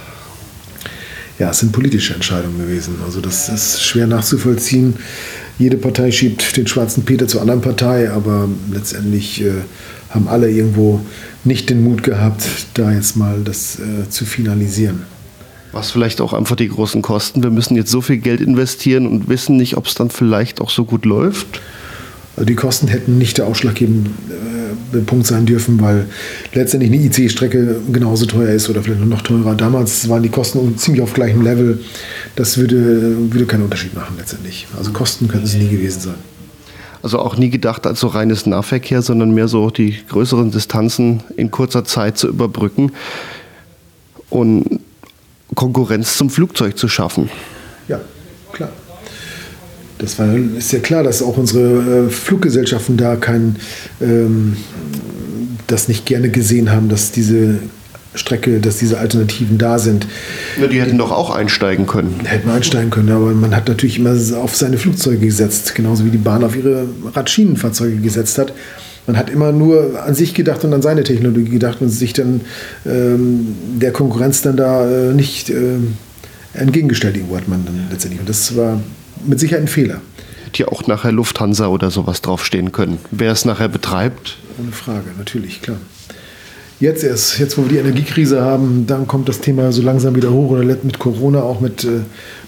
Ja, 1.38 1.51
es 1.51 1.59
sind 1.59 1.73
politische 1.73 2.14
Entscheidungen 2.14 2.59
gewesen. 2.59 2.97
Also 3.05 3.20
das 3.20 3.49
ist 3.49 3.83
schwer 3.83 4.07
nachzuvollziehen. 4.07 4.94
Jede 5.59 5.77
Partei 5.77 6.11
schiebt 6.12 6.57
den 6.57 6.66
schwarzen 6.66 7.05
Peter 7.05 7.27
zur 7.27 7.40
anderen 7.40 7.61
Partei, 7.61 8.11
aber 8.11 8.49
letztendlich 8.73 9.42
äh, 9.42 9.53
haben 10.11 10.29
alle 10.29 10.51
irgendwo 10.51 11.01
nicht 11.42 11.70
den 11.70 11.83
Mut 11.83 12.03
gehabt, 12.03 12.44
da 12.75 12.92
jetzt 12.92 13.16
mal 13.16 13.42
das 13.44 13.79
äh, 13.79 14.09
zu 14.09 14.25
finalisieren. 14.25 15.03
Was 15.73 15.90
vielleicht 15.90 16.20
auch 16.20 16.33
einfach 16.33 16.55
die 16.55 16.68
großen 16.68 17.03
Kosten. 17.03 17.42
Wir 17.42 17.51
müssen 17.51 17.75
jetzt 17.75 17.90
so 17.90 18.01
viel 18.01 18.18
Geld 18.18 18.40
investieren 18.40 19.09
und 19.09 19.29
wissen 19.29 19.57
nicht, 19.57 19.77
ob 19.77 19.87
es 19.87 19.94
dann 19.94 20.09
vielleicht 20.09 20.61
auch 20.61 20.70
so 20.70 20.85
gut 20.85 21.05
läuft. 21.05 21.61
Also 22.37 22.47
die 22.47 22.55
Kosten 22.55 22.87
hätten 22.87 23.18
nicht 23.18 23.38
der 23.38 23.47
ausschlaggebende 23.47 24.11
äh, 24.31 24.63
Punkt 25.07 25.27
sein 25.27 25.47
dürfen, 25.47 25.81
weil 25.81 26.07
letztendlich 26.53 26.92
eine 26.92 27.03
IC-Strecke 27.05 27.77
genauso 27.92 28.27
teuer 28.27 28.51
ist 28.51 28.68
oder 28.68 28.83
vielleicht 28.83 29.05
noch 29.05 29.23
teurer. 29.23 29.55
Damals 29.55 30.09
waren 30.09 30.23
die 30.23 30.29
Kosten 30.29 30.77
ziemlich 30.79 31.03
auf 31.03 31.14
gleichem 31.14 31.42
Level. 31.42 31.81
Das 32.37 32.59
würde, 32.59 33.33
würde 33.33 33.47
keinen 33.47 33.62
Unterschied 33.62 33.94
machen 33.94 34.16
letztendlich. 34.18 34.66
Also 34.77 34.92
Kosten 34.92 35.29
könnten 35.29 35.47
sie 35.47 35.59
nie 35.59 35.68
gewesen 35.68 36.01
sein. 36.01 36.14
Also 37.03 37.18
auch 37.18 37.37
nie 37.37 37.51
gedacht 37.51 37.87
als 37.87 38.01
so 38.01 38.07
reines 38.07 38.47
Nahverkehr, 38.47 39.03
sondern 39.03 39.35
mehr 39.35 39.47
so 39.47 39.68
die 39.68 39.94
größeren 40.09 40.51
Distanzen 40.51 41.23
in 41.37 41.51
kurzer 41.51 41.85
Zeit 41.85 42.16
zu 42.16 42.29
überbrücken 42.29 42.92
und 44.31 44.81
Konkurrenz 45.55 46.16
zum 46.16 46.31
Flugzeug 46.31 46.79
zu 46.79 46.88
schaffen. 46.88 47.29
Ja. 47.88 48.01
Das 49.98 50.18
war, 50.18 50.35
ist 50.35 50.72
ja 50.72 50.80
klar, 50.80 51.02
dass 51.02 51.22
auch 51.22 51.37
unsere 51.37 52.07
äh, 52.07 52.11
Fluggesellschaften 52.11 52.96
da 52.96 53.16
kein, 53.16 53.57
ähm, 54.00 54.57
das 55.66 55.88
nicht 55.88 56.04
gerne 56.07 56.30
gesehen 56.30 56.70
haben, 56.70 56.88
dass 56.88 57.12
diese 57.12 57.59
Strecke, 58.14 58.61
dass 58.61 58.78
diese 58.78 58.98
Alternativen 58.98 59.59
da 59.59 59.78
sind. 59.78 60.07
Ja, 60.61 60.66
die 60.68 60.80
hätten 60.80 60.98
doch 60.98 61.11
auch 61.11 61.30
einsteigen 61.30 61.87
können. 61.87 62.20
Hätten 62.24 62.48
einsteigen 62.48 62.90
können, 62.90 63.11
aber 63.11 63.33
man 63.33 63.54
hat 63.54 63.68
natürlich 63.68 63.98
immer 63.98 64.16
auf 64.37 64.54
seine 64.54 64.78
Flugzeuge 64.78 65.26
gesetzt, 65.26 65.74
genauso 65.74 66.04
wie 66.04 66.11
die 66.11 66.18
Bahn 66.18 66.44
auf 66.44 66.57
ihre 66.57 66.87
Radschienenfahrzeuge 67.12 67.96
gesetzt 67.96 68.38
hat. 68.38 68.52
Man 69.07 69.18
hat 69.18 69.30
immer 69.30 69.52
nur 69.52 70.02
an 70.02 70.14
sich 70.14 70.33
gedacht 70.33 70.64
und 70.64 70.72
an 70.72 70.80
seine 70.80 71.02
Technologie 71.02 71.50
gedacht 71.50 71.83
und 71.83 71.90
sich 71.90 72.14
dann 72.14 72.40
ähm, 72.87 73.54
der 73.78 73.92
Konkurrenz 73.92 74.42
dann 74.42 74.57
da 74.57 74.88
äh, 74.88 75.12
nicht 75.12 75.50
äh, 75.50 75.76
entgegengestellt, 76.54 77.16
irgendwo 77.16 77.37
hat 77.37 77.48
man 77.48 77.64
dann 77.66 77.88
letztendlich. 77.90 78.20
Und 78.20 78.28
das 78.28 78.57
war 78.57 78.80
mit 79.27 79.41
Sicherheit 79.41 79.65
ein 79.65 79.69
Fehler. 79.69 80.01
Hätte 80.47 80.63
ja 80.65 80.69
auch 80.69 80.87
nachher 80.87 81.13
Lufthansa 81.13 81.67
oder 81.67 81.91
sowas 81.91 82.23
draufstehen 82.23 82.73
können. 82.73 82.99
Wer 83.11 83.33
es 83.33 83.45
nachher 83.45 83.69
betreibt? 83.69 84.39
Ohne 84.59 84.73
Frage, 84.73 85.11
natürlich, 85.19 85.63
klar. 85.63 85.79
Jetzt 86.81 87.05
erst, 87.05 87.39
jetzt 87.39 87.57
wo 87.57 87.63
wir 87.63 87.69
die 87.69 87.79
Energiekrise 87.79 88.43
haben, 88.43 88.87
dann 88.87 89.07
kommt 89.07 89.29
das 89.29 89.41
Thema 89.41 89.73
so 89.73 89.81
langsam 89.81 90.17
wieder 90.17 90.33
hoch 90.33 90.51
oder 90.51 90.65
mit 90.65 90.99
Corona, 90.99 91.43
auch 91.43 91.61
mit, 91.61 91.85
äh, 91.85 92.01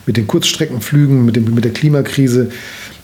mit 0.04 0.16
den 0.16 0.26
Kurzstreckenflügen, 0.26 1.24
mit, 1.24 1.36
dem, 1.36 1.54
mit 1.54 1.64
der 1.64 1.72
Klimakrise. 1.72 2.50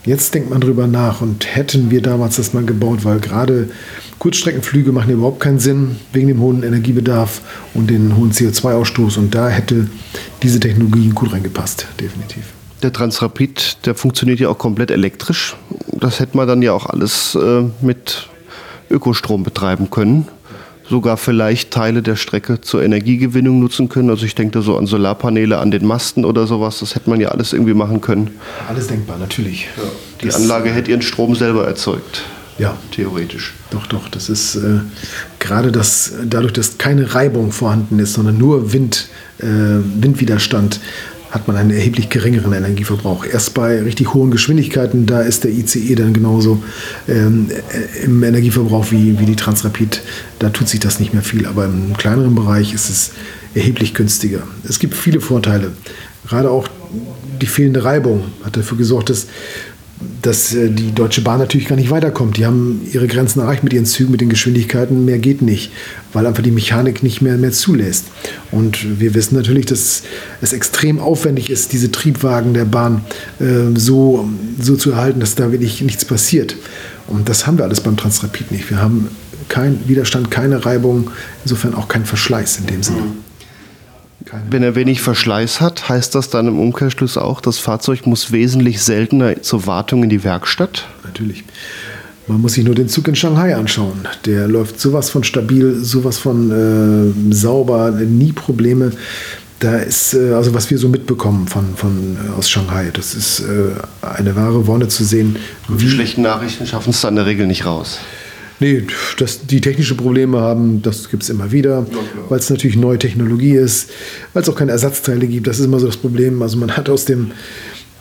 Jetzt 0.05 0.35
denkt 0.35 0.51
man 0.51 0.61
drüber 0.61 0.89
nach 0.89 1.21
und 1.21 1.47
hätten 1.55 1.93
wir 1.93 2.03
damals 2.03 2.37
das 2.37 2.53
mal 2.53 2.65
gebaut, 2.65 3.05
weil 3.05 3.21
gerade 3.21 3.71
Kurzstreckenflüge 4.19 4.91
machen 4.91 5.11
ja 5.11 5.15
überhaupt 5.15 5.39
keinen 5.41 5.61
Sinn 5.61 5.97
wegen 6.13 6.27
dem 6.27 6.41
hohen 6.41 6.65
Energiebedarf 6.65 7.41
und 7.73 7.89
den 7.89 8.17
hohen 8.17 8.33
CO2-Ausstoß 8.33 9.19
und 9.19 9.35
da 9.35 9.49
hätte 9.49 9.87
diese 10.43 10.59
Technologie 10.59 11.09
gut 11.11 11.33
reingepasst, 11.33 11.87
definitiv. 12.01 12.45
Der 12.83 12.93
Transrapid, 12.93 13.87
der 13.87 13.95
funktioniert 13.95 14.41
ja 14.41 14.49
auch 14.49 14.59
komplett 14.59 14.91
elektrisch. 14.91 15.55
Das 15.93 16.19
hätte 16.19 16.37
man 16.37 16.49
dann 16.49 16.63
ja 16.63 16.73
auch 16.73 16.87
alles 16.87 17.37
äh, 17.37 17.63
mit 17.81 18.29
Ökostrom 18.91 19.45
betreiben 19.45 19.89
können. 19.89 20.27
Sogar 20.91 21.17
vielleicht 21.17 21.71
Teile 21.71 22.03
der 22.03 22.17
Strecke 22.17 22.61
zur 22.61 22.83
Energiegewinnung 22.83 23.61
nutzen 23.61 23.89
können. 23.89 24.11
Also 24.11 24.27
ich 24.27 24.35
denke 24.35 24.59
da 24.59 24.63
so 24.63 24.77
an 24.77 24.87
Solarpaneele 24.87 25.59
an 25.59 25.71
den 25.71 25.87
Masten 25.87 26.25
oder 26.25 26.47
sowas. 26.49 26.81
Das 26.81 26.97
hätte 26.97 27.09
man 27.09 27.21
ja 27.21 27.29
alles 27.29 27.53
irgendwie 27.53 27.73
machen 27.73 28.01
können. 28.01 28.31
Alles 28.69 28.89
denkbar, 28.89 29.17
natürlich. 29.17 29.69
Ja. 29.77 29.85
Die 30.21 30.27
das, 30.27 30.37
Anlage 30.37 30.71
hätte 30.71 30.91
ihren 30.91 31.03
Strom 31.03 31.37
selber 31.37 31.67
erzeugt. 31.67 32.25
Ja. 32.59 32.77
Theoretisch. 32.91 33.55
Doch, 33.71 33.87
doch. 33.87 34.09
Das 34.09 34.29
ist 34.29 34.57
äh, 34.57 34.81
gerade 35.39 35.73
das, 35.73 36.13
dadurch, 36.25 36.53
dass 36.53 36.79
keine 36.79 37.15
Reibung 37.15 37.53
vorhanden 37.53 37.99
ist, 37.99 38.15
sondern 38.15 38.37
nur 38.37 38.73
Wind, 38.73 39.09
äh, 39.39 39.47
Windwiderstand, 39.47 40.81
hat 41.33 41.49
man 41.49 41.57
einen 41.57 41.71
erheblich 41.71 42.11
geringeren 42.11 42.53
Energieverbrauch. 42.53 43.25
Erst 43.25 43.55
bei 43.55 43.81
richtig 43.83 44.13
hohen 44.13 44.31
Geschwindigkeiten, 44.31 45.07
da 45.07 45.23
ist 45.23 45.45
der 45.45 45.51
ICE 45.51 45.95
dann 45.95 46.13
genauso 46.13 46.63
ähm, 47.09 47.49
äh, 47.51 48.05
im 48.05 48.23
Energieverbrauch 48.23 48.91
wie, 48.91 49.19
wie 49.19 49.25
die 49.25 49.35
Transrapid. 49.35 50.03
Da 50.39 50.51
tut 50.51 50.69
sich 50.69 50.79
das 50.79 51.01
nicht 51.01 51.15
mehr 51.15 51.23
viel, 51.23 51.47
aber 51.47 51.65
im 51.65 51.97
kleineren 51.97 52.35
Bereich 52.35 52.75
ist 52.75 52.91
es 52.91 53.13
erheblich 53.55 53.95
günstiger. 53.95 54.43
Es 54.69 54.79
gibt 54.79 54.95
viele 54.95 55.21
Vorteile. 55.21 55.73
Gerade 56.29 56.51
auch 56.51 56.69
die 57.41 57.47
fehlende 57.47 57.83
Reibung 57.83 58.25
hat 58.45 58.59
dafür 58.59 58.77
gesorgt, 58.77 59.09
dass 59.09 59.27
dass 60.21 60.55
äh, 60.55 60.71
die 60.71 60.93
Deutsche 60.93 61.21
Bahn 61.21 61.39
natürlich 61.39 61.69
gar 61.69 61.77
nicht 61.77 61.91
weiterkommt. 61.91 62.37
Die 62.37 62.47
haben 62.47 62.81
ihre 62.93 63.07
Grenzen 63.07 63.41
erreicht 63.41 63.63
mit 63.63 63.73
ihren 63.73 63.87
Zügen, 63.87 64.11
mit 64.11 64.21
den 64.21 64.29
Geschwindigkeiten. 64.29 65.05
Mehr 65.05 65.19
geht 65.19 65.43
nicht, 65.43 65.73
weil 66.13 66.27
einfach 66.27 66.43
die 66.43 66.51
Mechanik 66.51 67.03
nicht 67.03 67.23
mehr, 67.23 67.37
mehr 67.37 67.53
zulässt. 67.53 68.07
Und 68.51 69.01
wir 69.01 69.15
wissen 69.15 69.35
natürlich, 69.35 69.67
dass 69.67 70.03
es 70.41 70.53
extrem 70.53 70.99
aufwendig 70.99 71.51
ist, 71.51 71.73
diese 71.73 71.91
Triebwagen 71.91 72.55
der 72.55 72.65
Bahn 72.65 73.05
äh, 73.41 73.79
so, 73.79 74.29
so 74.61 74.77
zu 74.77 74.93
erhalten, 74.93 75.21
dass 75.21 75.35
da 75.35 75.53
wirklich 75.53 75.81
nichts 75.81 76.05
passiert. 76.05 76.57
Und 77.07 77.29
das 77.29 77.47
haben 77.47 77.59
wir 77.59 77.65
alles 77.65 77.81
beim 77.81 77.97
Transrapid 77.97 78.51
nicht. 78.53 78.71
Wir 78.71 78.81
haben 78.81 79.09
keinen 79.49 79.87
Widerstand, 79.89 80.31
keine 80.31 80.65
Reibung, 80.65 81.11
insofern 81.45 81.75
auch 81.75 81.89
keinen 81.89 82.07
Verschleiß 82.07 82.59
in 82.59 82.67
dem 82.67 82.83
Sinne. 82.83 83.03
Keine. 84.25 84.45
Wenn 84.51 84.63
er 84.63 84.75
wenig 84.75 85.03
Verschleiß 85.03 85.61
hat, 85.61 85.89
heißt 85.89 86.15
das 86.15 86.31
dann 86.31 86.47
im 86.47 86.59
Umkehrschluss 86.59 87.17
auch, 87.17 87.41
das 87.41 87.59
Fahrzeug 87.59 88.07
muss 88.07 88.31
wesentlich 88.31 88.81
seltener 88.81 89.43
zur 89.43 89.67
Wartung 89.67 90.05
in 90.05 90.11
die 90.11 90.23
Werkstatt? 90.23 90.87
Natürlich. 91.05 91.45
Man 92.33 92.41
muss 92.41 92.55
sich 92.55 92.65
nur 92.65 92.75
den 92.75 92.89
Zug 92.89 93.09
in 93.09 93.15
Shanghai 93.15 93.55
anschauen. 93.55 94.09
Der 94.25 94.49
läuft 94.49 94.81
sowas 94.81 95.11
von 95.11 95.23
stabil, 95.23 95.75
sowas 95.83 96.17
von 96.17 96.51
äh, 96.51 97.35
sauber, 97.35 97.91
nie 97.91 98.33
Probleme. 98.33 98.93
Da 99.59 99.77
ist, 99.77 100.15
äh, 100.15 100.33
also 100.33 100.55
was 100.55 100.71
wir 100.71 100.79
so 100.79 100.89
mitbekommen 100.89 101.47
von, 101.47 101.77
von, 101.77 102.17
äh, 102.17 102.39
aus 102.39 102.49
Shanghai, 102.49 102.89
das 102.91 103.15
ist 103.15 103.41
äh, 103.41 104.07
eine 104.17 104.35
wahre 104.35 104.67
Wonne 104.67 104.89
zu 104.89 105.05
sehen. 105.05 105.37
Die 105.69 105.91
schlechten 105.91 106.23
Nachrichten 106.23 106.67
schaffen 106.67 106.89
es 106.89 107.03
da 107.03 107.11
in 107.11 107.17
der 107.17 107.27
Regel 107.27 107.47
nicht 107.47 107.67
raus. 107.67 107.99
Nee, 108.61 108.85
dass 109.19 109.47
die 109.47 109.61
technische 109.61 109.95
Probleme 109.95 110.41
haben, 110.41 110.81
das 110.81 111.11
gibt 111.11 111.25
es 111.25 111.29
immer 111.29 111.53
wieder, 111.53 111.87
weil 112.31 112.39
es 112.39 112.49
natürlich 112.49 112.77
neue 112.77 112.99
Technologie 112.99 113.57
ist, 113.57 113.91
weil 114.33 114.43
es 114.43 114.49
auch 114.49 114.55
keine 114.55 114.73
Ersatzteile 114.73 115.27
gibt. 115.27 115.49
Das 115.49 115.59
ist 115.59 115.67
immer 115.67 115.81
so 115.81 115.87
das 115.87 115.99
Problem. 115.99 116.41
Also 116.41 116.57
man 116.57 116.71
hat 116.79 116.89
aus 116.89 117.05
dem 117.05 117.33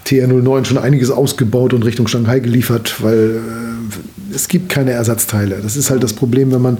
TR09 0.06 0.65
schon 0.65 0.78
einiges 0.78 1.12
ausgebaut 1.12 1.74
und 1.74 1.84
Richtung 1.84 2.08
Shanghai 2.08 2.39
geliefert, 2.39 2.96
weil 3.02 3.38
äh, 3.38 4.11
es 4.34 4.48
gibt 4.48 4.70
keine 4.70 4.91
Ersatzteile. 4.91 5.60
Das 5.62 5.76
ist 5.76 5.89
halt 5.89 6.04
das 6.04 6.13
Problem, 6.13 6.52
wenn 6.52 6.62
man 6.62 6.78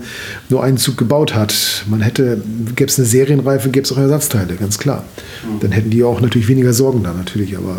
nur 0.50 0.64
einen 0.64 0.78
Zug 0.78 0.98
gebaut 0.98 1.34
hat. 1.34 1.84
Man 1.88 2.02
hätte, 2.02 2.42
gäbe 2.76 2.90
es 2.90 2.98
eine 2.98 3.08
Serienreife, 3.08 3.70
gäbe 3.70 3.86
es 3.86 3.92
auch 3.92 3.98
Ersatzteile, 3.98 4.56
ganz 4.56 4.78
klar. 4.78 5.04
Dann 5.60 5.72
hätten 5.72 5.90
die 5.90 6.04
auch 6.04 6.22
natürlich 6.22 6.48
weniger 6.48 6.74
Sorgen 6.74 7.04
da 7.04 7.14
natürlich, 7.14 7.58
aber 7.58 7.78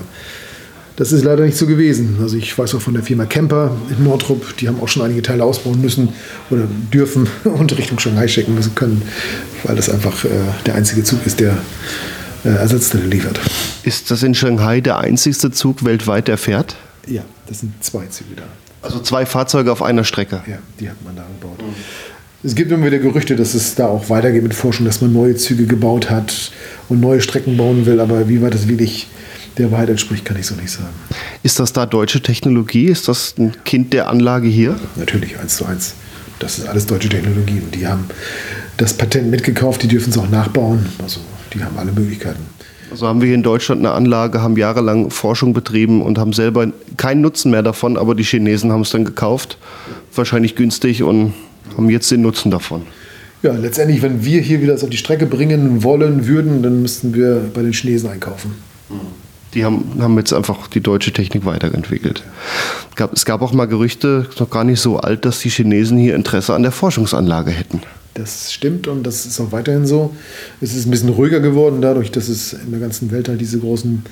das 0.96 1.12
ist 1.12 1.24
leider 1.24 1.44
nicht 1.44 1.56
so 1.56 1.66
gewesen. 1.66 2.18
Also 2.20 2.36
ich 2.36 2.56
weiß 2.56 2.74
auch 2.74 2.80
von 2.80 2.94
der 2.94 3.02
Firma 3.02 3.24
Kemper 3.24 3.76
in 3.96 4.04
Nordrup, 4.04 4.56
die 4.58 4.68
haben 4.68 4.80
auch 4.80 4.88
schon 4.88 5.02
einige 5.02 5.22
Teile 5.22 5.44
ausbauen 5.44 5.80
müssen 5.80 6.10
oder 6.50 6.64
dürfen 6.92 7.26
und 7.44 7.76
Richtung 7.76 7.98
Shanghai 7.98 8.28
schicken 8.28 8.54
müssen 8.54 8.74
können, 8.74 9.02
weil 9.64 9.76
das 9.76 9.88
einfach 9.88 10.24
äh, 10.24 10.28
der 10.66 10.74
einzige 10.74 11.02
Zug 11.02 11.24
ist, 11.26 11.40
der 11.40 11.56
äh, 12.44 12.48
Ersatzteile 12.48 13.06
liefert. 13.06 13.40
Ist 13.84 14.10
das 14.10 14.22
in 14.22 14.34
Shanghai 14.34 14.80
der 14.80 14.98
einzigste 14.98 15.50
Zug 15.50 15.84
weltweit, 15.84 16.28
der 16.28 16.38
fährt? 16.38 16.76
Ja, 17.06 17.22
das 17.46 17.60
sind 17.60 17.72
zwei 17.82 18.06
Züge 18.06 18.36
da. 18.36 18.44
Also 18.82 19.00
zwei 19.00 19.24
Fahrzeuge 19.26 19.72
auf 19.72 19.82
einer 19.82 20.04
Strecke? 20.04 20.42
Ja, 20.46 20.58
die 20.80 20.90
hat 20.90 21.02
man 21.04 21.16
da 21.16 21.24
gebaut. 21.40 21.62
Mhm. 21.62 21.74
Es 22.44 22.56
gibt 22.56 22.72
immer 22.72 22.86
wieder 22.86 22.98
Gerüchte, 22.98 23.36
dass 23.36 23.54
es 23.54 23.76
da 23.76 23.86
auch 23.86 24.10
weitergeht 24.10 24.42
mit 24.42 24.52
Forschung, 24.52 24.84
dass 24.84 25.00
man 25.00 25.12
neue 25.12 25.36
Züge 25.36 25.66
gebaut 25.66 26.10
hat 26.10 26.50
und 26.88 27.00
neue 27.00 27.20
Strecken 27.20 27.56
bauen 27.56 27.86
will, 27.86 28.00
aber 28.00 28.28
wie 28.28 28.42
weit 28.42 28.54
das 28.54 28.66
wirklich 28.66 29.06
der 29.58 29.70
Wahrheit 29.70 29.90
entspricht, 29.90 30.24
kann 30.24 30.36
ich 30.36 30.46
so 30.46 30.56
nicht 30.56 30.70
sagen. 30.70 30.92
Ist 31.44 31.60
das 31.60 31.72
da 31.72 31.86
deutsche 31.86 32.20
Technologie? 32.20 32.86
Ist 32.86 33.06
das 33.06 33.34
ein 33.38 33.52
Kind 33.64 33.92
der 33.92 34.08
Anlage 34.08 34.48
hier? 34.48 34.76
Natürlich, 34.96 35.38
eins 35.38 35.56
zu 35.56 35.66
eins. 35.66 35.94
Das 36.40 36.58
ist 36.58 36.66
alles 36.66 36.86
deutsche 36.86 37.08
Technologie. 37.08 37.60
Und 37.60 37.74
die 37.74 37.86
haben 37.86 38.06
das 38.76 38.94
Patent 38.94 39.30
mitgekauft, 39.30 39.82
die 39.82 39.88
dürfen 39.88 40.10
es 40.10 40.18
auch 40.18 40.28
nachbauen. 40.28 40.86
Also 41.00 41.20
die 41.54 41.62
haben 41.62 41.78
alle 41.78 41.92
Möglichkeiten. 41.92 42.44
Also 42.92 43.08
haben 43.08 43.22
wir 43.22 43.26
hier 43.26 43.36
in 43.36 43.42
Deutschland 43.42 43.80
eine 43.80 43.92
Anlage, 43.94 44.42
haben 44.42 44.54
jahrelang 44.58 45.08
Forschung 45.08 45.54
betrieben 45.54 46.02
und 46.02 46.18
haben 46.18 46.34
selber 46.34 46.66
keinen 46.98 47.22
Nutzen 47.22 47.50
mehr 47.50 47.62
davon, 47.62 47.96
aber 47.96 48.14
die 48.14 48.22
Chinesen 48.22 48.70
haben 48.70 48.82
es 48.82 48.90
dann 48.90 49.06
gekauft. 49.06 49.56
Wahrscheinlich 50.14 50.56
günstig 50.56 51.02
und 51.02 51.32
haben 51.74 51.88
jetzt 51.88 52.10
den 52.10 52.20
Nutzen 52.20 52.50
davon. 52.50 52.82
Ja, 53.42 53.54
letztendlich, 53.54 54.02
wenn 54.02 54.26
wir 54.26 54.42
hier 54.42 54.60
wieder 54.60 54.74
das 54.74 54.84
auf 54.84 54.90
die 54.90 54.98
Strecke 54.98 55.24
bringen 55.24 55.82
wollen 55.82 56.26
würden, 56.26 56.62
dann 56.62 56.82
müssten 56.82 57.14
wir 57.14 57.40
bei 57.54 57.62
den 57.62 57.72
Chinesen 57.72 58.10
einkaufen. 58.10 58.56
Die 59.54 59.64
haben, 59.64 59.84
haben 59.98 60.18
jetzt 60.18 60.34
einfach 60.34 60.66
die 60.66 60.82
deutsche 60.82 61.14
Technik 61.14 61.46
weiterentwickelt. 61.46 62.22
Es 63.14 63.24
gab 63.24 63.40
auch 63.40 63.54
mal 63.54 63.64
Gerüchte, 63.64 64.26
noch 64.38 64.50
gar 64.50 64.64
nicht 64.64 64.80
so 64.80 64.98
alt, 64.98 65.24
dass 65.24 65.40
die 65.40 65.48
Chinesen 65.48 65.96
hier 65.96 66.14
Interesse 66.14 66.52
an 66.52 66.62
der 66.62 66.72
Forschungsanlage 66.72 67.52
hätten. 67.52 67.80
Das 68.14 68.52
stimmt 68.52 68.88
und 68.88 69.04
das 69.04 69.24
ist 69.24 69.40
auch 69.40 69.52
weiterhin 69.52 69.86
so. 69.86 70.14
Es 70.60 70.74
ist 70.74 70.86
ein 70.86 70.90
bisschen 70.90 71.08
ruhiger 71.08 71.40
geworden, 71.40 71.80
dadurch, 71.80 72.10
dass 72.10 72.28
es 72.28 72.52
in 72.52 72.70
der 72.70 72.80
ganzen 72.80 73.10
Welt 73.10 73.28
halt 73.28 73.40
diese 73.40 73.58
großen 73.58 74.04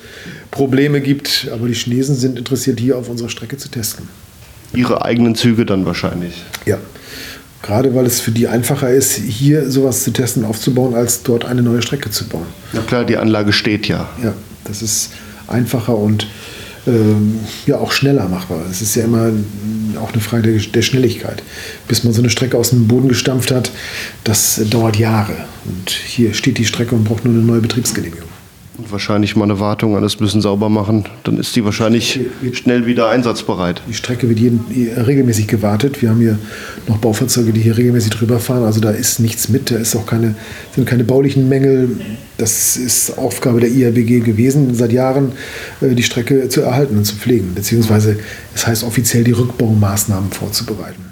Probleme 0.51 1.03
gibt. 1.03 1.49
Aber 1.53 1.69
die 1.69 1.75
Chinesen 1.75 2.17
sind 2.17 2.39
interessiert, 2.39 2.81
hier 2.81 2.97
auf 2.97 3.11
unserer 3.11 3.29
Strecke 3.29 3.59
zu 3.59 3.69
testen. 3.69 4.09
Ihre 4.73 5.05
eigenen 5.05 5.35
Züge 5.35 5.67
dann 5.67 5.85
wahrscheinlich. 5.85 6.45
Ja. 6.65 6.79
Gerade 7.63 7.95
weil 7.95 8.07
es 8.07 8.21
für 8.21 8.31
die 8.31 8.49
einfacher 8.49 8.91
ist, 8.91 9.17
hier 9.17 9.71
sowas 9.71 10.03
zu 10.03 10.13
testen, 10.13 10.45
aufzubauen, 10.45 10.95
als 10.95 11.23
dort 11.23 11.45
eine 11.45 11.61
neue 11.61 11.83
Strecke 11.83 12.11
zu 12.11 12.27
bauen. 12.27 12.47
Na 12.73 12.81
klar, 12.81 13.05
die 13.05 13.19
Anlage 13.19 13.53
steht 13.53 13.87
ja. 13.87 14.09
Ja, 14.23 14.33
das 14.65 14.81
ist 14.81 15.11
einfacher 15.47 15.97
und 15.99 16.27
ähm, 16.87 17.41
ja 17.67 17.79
auch 17.79 17.93
schneller 17.93 18.29
machbar. 18.29 18.63
Es 18.71 18.81
ist 18.83 18.95
ja 18.95 19.05
immer 19.05 19.31
auch 20.01 20.13
eine 20.13 20.21
Frage 20.21 20.53
der, 20.53 20.61
der, 20.61 20.83
Schnelligkeit. 20.83 21.43
Bis 21.89 22.05
man 22.05 22.13
so 22.13 22.23
eine 22.23 22.31
Strecke 22.31 22.57
aus 22.57 22.71
dem 22.71 22.89
Boden 22.89 23.09
gestampft 23.09 23.51
hat, 23.51 23.71
das 24.25 24.61
dauert 24.71 24.97
Jahre. 24.97 25.37
Und 25.65 25.91
hier 25.91 26.35
steht 26.35 26.59
die 26.59 26.65
Strecke 26.65 26.95
und 26.95 27.05
braucht 27.05 27.25
nur 27.25 27.35
eine 27.35 27.43
neue 27.43 27.61
Betriebsgenehmigung. 27.61 28.30
Und 28.81 28.93
wahrscheinlich 28.93 29.37
mal 29.37 29.45
eine 29.45 29.61
Wartung, 29.61 29.95
alles 29.95 30.21
müssen 30.21 30.41
sauber 30.41 30.71
machen. 30.71 31.05
Dann 31.25 31.37
ist 31.37 31.55
die 31.55 31.63
wahrscheinlich 31.67 32.21
schnell 32.53 32.87
wieder 32.87 33.11
einsatzbereit. 33.11 33.83
Die 33.87 33.93
Strecke 33.93 34.27
wird 34.27 34.39
jeden, 34.39 34.65
regelmäßig 34.97 35.49
gewartet. 35.49 36.01
Wir 36.01 36.09
haben 36.09 36.21
hier 36.21 36.39
noch 36.89 36.97
Baufahrzeuge, 36.97 37.53
die 37.53 37.61
hier 37.61 37.77
regelmäßig 37.77 38.11
drüber 38.11 38.41
fahren. 38.41 38.65
Also 38.65 38.81
da 38.81 38.91
ist 38.91 39.21
nichts 39.21 39.51
mit, 39.51 39.71
da 39.71 39.77
ist 39.77 39.95
auch 39.97 40.07
keine, 40.07 40.35
sind 40.75 40.87
keine 40.87 41.05
baulichen 41.05 41.47
Mängel. 41.51 42.01
Das 42.39 42.79
ist 42.79 43.19
Aufgabe 43.19 43.61
der 43.61 43.69
IABG 43.69 44.21
gewesen, 44.21 44.75
seit 44.75 44.93
Jahren 44.93 45.33
äh, 45.83 45.95
die 45.95 46.03
Strecke 46.03 46.49
zu 46.49 46.63
erhalten 46.63 46.97
und 46.97 47.05
zu 47.05 47.17
pflegen. 47.17 47.53
Beziehungsweise 47.55 48.19
es 48.55 48.67
heißt 48.67 48.83
offiziell, 48.83 49.25
die 49.25 49.33
Rückbaumaßnahmen 49.33 50.33
vorzubereiten. 50.33 51.05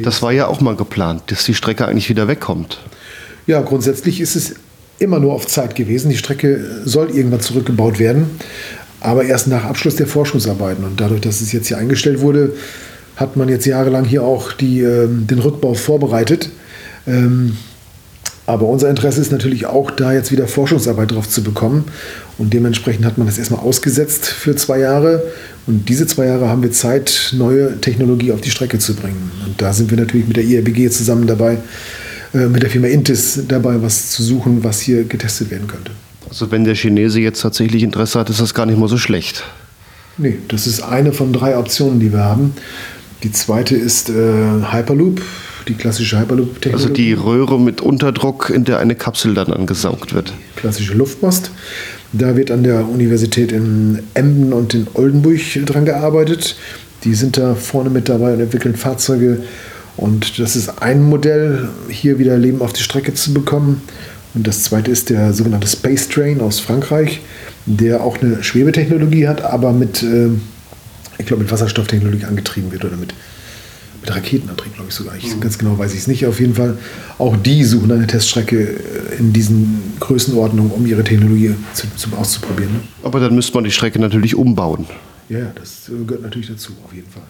Das 0.00 0.22
war 0.22 0.30
ja 0.30 0.46
auch 0.46 0.60
mal 0.60 0.76
geplant, 0.76 1.24
dass 1.26 1.44
die 1.44 1.54
Strecke 1.54 1.88
eigentlich 1.88 2.08
wieder 2.08 2.28
wegkommt. 2.28 2.78
Ja, 3.48 3.62
grundsätzlich 3.62 4.20
ist 4.20 4.36
es 4.36 4.54
immer 4.98 5.18
nur 5.18 5.32
auf 5.32 5.46
Zeit 5.46 5.74
gewesen. 5.74 6.10
Die 6.10 6.16
Strecke 6.16 6.82
soll 6.84 7.10
irgendwann 7.10 7.40
zurückgebaut 7.40 7.98
werden, 7.98 8.38
aber 9.00 9.24
erst 9.24 9.46
nach 9.46 9.64
Abschluss 9.64 9.96
der 9.96 10.06
Forschungsarbeiten. 10.06 10.84
Und 10.84 11.00
dadurch, 11.00 11.20
dass 11.20 11.40
es 11.40 11.52
jetzt 11.52 11.68
hier 11.68 11.78
eingestellt 11.78 12.20
wurde, 12.20 12.52
hat 13.16 13.36
man 13.36 13.48
jetzt 13.48 13.66
jahrelang 13.66 14.04
hier 14.04 14.22
auch 14.22 14.52
die, 14.52 14.80
äh, 14.80 15.08
den 15.08 15.38
Rückbau 15.38 15.74
vorbereitet. 15.74 16.50
Ähm, 17.06 17.56
aber 18.46 18.66
unser 18.66 18.88
Interesse 18.88 19.20
ist 19.20 19.32
natürlich 19.32 19.66
auch, 19.66 19.90
da 19.90 20.12
jetzt 20.12 20.30
wieder 20.30 20.46
Forschungsarbeit 20.46 21.10
drauf 21.10 21.28
zu 21.28 21.42
bekommen. 21.42 21.84
Und 22.38 22.54
dementsprechend 22.54 23.04
hat 23.04 23.18
man 23.18 23.26
das 23.26 23.38
erstmal 23.38 23.60
ausgesetzt 23.60 24.26
für 24.26 24.54
zwei 24.54 24.78
Jahre. 24.78 25.22
Und 25.66 25.88
diese 25.88 26.06
zwei 26.06 26.26
Jahre 26.26 26.48
haben 26.48 26.62
wir 26.62 26.70
Zeit, 26.70 27.32
neue 27.36 27.80
Technologie 27.80 28.30
auf 28.30 28.40
die 28.40 28.50
Strecke 28.50 28.78
zu 28.78 28.94
bringen. 28.94 29.32
Und 29.44 29.60
da 29.60 29.72
sind 29.72 29.90
wir 29.90 29.98
natürlich 29.98 30.28
mit 30.28 30.36
der 30.36 30.44
IRBG 30.44 30.90
zusammen 30.90 31.26
dabei, 31.26 31.58
mit 32.36 32.62
der 32.62 32.70
Firma 32.70 32.88
Intis 32.88 33.40
dabei, 33.48 33.80
was 33.82 34.10
zu 34.10 34.22
suchen, 34.22 34.64
was 34.64 34.80
hier 34.80 35.04
getestet 35.04 35.50
werden 35.50 35.66
könnte. 35.66 35.92
Also 36.28 36.50
wenn 36.50 36.64
der 36.64 36.74
Chinese 36.74 37.20
jetzt 37.20 37.40
tatsächlich 37.40 37.82
Interesse 37.82 38.18
hat, 38.18 38.30
ist 38.30 38.40
das 38.40 38.54
gar 38.54 38.66
nicht 38.66 38.78
mal 38.78 38.88
so 38.88 38.98
schlecht. 38.98 39.44
Nee, 40.18 40.38
das 40.48 40.66
ist 40.66 40.80
eine 40.80 41.12
von 41.12 41.32
drei 41.32 41.56
Optionen, 41.56 42.00
die 42.00 42.12
wir 42.12 42.24
haben. 42.24 42.54
Die 43.22 43.32
zweite 43.32 43.76
ist 43.76 44.08
äh, 44.08 44.12
Hyperloop, 44.72 45.22
die 45.68 45.74
klassische 45.74 46.18
Hyperloop-Technologie. 46.18 46.74
Also 46.74 46.94
die 46.94 47.12
Röhre 47.12 47.60
mit 47.60 47.80
Unterdruck, 47.80 48.50
in 48.50 48.64
der 48.64 48.78
eine 48.78 48.94
Kapsel 48.94 49.34
dann 49.34 49.52
angesaugt 49.52 50.14
wird. 50.14 50.32
Klassische 50.56 50.94
Luftpost. 50.94 51.50
Da 52.12 52.36
wird 52.36 52.50
an 52.50 52.62
der 52.62 52.88
Universität 52.88 53.52
in 53.52 54.00
Emden 54.14 54.52
und 54.52 54.74
in 54.74 54.86
Oldenburg 54.94 55.40
dran 55.66 55.84
gearbeitet. 55.84 56.56
Die 57.04 57.14
sind 57.14 57.36
da 57.36 57.54
vorne 57.54 57.90
mit 57.90 58.08
dabei 58.08 58.32
und 58.34 58.40
entwickeln 58.40 58.74
Fahrzeuge, 58.74 59.42
und 59.96 60.38
das 60.38 60.56
ist 60.56 60.82
ein 60.82 61.02
Modell, 61.02 61.68
hier 61.88 62.18
wieder 62.18 62.36
Leben 62.36 62.60
auf 62.60 62.72
die 62.72 62.82
Strecke 62.82 63.14
zu 63.14 63.32
bekommen. 63.32 63.82
Und 64.34 64.46
das 64.46 64.64
zweite 64.64 64.90
ist 64.90 65.08
der 65.08 65.32
sogenannte 65.32 65.66
Space 65.66 66.08
Train 66.08 66.42
aus 66.42 66.60
Frankreich, 66.60 67.20
der 67.64 68.02
auch 68.02 68.20
eine 68.20 68.42
Schwebetechnologie 68.42 69.26
hat, 69.26 69.40
aber 69.40 69.72
mit, 69.72 70.02
äh, 70.02 70.28
ich 71.18 71.24
glaube, 71.24 71.42
mit 71.42 71.50
Wasserstofftechnologie 71.50 72.26
angetrieben 72.26 72.70
wird 72.70 72.84
oder 72.84 72.98
mit, 72.98 73.14
mit 74.02 74.14
Raketenantrieb, 74.14 74.74
glaube 74.74 74.90
ich 74.90 74.94
sogar. 74.94 75.16
Ich, 75.16 75.34
mhm. 75.34 75.40
Ganz 75.40 75.56
genau 75.56 75.78
weiß 75.78 75.94
ich 75.94 76.00
es 76.00 76.06
nicht. 76.06 76.26
Auf 76.26 76.38
jeden 76.38 76.54
Fall, 76.54 76.76
auch 77.16 77.34
die 77.34 77.64
suchen 77.64 77.90
eine 77.90 78.06
Teststrecke 78.06 78.60
äh, 78.60 79.18
in 79.18 79.32
diesen 79.32 79.94
Größenordnungen, 80.00 80.70
um 80.70 80.86
ihre 80.86 81.02
Technologie 81.02 81.54
zu, 81.72 81.86
zu, 81.96 82.14
auszuprobieren. 82.14 82.74
Ne? 82.74 82.80
Aber 83.04 83.20
dann 83.20 83.34
müsste 83.34 83.54
man 83.54 83.64
die 83.64 83.70
Strecke 83.70 83.98
natürlich 83.98 84.34
umbauen. 84.34 84.84
Ja, 85.30 85.50
das 85.54 85.88
äh, 85.88 86.04
gehört 86.04 86.24
natürlich 86.24 86.48
dazu, 86.48 86.72
auf 86.84 86.92
jeden 86.92 87.08
Fall. 87.08 87.22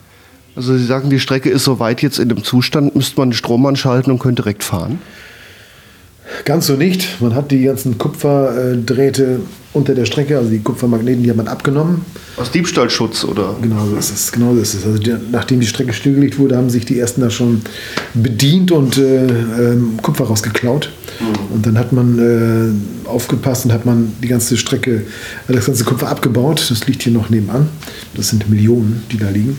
Also 0.57 0.77
Sie 0.77 0.87
sagen, 0.87 1.11
die 1.11 1.21
Strecke 1.21 1.51
ist 1.51 1.65
soweit 1.65 2.01
jetzt 2.01 2.19
in 2.19 2.31
dem 2.31 2.43
Zustand, 2.43 2.97
müsste 2.97 3.19
man 3.19 3.29
den 3.29 3.37
Strom 3.37 3.67
anschalten 3.67 4.11
und 4.11 4.19
könnte 4.19 4.43
direkt 4.43 4.65
fahren? 4.65 4.99
Ganz 6.45 6.67
so 6.67 6.75
nicht. 6.75 7.21
Man 7.21 7.35
hat 7.35 7.51
die 7.51 7.63
ganzen 7.63 7.99
Kupferdrähte 7.99 9.41
unter 9.75 9.95
der 9.95 10.07
Strecke, 10.07 10.39
also 10.39 10.51
die 10.51 10.59
Kupfermagneten, 10.59 11.23
die 11.23 11.31
hat 11.31 11.37
man 11.37 11.47
abgenommen. 11.47 12.05
Aus 12.37 12.51
Diebstahlschutz, 12.51 13.25
oder? 13.25 13.55
Genau 13.63 13.87
so 13.87 13.97
ist 13.97 14.11
es. 14.11 14.33
Genau 14.33 14.55
so 14.55 14.61
ist 14.61 14.75
es. 14.75 14.85
Also 14.85 14.99
die, 14.99 15.15
nachdem 15.31 15.61
die 15.61 15.67
Strecke 15.67 15.93
stillgelegt 15.93 16.39
wurde, 16.39 16.57
haben 16.57 16.71
sich 16.71 16.85
die 16.85 16.99
ersten 16.99 17.21
da 17.21 17.31
schon 17.31 17.63
bedient 18.15 18.73
und 18.73 18.97
äh, 18.97 19.27
äh, 19.27 19.77
Kupfer 20.03 20.25
rausgeklaut. 20.25 20.91
Mhm. 21.21 21.55
Und 21.55 21.67
dann 21.67 21.79
hat 21.79 21.93
man 21.93 22.19
äh, 22.19 23.09
aufgepasst 23.09 23.65
und 23.65 23.73
hat 23.73 23.87
man 23.87 24.13
die 24.23 24.29
ganze 24.29 24.57
Strecke, 24.57 25.03
äh, 25.49 25.53
das 25.53 25.67
ganze 25.67 25.85
Kupfer 25.85 26.09
abgebaut. 26.09 26.67
Das 26.71 26.87
liegt 26.87 27.03
hier 27.03 27.13
noch 27.13 27.31
nebenan. 27.31 27.69
Das 28.15 28.29
sind 28.29 28.49
Millionen, 28.49 29.03
die 29.11 29.19
da 29.19 29.29
liegen, 29.29 29.59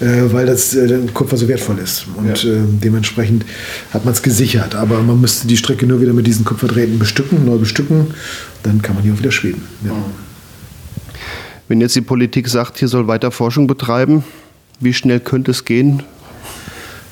äh, 0.00 0.32
weil 0.32 0.46
das 0.46 0.74
äh, 0.74 0.98
Kupfer 1.12 1.36
so 1.36 1.48
wertvoll 1.48 1.78
ist. 1.78 2.06
Und 2.16 2.42
ja. 2.44 2.50
dementsprechend 2.82 3.44
hat 3.92 4.04
man 4.04 4.14
es 4.14 4.22
gesichert. 4.22 4.74
Aber 4.74 5.02
man 5.02 5.20
müsste 5.20 5.46
die 5.46 5.56
Strecke 5.56 5.86
nur 5.86 6.00
wieder 6.00 6.12
mit 6.12 6.26
diesen 6.26 6.44
Kupferdrähten 6.44 6.98
bestücken, 6.98 7.44
neu 7.44 7.56
bestücken. 7.56 8.08
Dann 8.62 8.82
kann 8.82 8.94
man 8.94 9.04
hier 9.04 9.14
auch 9.14 9.18
wieder 9.18 9.32
schweben. 9.32 9.62
Ja. 9.84 9.92
Mhm. 9.92 10.02
Wenn 11.68 11.80
jetzt 11.80 11.96
die 11.96 12.02
Politik 12.02 12.48
sagt, 12.48 12.78
hier 12.78 12.88
soll 12.88 13.06
weiter 13.06 13.30
Forschung 13.30 13.66
betreiben, 13.66 14.24
wie 14.80 14.92
schnell 14.92 15.20
könnte 15.20 15.52
es 15.52 15.64
gehen? 15.64 16.02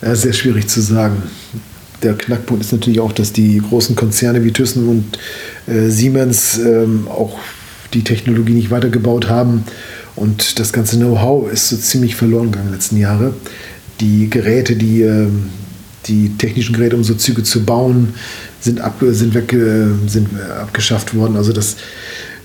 Ja, 0.02 0.14
sehr 0.14 0.32
schwierig 0.32 0.66
zu 0.68 0.80
sagen. 0.80 1.22
Der 2.02 2.14
Knackpunkt 2.14 2.64
ist 2.64 2.72
natürlich 2.72 3.00
auch, 3.00 3.12
dass 3.12 3.32
die 3.32 3.58
großen 3.58 3.94
Konzerne 3.94 4.42
wie 4.44 4.52
Thyssen 4.52 4.88
und 4.88 5.18
äh, 5.66 5.90
Siemens 5.90 6.58
ähm, 6.58 7.06
auch 7.08 7.38
die 7.92 8.04
Technologie 8.04 8.54
nicht 8.54 8.70
weitergebaut 8.70 9.28
haben. 9.28 9.64
Und 10.16 10.58
das 10.58 10.72
ganze 10.72 10.96
Know-how 10.96 11.50
ist 11.50 11.68
so 11.68 11.76
ziemlich 11.76 12.14
verloren 12.14 12.46
gegangen 12.46 12.66
in 12.66 12.72
den 12.72 12.78
letzten 12.78 12.96
Jahren. 12.96 13.34
Die 14.00 14.30
Geräte, 14.30 14.76
die, 14.76 15.02
äh, 15.02 15.26
die 16.06 16.36
technischen 16.38 16.74
Geräte, 16.74 16.96
um 16.96 17.04
so 17.04 17.14
Züge 17.14 17.42
zu 17.42 17.64
bauen, 17.64 18.14
sind, 18.60 18.80
ab, 18.80 18.96
sind, 19.00 19.34
weg, 19.34 19.52
äh, 19.52 19.86
sind 20.06 20.28
abgeschafft 20.60 21.14
worden. 21.14 21.36
Also 21.36 21.52
das 21.52 21.76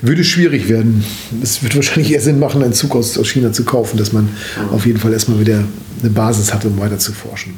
würde 0.02 0.24
schwierig 0.24 0.70
werden. 0.70 1.04
Es 1.42 1.64
wird 1.64 1.76
wahrscheinlich 1.76 2.12
eher 2.12 2.22
Sinn 2.22 2.40
machen, 2.40 2.62
einen 2.62 2.74
Zug 2.74 2.96
aus, 2.96 3.18
aus 3.18 3.30
China 3.30 3.52
zu 3.52 3.64
kaufen, 3.64 3.98
dass 3.98 4.12
man 4.14 4.30
auf 4.72 4.86
jeden 4.86 5.00
Fall 5.00 5.14
erstmal 5.14 5.40
wieder 5.40 5.64
eine 6.02 6.10
Basis 6.12 6.54
hat, 6.54 6.66
um 6.66 6.80
weiter 6.80 7.00
zu 7.00 7.14
forschen. 7.14 7.54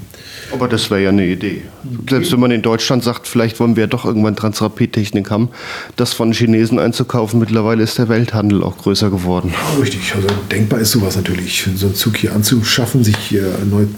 Aber 0.51 0.67
das 0.67 0.89
wäre 0.89 1.03
ja 1.03 1.09
eine 1.09 1.25
Idee. 1.25 1.63
Selbst 2.09 2.31
wenn 2.31 2.39
man 2.39 2.51
in 2.51 2.61
Deutschland 2.61 3.03
sagt, 3.03 3.27
vielleicht 3.27 3.59
wollen 3.59 3.75
wir 3.75 3.83
ja 3.83 3.87
doch 3.87 4.05
irgendwann 4.05 4.35
Transrapid-Technik 4.35 5.29
haben, 5.29 5.49
das 5.95 6.13
von 6.13 6.31
Chinesen 6.31 6.79
einzukaufen, 6.79 7.39
mittlerweile 7.39 7.83
ist 7.83 7.97
der 7.97 8.07
Welthandel 8.07 8.63
auch 8.63 8.77
größer 8.77 9.09
geworden. 9.09 9.53
Richtig, 9.81 10.13
also 10.15 10.27
denkbar 10.51 10.79
ist 10.79 10.91
sowas 10.91 11.15
natürlich. 11.15 11.67
So 11.75 11.87
einen 11.87 11.95
Zug 11.95 12.17
hier 12.17 12.33
anzuschaffen, 12.33 13.03
sich 13.03 13.17
hier 13.17 13.45
erneut 13.59 13.89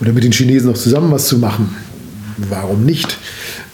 oder 0.00 0.12
mit 0.12 0.24
den 0.24 0.32
Chinesen 0.32 0.70
noch 0.70 0.78
zusammen 0.78 1.10
was 1.10 1.28
zu 1.28 1.38
machen. 1.38 1.74
Warum 2.36 2.84
nicht? 2.84 3.16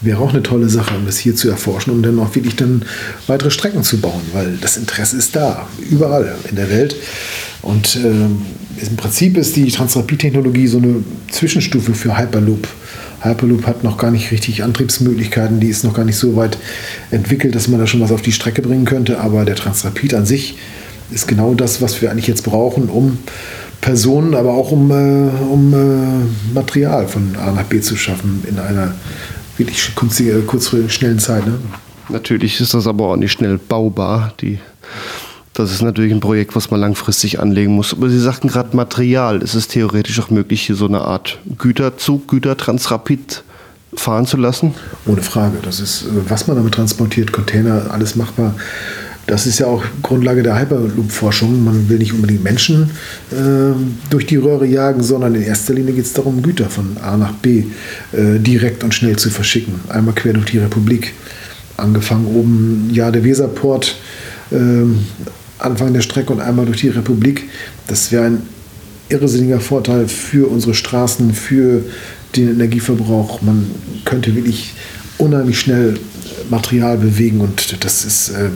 Wäre 0.03 0.19
auch 0.19 0.29
eine 0.29 0.43
tolle 0.43 0.69
Sache, 0.69 0.95
um 0.95 1.05
das 1.05 1.17
hier 1.17 1.35
zu 1.35 1.49
erforschen 1.49 1.93
und 1.93 2.03
dann 2.03 2.19
auch 2.19 2.35
wirklich 2.35 2.55
dann 2.55 2.83
weitere 3.27 3.51
Strecken 3.51 3.83
zu 3.83 3.99
bauen, 3.99 4.21
weil 4.33 4.57
das 4.61 4.77
Interesse 4.77 5.17
ist 5.17 5.35
da, 5.35 5.67
überall 5.89 6.35
in 6.49 6.55
der 6.55 6.69
Welt. 6.69 6.95
Und 7.61 7.95
äh, 7.95 8.85
im 8.85 8.95
Prinzip 8.97 9.37
ist 9.37 9.55
die 9.55 9.71
Transrapid-Technologie 9.71 10.67
so 10.67 10.77
eine 10.77 10.95
Zwischenstufe 11.31 11.93
für 11.93 12.17
Hyperloop. 12.17 12.67
Hyperloop 13.21 13.65
hat 13.65 13.83
noch 13.83 13.97
gar 13.97 14.11
nicht 14.11 14.31
richtig 14.31 14.63
Antriebsmöglichkeiten, 14.63 15.59
die 15.59 15.69
ist 15.69 15.83
noch 15.83 15.93
gar 15.93 16.03
nicht 16.03 16.17
so 16.17 16.35
weit 16.35 16.57
entwickelt, 17.11 17.55
dass 17.55 17.69
man 17.69 17.79
da 17.79 17.87
schon 17.87 18.01
was 18.01 18.11
auf 18.11 18.21
die 18.21 18.33
Strecke 18.33 18.61
bringen 18.61 18.85
könnte, 18.85 19.19
aber 19.19 19.45
der 19.45 19.55
Transrapid 19.55 20.13
an 20.13 20.25
sich 20.25 20.57
ist 21.11 21.27
genau 21.27 21.53
das, 21.53 21.81
was 21.81 22.01
wir 22.01 22.11
eigentlich 22.11 22.27
jetzt 22.27 22.43
brauchen, 22.43 22.89
um 22.89 23.19
Personen, 23.79 24.33
aber 24.33 24.53
auch 24.53 24.71
um, 24.71 24.91
äh, 24.91 25.29
um 25.51 25.73
äh, 25.73 26.53
Material 26.53 27.07
von 27.07 27.35
A 27.35 27.51
nach 27.51 27.65
B 27.65 27.81
zu 27.81 27.95
schaffen 27.95 28.43
in 28.49 28.59
einer 28.59 28.93
wirklich 29.57 29.95
kurzfristigen, 29.95 30.89
schnellen 30.89 31.19
Zeit. 31.19 31.45
Ne? 31.45 31.59
Natürlich 32.09 32.59
ist 32.59 32.73
das 32.73 32.87
aber 32.87 33.07
auch 33.09 33.15
nicht 33.15 33.31
schnell 33.31 33.57
baubar. 33.57 34.33
Die 34.41 34.59
Das 35.53 35.71
ist 35.71 35.81
natürlich 35.81 36.11
ein 36.11 36.19
Projekt, 36.19 36.55
was 36.55 36.71
man 36.71 36.79
langfristig 36.79 37.39
anlegen 37.39 37.73
muss. 37.73 37.93
Aber 37.93 38.09
Sie 38.09 38.19
sagten 38.19 38.47
gerade 38.47 38.75
Material. 38.75 39.41
Ist 39.41 39.53
es 39.53 39.67
theoretisch 39.67 40.19
auch 40.19 40.29
möglich, 40.29 40.63
hier 40.63 40.75
so 40.75 40.87
eine 40.87 41.01
Art 41.01 41.39
Güterzug, 41.57 42.27
Gütertransrapid 42.27 43.43
fahren 43.95 44.25
zu 44.25 44.37
lassen? 44.37 44.73
Ohne 45.05 45.21
Frage. 45.21 45.57
Das 45.61 45.79
ist, 45.79 46.03
äh, 46.03 46.29
was 46.29 46.47
man 46.47 46.57
damit 46.57 46.73
transportiert, 46.73 47.31
Container, 47.31 47.91
alles 47.91 48.15
machbar. 48.15 48.55
Das 49.25 49.47
ist 49.47 49.59
ja 49.59 49.67
auch 49.67 49.83
Grundlage 50.01 50.43
der 50.43 50.59
Hyperloop-Forschung. 50.59 51.63
Man 51.63 51.87
will 51.87 51.97
nicht 51.97 52.13
unbedingt 52.13 52.43
Menschen 52.43 52.91
äh, 53.31 53.73
durch 54.09 54.25
die 54.25 54.35
Röhre 54.35 54.65
jagen, 54.65 55.01
sondern 55.01 55.35
in 55.35 55.43
erster 55.43 55.73
Linie 55.73 55.93
geht 55.93 56.05
es 56.05 56.13
darum, 56.13 56.41
Güter 56.41 56.69
von 56.69 56.97
A 57.01 57.15
nach 57.15 57.33
B 57.33 57.63
äh, 58.11 58.39
direkt 58.39 58.83
und 58.83 58.93
schnell 58.93 59.15
zu 59.15 59.29
verschicken. 59.29 59.75
Einmal 59.87 60.13
quer 60.13 60.33
durch 60.33 60.51
die 60.51 60.57
Republik. 60.57 61.13
Angefangen 61.77 62.27
oben, 62.27 62.89
ja, 62.91 63.11
der 63.11 63.23
Weserport, 63.23 63.95
äh, 64.51 64.57
Anfang 65.57 65.93
der 65.93 66.01
Strecke 66.01 66.33
und 66.33 66.41
einmal 66.41 66.65
durch 66.65 66.81
die 66.81 66.89
Republik. 66.89 67.49
Das 67.87 68.11
wäre 68.11 68.25
ein 68.25 68.41
irrsinniger 69.07 69.61
Vorteil 69.61 70.09
für 70.09 70.49
unsere 70.49 70.73
Straßen, 70.73 71.33
für 71.33 71.83
den 72.35 72.49
Energieverbrauch. 72.49 73.41
Man 73.41 73.71
könnte 74.03 74.35
wirklich 74.35 74.73
unheimlich 75.17 75.59
schnell 75.59 75.93
Material 76.49 76.97
bewegen 76.97 77.39
und 77.39 77.83
das 77.85 78.03
ist. 78.03 78.29
Äh, 78.31 78.49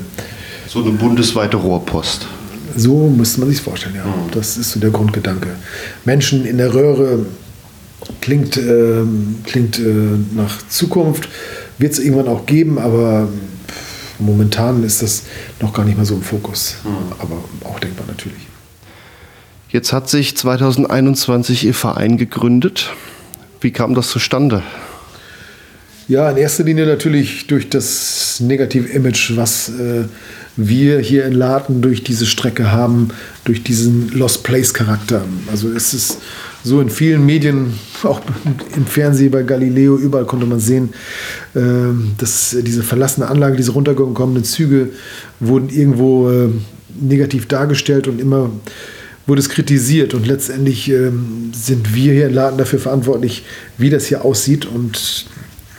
so 0.78 0.90
eine 0.90 0.98
bundesweite 0.98 1.58
Rohrpost. 1.58 2.28
So 2.76 3.10
müsste 3.10 3.40
man 3.40 3.50
sich 3.50 3.62
vorstellen, 3.62 3.96
ja. 3.96 4.06
Mhm. 4.06 4.32
Das 4.32 4.58
ist 4.58 4.72
so 4.72 4.80
der 4.80 4.92
Grundgedanke. 4.92 5.48
Menschen 6.06 6.46
in 6.46 6.58
der 6.58 6.74
Röhre 6.74 7.26
klingt, 8.22 8.58
äh, 8.58 9.04
klingt 9.44 9.80
äh, 9.80 9.84
nach 10.36 10.68
Zukunft, 10.70 11.30
wird 11.78 11.94
es 11.94 12.00
irgendwann 12.00 12.28
auch 12.28 12.46
geben, 12.46 12.78
aber 12.78 13.28
momentan 14.20 14.84
ist 14.84 15.02
das 15.02 15.24
noch 15.62 15.74
gar 15.74 15.86
nicht 15.86 15.98
mal 15.98 16.06
so 16.06 16.16
im 16.16 16.22
Fokus. 16.22 16.76
Mhm. 16.84 17.14
Aber 17.20 17.44
auch 17.64 17.80
denkbar 17.80 18.06
natürlich. 18.08 18.48
Jetzt 19.70 19.92
hat 19.92 20.10
sich 20.10 20.38
2021 20.38 21.66
Ihr 21.66 21.74
Verein 21.74 22.18
gegründet. 22.18 22.92
Wie 23.60 23.72
kam 23.72 23.96
das 23.96 24.10
zustande? 24.10 24.64
Ja, 26.08 26.32
in 26.32 26.38
erster 26.38 26.64
Linie 26.64 26.86
natürlich 26.86 27.48
durch 27.48 27.70
das 27.70 28.40
negative 28.40 28.88
Image, 28.88 29.36
was 29.36 29.68
äh, 29.70 30.06
wir 30.58 31.00
hier 31.00 31.26
in 31.26 31.34
Laten 31.34 31.82
durch 31.82 32.04
diese 32.04 32.26
Strecke 32.26 32.72
haben, 32.72 33.10
durch 33.46 33.64
diesen 33.64 34.10
Lost 34.10 34.44
Place 34.44 34.74
Charakter. 34.74 35.24
Also 35.50 35.72
es 35.72 35.94
ist 35.94 36.18
so 36.64 36.82
in 36.82 36.90
vielen 36.90 37.26
Medien, 37.26 37.74
auch 38.04 38.22
im 38.76 38.86
Fernsehen 38.86 39.32
bei 39.32 39.44
Galileo, 39.44 39.96
überall 39.98 40.26
konnte 40.26 40.46
man 40.46 40.60
sehen, 40.60 40.90
äh, 41.54 41.62
dass 42.18 42.56
diese 42.60 42.84
verlassene 42.84 43.28
Anlage, 43.28 43.56
diese 43.56 43.72
runtergekommenen 43.72 44.44
Züge 44.44 44.90
wurden 45.40 45.70
irgendwo 45.70 46.30
äh, 46.30 46.50
negativ 47.00 47.48
dargestellt 47.48 48.08
und 48.08 48.20
immer 48.20 48.50
wurde 49.28 49.42
es 49.42 49.50
kritisiert 49.50 50.14
und 50.14 50.26
letztendlich 50.26 50.90
ähm, 50.90 51.52
sind 51.54 51.94
wir 51.94 52.14
hier 52.14 52.28
in 52.28 52.34
Laden 52.34 52.58
dafür 52.58 52.80
verantwortlich, 52.80 53.44
wie 53.78 53.90
das 53.90 54.06
hier 54.06 54.24
aussieht 54.24 54.66
und 54.66 55.26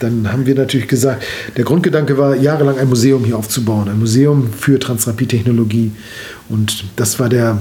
dann 0.01 0.32
haben 0.32 0.46
wir 0.46 0.55
natürlich 0.55 0.88
gesagt, 0.88 1.24
der 1.57 1.64
Grundgedanke 1.64 2.16
war, 2.18 2.36
jahrelang 2.36 2.78
ein 2.78 2.88
Museum 2.88 3.24
hier 3.24 3.36
aufzubauen, 3.36 3.88
ein 3.88 3.99
Museum 3.99 4.53
für 4.53 4.78
Transrapid-Technologie. 4.78 5.92
Und 6.49 6.84
das 6.96 7.18
war 7.18 7.28
der 7.28 7.61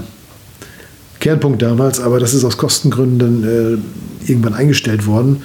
Kernpunkt 1.20 1.62
damals, 1.62 2.00
aber 2.00 2.20
das 2.20 2.34
ist 2.34 2.44
aus 2.44 2.58
Kostengründen 2.58 3.44
äh, 3.44 4.30
irgendwann 4.30 4.54
eingestellt 4.54 5.08
worden. 5.08 5.44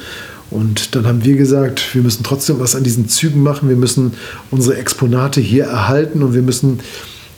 Und 0.51 0.95
dann 0.95 1.07
haben 1.07 1.24
wir 1.24 1.36
gesagt, 1.36 1.95
wir 1.95 2.03
müssen 2.03 2.24
trotzdem 2.24 2.61
was 2.61 2.76
an 2.76 2.84
diesen 2.84 3.09
Zügen 3.09 3.43
machen, 3.43 3.70
wir 3.70 3.76
müssen 3.76 4.12
unsere 4.51 4.76
Exponate 4.76 5.40
hier 5.40 5.64
erhalten 5.64 6.22
und 6.22 6.34
wir 6.34 6.43
müssen 6.43 6.80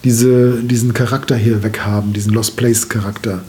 diese, 0.02 0.60
diesen 0.62 0.92
Charakter 0.94 1.36
hier 1.36 1.62
weghaben, 1.62 2.12
diesen 2.12 2.32
Lost 2.32 2.56
Place-Charakter. 2.56 3.42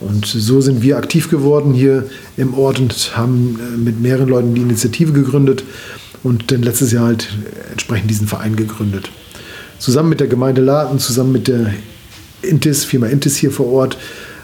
Und 0.00 0.26
so 0.26 0.60
sind 0.60 0.82
wir 0.82 0.96
aktiv 0.96 1.28
geworden 1.28 1.74
hier 1.74 2.04
im 2.36 2.54
Ort 2.54 2.78
und 2.78 3.16
haben 3.16 3.58
äh, 3.60 3.76
mit 3.76 4.00
mehreren 4.00 4.28
Leuten 4.28 4.54
die 4.54 4.60
Initiative 4.60 5.12
gegründet 5.12 5.64
und 6.22 6.50
dann 6.50 6.62
letztes 6.62 6.92
Jahr 6.92 7.06
halt 7.06 7.28
entsprechend 7.70 8.10
diesen 8.10 8.26
Verein 8.26 8.56
gegründet. 8.56 9.10
Zusammen 9.78 10.08
mit 10.08 10.20
der 10.20 10.26
Gemeinde 10.26 10.60
Laden, 10.60 10.98
zusammen 10.98 11.32
mit 11.32 11.48
der 11.48 11.72
Intis, 12.42 12.84
Firma 12.84 13.06
Intis 13.06 13.36
hier 13.36 13.50
vor 13.50 13.66
Ort, 13.72 13.98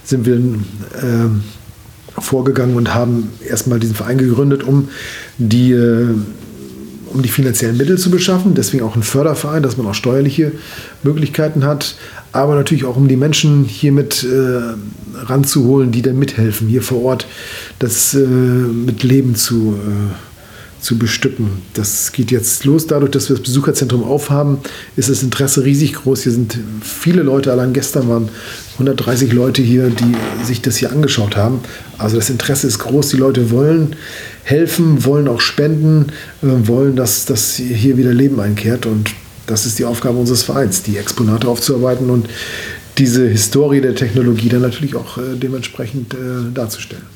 sind 0.05 0.27
wir 0.27 0.37
äh, 0.37 2.21
vorgegangen 2.21 2.77
und 2.77 2.95
haben 2.95 3.31
erstmal 3.49 3.81
diesen 3.81 3.95
Verein 3.97 4.19
gegründet, 4.19 4.63
um 4.63 4.89
die 5.39 5.73
äh, 5.73 6.09
um 7.15 7.23
die 7.23 7.29
finanziellen 7.29 7.77
Mittel 7.77 7.97
zu 7.97 8.11
beschaffen, 8.11 8.55
deswegen 8.55 8.85
auch 8.85 8.97
ein 8.97 9.03
Förderverein, 9.03 9.63
dass 9.63 9.77
man 9.77 9.87
auch 9.87 9.95
steuerliche 9.95 10.53
Möglichkeiten 11.03 11.65
hat, 11.65 11.97
aber 12.33 12.57
natürlich 12.57 12.85
auch 12.85 12.97
um 12.97 13.07
die 13.07 13.17
Menschen 13.17 13.65
hier 13.65 13.93
mit 13.93 14.25
äh, 14.25 14.75
ranzuholen, 15.25 15.93
die 15.93 16.03
dann 16.03 16.19
mithelfen, 16.19 16.67
hier 16.67 16.83
vor 16.83 17.03
Ort 17.03 17.27
das 17.79 18.15
äh, 18.15 18.19
mit 18.19 19.05
Leben 19.05 19.37
zu, 19.37 19.75
äh, 19.75 20.34
zu 20.85 20.99
bestücken. 20.99 21.63
Das 21.73 22.13
geht 22.13 22.31
jetzt 22.31 22.65
los. 22.67 22.87
Dadurch, 22.87 23.11
dass 23.11 23.31
wir 23.31 23.37
das 23.37 23.43
Besucherzentrum 23.43 24.05
aufhaben, 24.05 24.59
ist 24.97 25.09
das 25.09 25.23
Interesse 25.23 25.65
riesig 25.65 25.95
groß. 25.95 26.25
Hier 26.25 26.33
sind 26.33 26.59
viele 26.83 27.23
Leute, 27.23 27.51
allein 27.51 27.73
gestern 27.73 28.09
waren 28.11 28.29
130 28.75 29.33
Leute 29.33 29.63
hier, 29.63 29.89
die 29.89 30.45
sich 30.45 30.61
das 30.61 30.77
hier 30.77 30.93
angeschaut 30.93 31.37
haben. 31.37 31.61
Also 31.97 32.17
das 32.17 32.29
Interesse 32.29 32.67
ist 32.67 32.81
groß. 32.81 33.09
Die 33.09 33.17
Leute 33.17 33.51
wollen 33.51 33.97
helfen, 34.43 35.07
wollen 35.07 35.27
auch 35.27 35.41
spenden, 35.41 36.13
äh, 36.43 36.69
wollen, 36.69 36.97
dass, 36.97 37.25
dass 37.25 37.55
hier 37.55 37.97
wieder 37.97 38.13
Leben 38.13 38.39
einkehrt. 38.39 38.85
Und 38.85 39.11
das 39.47 39.65
ist 39.65 39.79
die 39.79 39.87
Aufgabe 39.87 40.19
unseres 40.19 40.43
Vereins, 40.43 40.83
die 40.83 40.99
Exponate 40.99 41.49
aufzuarbeiten 41.49 42.11
und 42.11 42.29
diese 42.99 43.27
Historie 43.27 43.81
der 43.81 43.95
Technologie 43.95 44.51
dann 44.51 44.61
natürlich 44.61 44.95
auch 44.95 45.17
äh, 45.17 45.35
dementsprechend 45.35 46.13
äh, 46.13 46.53
darzustellen. 46.53 47.14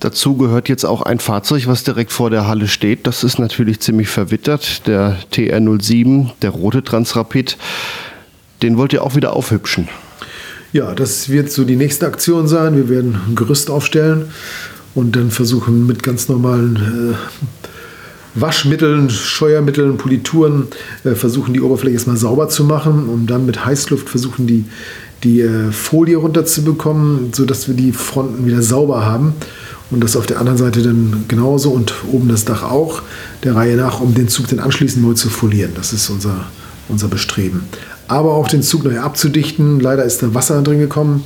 Dazu 0.00 0.34
gehört 0.36 0.70
jetzt 0.70 0.84
auch 0.84 1.02
ein 1.02 1.20
Fahrzeug, 1.20 1.66
was 1.66 1.84
direkt 1.84 2.10
vor 2.10 2.30
der 2.30 2.46
Halle 2.46 2.68
steht. 2.68 3.06
Das 3.06 3.22
ist 3.22 3.38
natürlich 3.38 3.80
ziemlich 3.80 4.08
verwittert. 4.08 4.86
Der 4.86 5.18
TR07, 5.30 6.30
der 6.40 6.50
rote 6.50 6.82
Transrapid. 6.82 7.58
Den 8.62 8.78
wollt 8.78 8.94
ihr 8.94 9.04
auch 9.04 9.14
wieder 9.14 9.34
aufhübschen. 9.34 9.88
Ja, 10.72 10.94
das 10.94 11.28
wird 11.28 11.52
so 11.52 11.64
die 11.64 11.76
nächste 11.76 12.06
Aktion 12.06 12.48
sein. 12.48 12.76
Wir 12.76 12.88
werden 12.88 13.20
ein 13.28 13.34
Gerüst 13.34 13.70
aufstellen 13.70 14.30
und 14.94 15.16
dann 15.16 15.30
versuchen 15.30 15.86
mit 15.86 16.02
ganz 16.02 16.28
normalen 16.28 16.76
äh, 17.14 17.40
Waschmitteln, 18.34 19.10
Scheuermitteln, 19.10 19.98
Polituren, 19.98 20.68
äh, 21.04 21.14
versuchen 21.14 21.52
die 21.52 21.60
Oberfläche 21.60 21.94
erstmal 21.94 22.16
sauber 22.16 22.48
zu 22.48 22.64
machen 22.64 23.08
und 23.08 23.26
dann 23.26 23.44
mit 23.44 23.66
Heißluft 23.66 24.08
versuchen 24.08 24.46
die, 24.46 24.64
die 25.24 25.40
äh, 25.40 25.72
Folie 25.72 26.16
runterzubekommen, 26.16 27.32
sodass 27.34 27.68
wir 27.68 27.74
die 27.74 27.92
Fronten 27.92 28.46
wieder 28.46 28.62
sauber 28.62 29.04
haben. 29.04 29.34
Und 29.90 30.04
das 30.04 30.16
auf 30.16 30.26
der 30.26 30.38
anderen 30.38 30.58
Seite 30.58 30.82
dann 30.82 31.24
genauso 31.26 31.70
und 31.70 31.92
oben 32.12 32.28
das 32.28 32.44
Dach 32.44 32.62
auch, 32.62 33.02
der 33.42 33.56
Reihe 33.56 33.76
nach, 33.76 34.00
um 34.00 34.14
den 34.14 34.28
Zug 34.28 34.48
dann 34.48 34.60
anschließend 34.60 35.04
neu 35.04 35.14
zu 35.14 35.28
folieren. 35.28 35.72
Das 35.74 35.92
ist 35.92 36.08
unser, 36.10 36.46
unser 36.88 37.08
Bestreben. 37.08 37.62
Aber 38.06 38.34
auch 38.34 38.48
den 38.48 38.62
Zug 38.62 38.84
neu 38.84 39.00
abzudichten. 39.00 39.80
Leider 39.80 40.04
ist 40.04 40.22
da 40.22 40.32
Wasser 40.34 40.62
drin 40.62 40.78
gekommen. 40.78 41.24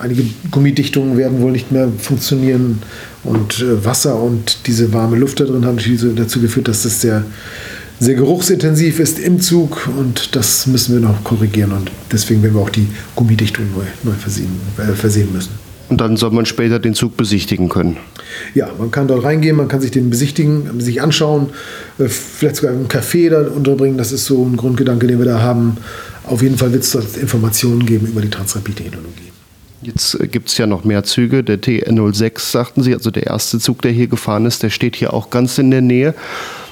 Einige 0.00 0.24
Gummidichtungen 0.50 1.16
werden 1.16 1.40
wohl 1.40 1.52
nicht 1.52 1.70
mehr 1.70 1.88
funktionieren 1.98 2.82
und 3.22 3.60
äh, 3.60 3.84
Wasser 3.84 4.20
und 4.20 4.66
diese 4.66 4.92
warme 4.92 5.16
Luft 5.16 5.38
da 5.38 5.44
drin 5.44 5.64
haben 5.64 5.78
dazu 6.16 6.40
geführt, 6.40 6.66
dass 6.66 6.82
das 6.82 7.00
sehr, 7.00 7.24
sehr 8.00 8.16
geruchsintensiv 8.16 8.98
ist 8.98 9.20
im 9.20 9.40
Zug 9.40 9.88
und 9.96 10.34
das 10.34 10.66
müssen 10.66 10.94
wir 10.94 11.08
noch 11.08 11.22
korrigieren 11.22 11.70
und 11.70 11.92
deswegen 12.10 12.42
werden 12.42 12.54
wir 12.54 12.62
auch 12.62 12.70
die 12.70 12.88
Gummidichtung 13.14 13.66
neu, 13.76 13.84
neu 14.02 14.16
versehen, 14.16 14.60
äh, 14.78 14.92
versehen 14.92 15.32
müssen. 15.32 15.65
Und 15.88 16.00
dann 16.00 16.16
soll 16.16 16.30
man 16.30 16.46
später 16.46 16.78
den 16.78 16.94
Zug 16.94 17.16
besichtigen 17.16 17.68
können. 17.68 17.96
Ja, 18.54 18.68
man 18.76 18.90
kann 18.90 19.06
dort 19.06 19.24
reingehen, 19.24 19.56
man 19.56 19.68
kann 19.68 19.80
sich 19.80 19.92
den 19.92 20.10
besichtigen, 20.10 20.80
sich 20.80 21.00
anschauen, 21.00 21.50
äh, 21.98 22.08
vielleicht 22.08 22.56
sogar 22.56 22.74
im 22.74 22.88
Café 22.88 23.30
da 23.30 23.42
unterbringen. 23.48 23.96
Das 23.96 24.12
ist 24.12 24.24
so 24.24 24.44
ein 24.44 24.56
Grundgedanke, 24.56 25.06
den 25.06 25.18
wir 25.18 25.26
da 25.26 25.40
haben. 25.40 25.76
Auf 26.24 26.42
jeden 26.42 26.58
Fall 26.58 26.72
wird 26.72 26.82
es 26.82 26.90
dort 26.90 27.16
Informationen 27.16 27.86
geben 27.86 28.08
über 28.08 28.20
die 28.20 28.30
Transrapid-Technologie. 28.30 29.30
Jetzt 29.82 30.20
äh, 30.20 30.26
gibt 30.26 30.48
es 30.48 30.58
ja 30.58 30.66
noch 30.66 30.84
mehr 30.84 31.04
Züge. 31.04 31.44
Der 31.44 31.60
TR06, 31.60 32.50
sagten 32.50 32.82
Sie, 32.82 32.92
also 32.92 33.10
der 33.10 33.26
erste 33.26 33.60
Zug, 33.60 33.82
der 33.82 33.92
hier 33.92 34.08
gefahren 34.08 34.46
ist, 34.46 34.62
der 34.62 34.70
steht 34.70 34.96
hier 34.96 35.12
auch 35.14 35.30
ganz 35.30 35.58
in 35.58 35.70
der 35.70 35.82
Nähe. 35.82 36.14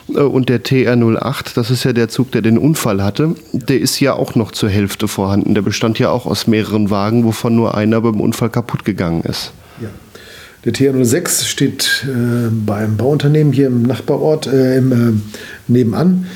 Äh, 0.09 0.21
und 0.21 0.49
der 0.49 0.63
TR08, 0.63 1.55
das 1.55 1.71
ist 1.71 1.85
ja 1.85 1.93
der 1.93 2.09
Zug, 2.09 2.33
der 2.33 2.43
den 2.43 2.59
Unfall 2.59 3.03
hatte, 3.03 3.35
der 3.53 3.81
ist 3.81 4.01
ja 4.01 4.15
auch 4.15 4.35
noch 4.35 4.53
zur 4.53 4.69
Hälfte 4.69 5.09
vorhanden. 5.09 5.55
Der 5.55 5.63
bestand 5.63 5.99
ja 5.99 6.11
auch 6.11 6.27
aus 6.27 6.47
mehreren 6.47 6.91
Wagen, 6.91 7.25
wovon 7.25 7.55
nur 7.55 7.75
einer 7.75 8.01
beim 8.01 8.21
Unfall 8.21 8.51
kaputt 8.51 8.85
gegangen 8.85 9.23
ist. 9.23 9.53
Ja. 9.81 9.89
Der 10.65 10.73
TR06 10.73 11.45
steht 11.45 12.07
äh, 12.07 12.49
beim 12.51 12.97
Bauunternehmen 12.97 13.53
hier 13.53 13.67
im 13.67 13.83
Nachbarort, 13.83 14.47
äh, 14.47 14.79
im, 14.79 14.93
äh, 14.93 15.13
nebenan. 15.69 16.27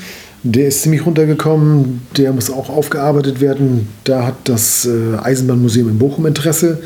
Der 0.43 0.67
ist 0.67 0.83
ziemlich 0.83 1.05
runtergekommen, 1.05 2.01
der 2.15 2.31
muss 2.31 2.49
auch 2.49 2.69
aufgearbeitet 2.69 3.41
werden. 3.41 3.89
Da 4.05 4.25
hat 4.25 4.35
das 4.45 4.85
äh, 4.85 5.17
Eisenbahnmuseum 5.17 5.89
in 5.89 5.99
Bochum 5.99 6.27
Interesse 6.27 6.81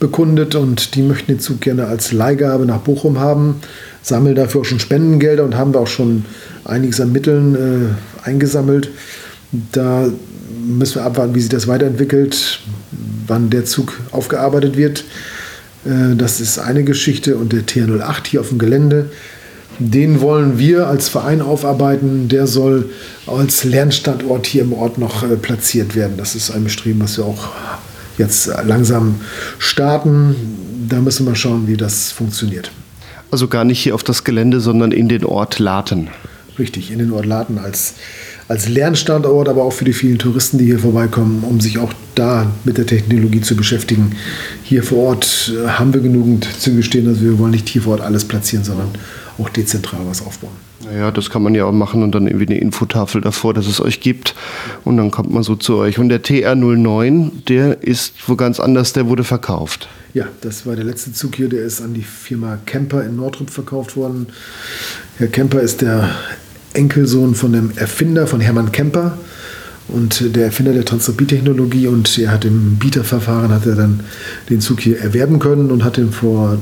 bekundet 0.00 0.54
und 0.54 0.94
die 0.94 1.02
möchten 1.02 1.32
den 1.32 1.40
Zug 1.40 1.60
gerne 1.60 1.86
als 1.86 2.12
Leihgabe 2.12 2.66
nach 2.66 2.80
Bochum 2.80 3.20
haben, 3.20 3.60
sammeln 4.02 4.34
dafür 4.34 4.62
auch 4.62 4.64
schon 4.64 4.80
Spendengelder 4.80 5.44
und 5.44 5.56
haben 5.56 5.72
da 5.72 5.80
auch 5.80 5.86
schon 5.86 6.24
einiges 6.64 7.00
an 7.00 7.12
Mitteln 7.12 7.54
äh, 7.54 8.26
eingesammelt. 8.26 8.90
Da 9.72 10.08
müssen 10.66 10.96
wir 10.96 11.04
abwarten, 11.04 11.34
wie 11.34 11.40
sich 11.40 11.50
das 11.50 11.68
weiterentwickelt, 11.68 12.60
wann 13.26 13.50
der 13.50 13.64
Zug 13.64 14.00
aufgearbeitet 14.10 14.76
wird. 14.76 15.04
Äh, 15.84 16.16
das 16.16 16.40
ist 16.40 16.58
eine 16.58 16.82
Geschichte 16.82 17.36
und 17.36 17.52
der 17.52 17.66
TR08 17.66 18.26
hier 18.26 18.40
auf 18.40 18.48
dem 18.48 18.58
Gelände, 18.58 19.10
den 19.78 20.20
wollen 20.20 20.58
wir 20.58 20.88
als 20.88 21.08
Verein 21.08 21.40
aufarbeiten. 21.40 22.28
Der 22.28 22.46
soll 22.46 22.90
als 23.26 23.64
Lernstandort 23.64 24.46
hier 24.46 24.62
im 24.62 24.72
Ort 24.72 24.98
noch 24.98 25.22
äh, 25.22 25.36
platziert 25.36 25.94
werden. 25.94 26.14
Das 26.16 26.34
ist 26.34 26.50
ein 26.50 26.64
Bestreben, 26.64 27.00
was 27.00 27.16
wir 27.16 27.24
auch 27.24 27.50
jetzt 28.20 28.48
langsam 28.64 29.16
starten. 29.58 30.36
Da 30.88 31.00
müssen 31.00 31.26
wir 31.26 31.34
schauen, 31.34 31.66
wie 31.66 31.76
das 31.76 32.12
funktioniert. 32.12 32.70
Also 33.30 33.48
gar 33.48 33.64
nicht 33.64 33.80
hier 33.80 33.94
auf 33.94 34.04
das 34.04 34.24
Gelände, 34.24 34.60
sondern 34.60 34.92
in 34.92 35.08
den 35.08 35.24
Ort 35.24 35.58
Laten. 35.58 36.08
Richtig, 36.58 36.90
in 36.90 36.98
den 36.98 37.12
Ort 37.12 37.26
Laten 37.26 37.58
als, 37.58 37.94
als 38.48 38.68
Lernstandort, 38.68 39.48
aber 39.48 39.62
auch 39.64 39.72
für 39.72 39.84
die 39.84 39.92
vielen 39.92 40.18
Touristen, 40.18 40.58
die 40.58 40.66
hier 40.66 40.78
vorbeikommen, 40.78 41.44
um 41.44 41.60
sich 41.60 41.78
auch 41.78 41.92
da 42.14 42.50
mit 42.64 42.76
der 42.76 42.86
Technologie 42.86 43.40
zu 43.40 43.56
beschäftigen. 43.56 44.16
Hier 44.62 44.82
vor 44.82 44.98
Ort 44.98 45.52
äh, 45.54 45.68
haben 45.68 45.94
wir 45.94 46.00
genügend 46.00 46.48
Züge 46.58 46.82
stehen, 46.82 47.06
also 47.06 47.22
wir 47.22 47.38
wollen 47.38 47.52
nicht 47.52 47.68
hier 47.68 47.82
vor 47.82 47.94
Ort 47.94 48.02
alles 48.02 48.24
platzieren, 48.24 48.64
sondern 48.64 48.88
auch 49.38 49.48
dezentral 49.48 50.00
was 50.04 50.24
aufbauen. 50.24 50.69
Naja, 50.84 51.10
das 51.10 51.28
kann 51.28 51.42
man 51.42 51.54
ja 51.54 51.66
auch 51.66 51.72
machen 51.72 52.02
und 52.02 52.14
dann 52.14 52.26
irgendwie 52.26 52.46
eine 52.46 52.58
Infotafel 52.58 53.20
davor, 53.20 53.52
dass 53.52 53.66
es 53.66 53.82
euch 53.82 54.00
gibt. 54.00 54.34
Und 54.84 54.96
dann 54.96 55.10
kommt 55.10 55.30
man 55.30 55.42
so 55.42 55.54
zu 55.54 55.76
euch. 55.76 55.98
Und 55.98 56.08
der 56.08 56.22
TR09, 56.22 57.44
der 57.48 57.82
ist 57.82 58.14
wo 58.26 58.34
ganz 58.34 58.60
anders, 58.60 58.94
der 58.94 59.06
wurde 59.06 59.24
verkauft. 59.24 59.88
Ja, 60.14 60.26
das 60.40 60.64
war 60.66 60.76
der 60.76 60.84
letzte 60.84 61.12
Zug 61.12 61.36
hier, 61.36 61.48
der 61.48 61.62
ist 61.62 61.82
an 61.82 61.92
die 61.92 62.02
Firma 62.02 62.58
Kemper 62.64 63.04
in 63.04 63.16
Nordrup 63.16 63.50
verkauft 63.50 63.96
worden. 63.96 64.28
Herr 65.18 65.28
Kemper 65.28 65.60
ist 65.60 65.82
der 65.82 66.10
Enkelsohn 66.72 67.34
von 67.34 67.52
dem 67.52 67.72
Erfinder 67.76 68.26
von 68.26 68.40
Hermann 68.40 68.72
Kemper 68.72 69.18
und 69.88 70.34
der 70.34 70.46
Erfinder 70.46 70.72
der 70.72 70.84
Transrapid-Technologie 70.84 71.88
und 71.88 72.16
er 72.18 72.30
hat 72.30 72.44
im 72.44 72.76
Bieterverfahren 72.76 73.52
hat 73.52 73.66
er 73.66 73.74
dann 73.74 74.00
den 74.48 74.60
Zug 74.60 74.80
hier 74.80 75.00
erwerben 75.00 75.38
können 75.38 75.70
und 75.70 75.84
hat 75.84 75.98
ihn 75.98 76.12
vor 76.12 76.58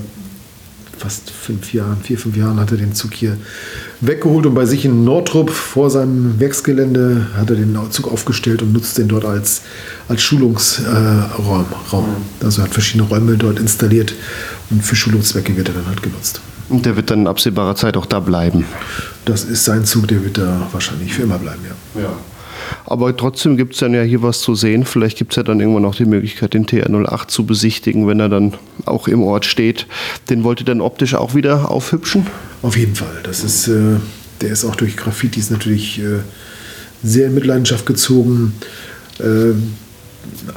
fast 0.98 1.30
fünf 1.30 1.72
Jahren, 1.72 1.98
vier, 2.02 2.18
fünf 2.18 2.36
Jahren 2.36 2.58
hat 2.60 2.70
er 2.70 2.76
den 2.76 2.94
Zug 2.94 3.14
hier 3.14 3.36
weggeholt 4.00 4.46
und 4.46 4.54
bei 4.54 4.66
sich 4.66 4.84
in 4.84 5.04
Nordrup 5.04 5.50
vor 5.50 5.90
seinem 5.90 6.38
Werksgelände 6.38 7.28
hat 7.36 7.50
er 7.50 7.56
den 7.56 7.76
Zug 7.90 8.10
aufgestellt 8.12 8.62
und 8.62 8.72
nutzt 8.72 8.98
den 8.98 9.08
dort 9.08 9.24
als, 9.24 9.62
als 10.08 10.22
Schulungsraum. 10.22 11.66
Äh, 12.40 12.44
also 12.44 12.62
hat 12.62 12.72
verschiedene 12.72 13.08
Räume 13.08 13.36
dort 13.36 13.58
installiert 13.58 14.14
und 14.70 14.82
für 14.82 14.96
Schulungszwecke 14.96 15.56
wird 15.56 15.68
er 15.68 15.74
dann 15.74 15.86
halt 15.86 16.02
genutzt. 16.02 16.40
Und 16.68 16.84
der 16.84 16.96
wird 16.96 17.10
dann 17.10 17.20
in 17.20 17.26
absehbarer 17.26 17.76
Zeit 17.76 17.96
auch 17.96 18.06
da 18.06 18.20
bleiben? 18.20 18.66
Das 19.24 19.44
ist 19.44 19.64
sein 19.64 19.84
Zug, 19.84 20.08
der 20.08 20.22
wird 20.22 20.38
da 20.38 20.68
wahrscheinlich 20.72 21.14
für 21.14 21.22
immer 21.22 21.38
bleiben, 21.38 21.60
ja. 21.64 22.02
ja. 22.02 22.10
Aber 22.86 23.16
trotzdem 23.16 23.56
gibt 23.56 23.74
es 23.74 23.80
dann 23.80 23.94
ja 23.94 24.02
hier 24.02 24.22
was 24.22 24.40
zu 24.40 24.54
sehen. 24.54 24.84
Vielleicht 24.84 25.18
gibt 25.18 25.32
es 25.32 25.36
ja 25.36 25.42
dann 25.42 25.60
irgendwann 25.60 25.82
noch 25.82 25.94
die 25.94 26.04
Möglichkeit, 26.04 26.54
den 26.54 26.66
TR08 26.66 27.28
zu 27.28 27.46
besichtigen, 27.46 28.06
wenn 28.06 28.20
er 28.20 28.28
dann 28.28 28.54
auch 28.84 29.08
im 29.08 29.22
Ort 29.22 29.44
steht. 29.44 29.86
Den 30.30 30.44
wollt 30.44 30.60
ihr 30.60 30.66
dann 30.66 30.80
optisch 30.80 31.14
auch 31.14 31.34
wieder 31.34 31.70
aufhübschen? 31.70 32.26
Auf 32.62 32.76
jeden 32.76 32.94
Fall. 32.94 33.20
Das 33.22 33.44
ist, 33.44 33.68
äh, 33.68 33.96
der 34.40 34.50
ist 34.50 34.64
auch 34.64 34.76
durch 34.76 34.96
Graffitis 34.96 35.50
natürlich 35.50 36.00
äh, 36.00 36.20
sehr 37.02 37.28
in 37.28 37.34
Mitleidenschaft 37.34 37.86
gezogen. 37.86 38.54
Äh, 39.18 39.54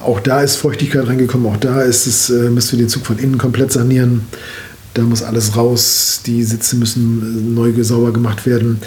auch 0.03 0.19
da 0.19 0.41
ist 0.41 0.55
Feuchtigkeit 0.57 1.07
reingekommen. 1.07 1.47
Auch 1.47 1.57
da 1.57 1.81
ist 1.81 2.07
es, 2.07 2.29
äh, 2.29 2.49
müssen 2.49 2.73
wir 2.73 2.85
den 2.85 2.89
Zug 2.89 3.05
von 3.05 3.17
innen 3.17 3.37
komplett 3.37 3.71
sanieren. 3.71 4.21
Da 4.93 5.03
muss 5.03 5.23
alles 5.23 5.55
raus. 5.55 6.21
Die 6.25 6.43
Sitze 6.43 6.75
müssen 6.75 7.21
äh, 7.21 7.55
neu 7.55 7.83
sauber 7.83 8.11
gemacht 8.11 8.45
werden. 8.45 8.81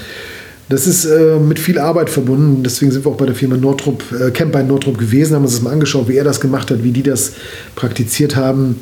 Das 0.69 0.87
ist 0.87 1.05
äh, 1.05 1.39
mit 1.39 1.59
viel 1.59 1.79
Arbeit 1.79 2.09
verbunden. 2.09 2.63
Deswegen 2.63 2.91
sind 2.91 3.05
wir 3.05 3.13
auch 3.13 3.17
bei 3.17 3.27
der 3.27 3.35
Firma 3.35 3.57
Nordrup, 3.57 4.03
äh, 4.13 4.31
Camp 4.31 4.53
bei 4.53 4.63
Nordrup 4.63 4.97
gewesen, 4.97 5.35
haben 5.35 5.43
uns 5.45 5.53
das 5.53 5.63
mal 5.63 5.73
angeschaut, 5.73 6.09
wie 6.09 6.17
er 6.17 6.25
das 6.25 6.41
gemacht 6.41 6.71
hat, 6.71 6.83
wie 6.83 6.91
die 6.91 7.03
das 7.03 7.33
praktiziert 7.75 8.35
haben. 8.35 8.77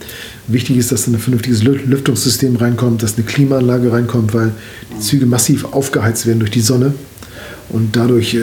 Wichtig 0.47 0.77
ist, 0.77 0.93
dass 0.93 1.09
ein 1.09 1.19
vernünftiges 1.19 1.65
Lüftungssystem 1.65 2.55
reinkommt, 2.57 3.03
dass 3.03 3.17
eine 3.17 3.25
Klimaanlage 3.25 3.93
reinkommt, 3.93 4.33
weil 4.33 4.53
die 4.95 5.01
Züge 5.01 5.27
massiv 5.27 5.65
aufgeheizt 5.73 6.27
werden 6.27 6.39
durch 6.39 6.53
die 6.53 6.61
Sonne. 6.61 6.95
Und 7.69 7.97
dadurch 7.97 8.35
äh, 8.35 8.39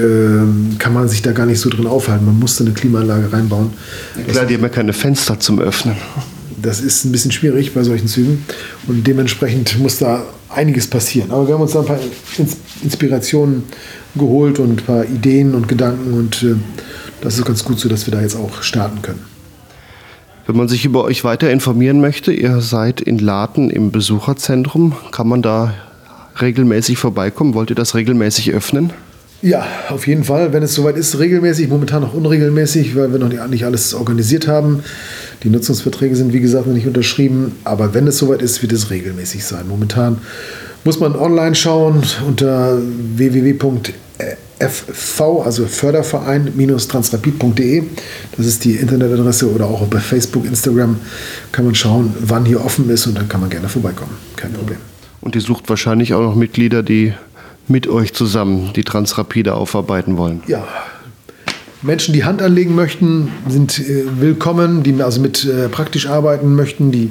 kann 0.80 0.94
man 0.94 1.08
sich 1.08 1.22
da 1.22 1.32
gar 1.32 1.46
nicht 1.46 1.60
so 1.60 1.70
drin 1.70 1.88
aufhalten. 1.88 2.26
Man 2.26 2.40
musste 2.40 2.64
eine 2.64 2.74
Klimaanlage 2.74 3.32
reinbauen. 3.32 3.72
Ja, 4.18 4.24
klar, 4.34 4.46
die 4.46 4.56
haben 4.56 4.64
ja 4.64 4.70
keine 4.70 4.92
Fenster 4.92 5.40
zum 5.40 5.60
Öffnen. 5.60 5.96
Das 6.62 6.82
ist 6.82 7.06
ein 7.06 7.12
bisschen 7.12 7.32
schwierig 7.32 7.74
bei 7.74 7.84
solchen 7.84 8.08
Zügen. 8.08 8.44
Und 8.88 9.08
dementsprechend 9.08 9.80
muss 9.80 10.00
da 10.00 10.26
einiges 10.50 10.88
passieren. 10.88 11.32
Aber 11.32 11.48
wir 11.48 11.54
haben 11.54 11.62
uns 11.62 11.74
da 11.74 11.80
ein 11.80 11.86
paar 11.86 12.00
Inspirationen 12.84 13.64
geholt 14.16 14.60
und 14.60 14.82
ein 14.82 14.86
paar 14.86 15.06
Ideen 15.06 15.54
und 15.54 15.68
Gedanken 15.68 16.14
und 16.14 16.44
äh, 16.44 16.56
das 17.22 17.38
ist 17.38 17.46
ganz 17.46 17.64
gut 17.64 17.80
so, 17.80 17.90
dass 17.90 18.08
wir 18.08 18.14
da 18.14 18.22
jetzt 18.22 18.36
auch 18.36 18.62
starten 18.62 19.02
können. 19.02 19.26
Wenn 20.48 20.58
man 20.58 20.68
sich 20.68 20.86
über 20.86 21.04
euch 21.04 21.24
weiter 21.24 21.52
informieren 21.52 22.02
möchte, 22.02 22.34
ihr 22.34 22.62
seid 22.62 23.02
in 23.02 23.20
Laten 23.20 23.70
im 23.70 23.92
Besucherzentrum, 23.92 24.96
kann 25.12 25.28
man 25.28 25.42
da 25.42 25.76
regelmäßig 26.42 26.98
vorbeikommen? 26.98 27.54
Wollt 27.54 27.70
ihr 27.70 27.76
das 27.76 27.94
regelmäßig 27.94 28.52
öffnen? 28.52 28.92
Ja, 29.42 29.66
auf 29.90 30.06
jeden 30.06 30.26
Fall. 30.26 30.52
Wenn 30.52 30.64
es 30.64 30.76
soweit 30.76 30.98
ist, 30.98 31.18
regelmäßig, 31.18 31.70
momentan 31.70 32.02
noch 32.02 32.14
unregelmäßig, 32.14 32.94
weil 32.96 33.14
wir 33.14 33.20
noch 33.20 33.48
nicht 33.48 33.64
alles 33.64 33.94
organisiert 33.94 34.50
haben. 34.50 34.84
Die 35.44 35.50
Nutzungsverträge 35.50 36.14
sind, 36.16 36.34
wie 36.34 36.42
gesagt, 36.42 36.68
noch 36.68 36.74
nicht 36.74 36.88
unterschrieben. 36.88 37.54
Aber 37.64 37.94
wenn 37.94 38.06
es 38.08 38.18
soweit 38.18 38.42
ist, 38.42 38.62
wird 38.62 38.74
es 38.74 38.90
regelmäßig 38.90 39.46
sein. 39.46 39.66
Momentan 39.70 40.18
muss 40.84 41.00
man 41.00 41.16
online 41.16 41.56
schauen 41.56 42.04
unter 42.28 42.82
www.fv, 43.16 43.94
also 45.42 45.68
Förderverein-transrapid.de. 45.68 47.84
Das 48.36 48.46
ist 48.46 48.66
die 48.66 48.74
Internetadresse 48.74 49.50
oder 49.50 49.68
auch 49.68 49.88
bei 49.88 50.00
Facebook, 50.00 50.46
Instagram 50.46 50.98
kann 51.54 51.64
man 51.66 51.76
schauen, 51.76 52.14
wann 52.20 52.44
hier 52.46 52.60
offen 52.64 52.90
ist 52.90 53.08
und 53.08 53.18
dann 53.18 53.30
kann 53.30 53.40
man 53.40 53.50
gerne 53.50 53.70
vorbeikommen. 53.70 54.18
Kein 54.36 54.52
Problem. 54.52 54.80
Und 55.22 55.36
ihr 55.36 55.42
sucht 55.42 55.70
wahrscheinlich 55.70 56.14
auch 56.14 56.22
noch 56.22 56.36
Mitglieder, 56.36 56.84
die 56.84 57.14
mit 57.70 57.88
euch 57.88 58.14
zusammen 58.14 58.72
die 58.76 58.84
Transrapide 58.84 59.54
aufarbeiten 59.54 60.18
wollen. 60.18 60.42
Ja, 60.48 60.68
Menschen, 61.82 62.14
die 62.14 62.26
Hand 62.26 62.42
anlegen 62.42 62.76
möchten, 62.76 63.30
sind 63.48 63.80
äh, 63.80 64.04
willkommen, 64.20 64.84
die 64.84 65.02
also 65.02 65.22
mit 65.22 65.46
äh, 65.46 65.70
praktisch 65.70 66.08
arbeiten 66.08 66.54
möchten, 66.54 66.92
die 66.92 67.10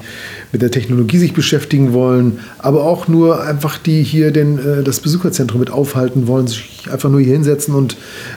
mit 0.52 0.60
der 0.60 0.70
Technologie 0.70 1.16
sich 1.16 1.32
beschäftigen 1.32 1.94
wollen, 1.94 2.40
aber 2.58 2.84
auch 2.84 3.08
nur 3.08 3.42
einfach 3.42 3.78
die 3.78 4.02
hier 4.02 4.30
den, 4.30 4.58
äh, 4.58 4.82
das 4.82 5.00
Besucherzentrum 5.00 5.60
mit 5.60 5.70
aufhalten 5.70 6.26
wollen, 6.26 6.48
sich 6.48 6.86
einfach 6.92 7.08
nur 7.08 7.20
hier 7.20 7.32
hinsetzen 7.32 7.74
und 7.74 7.94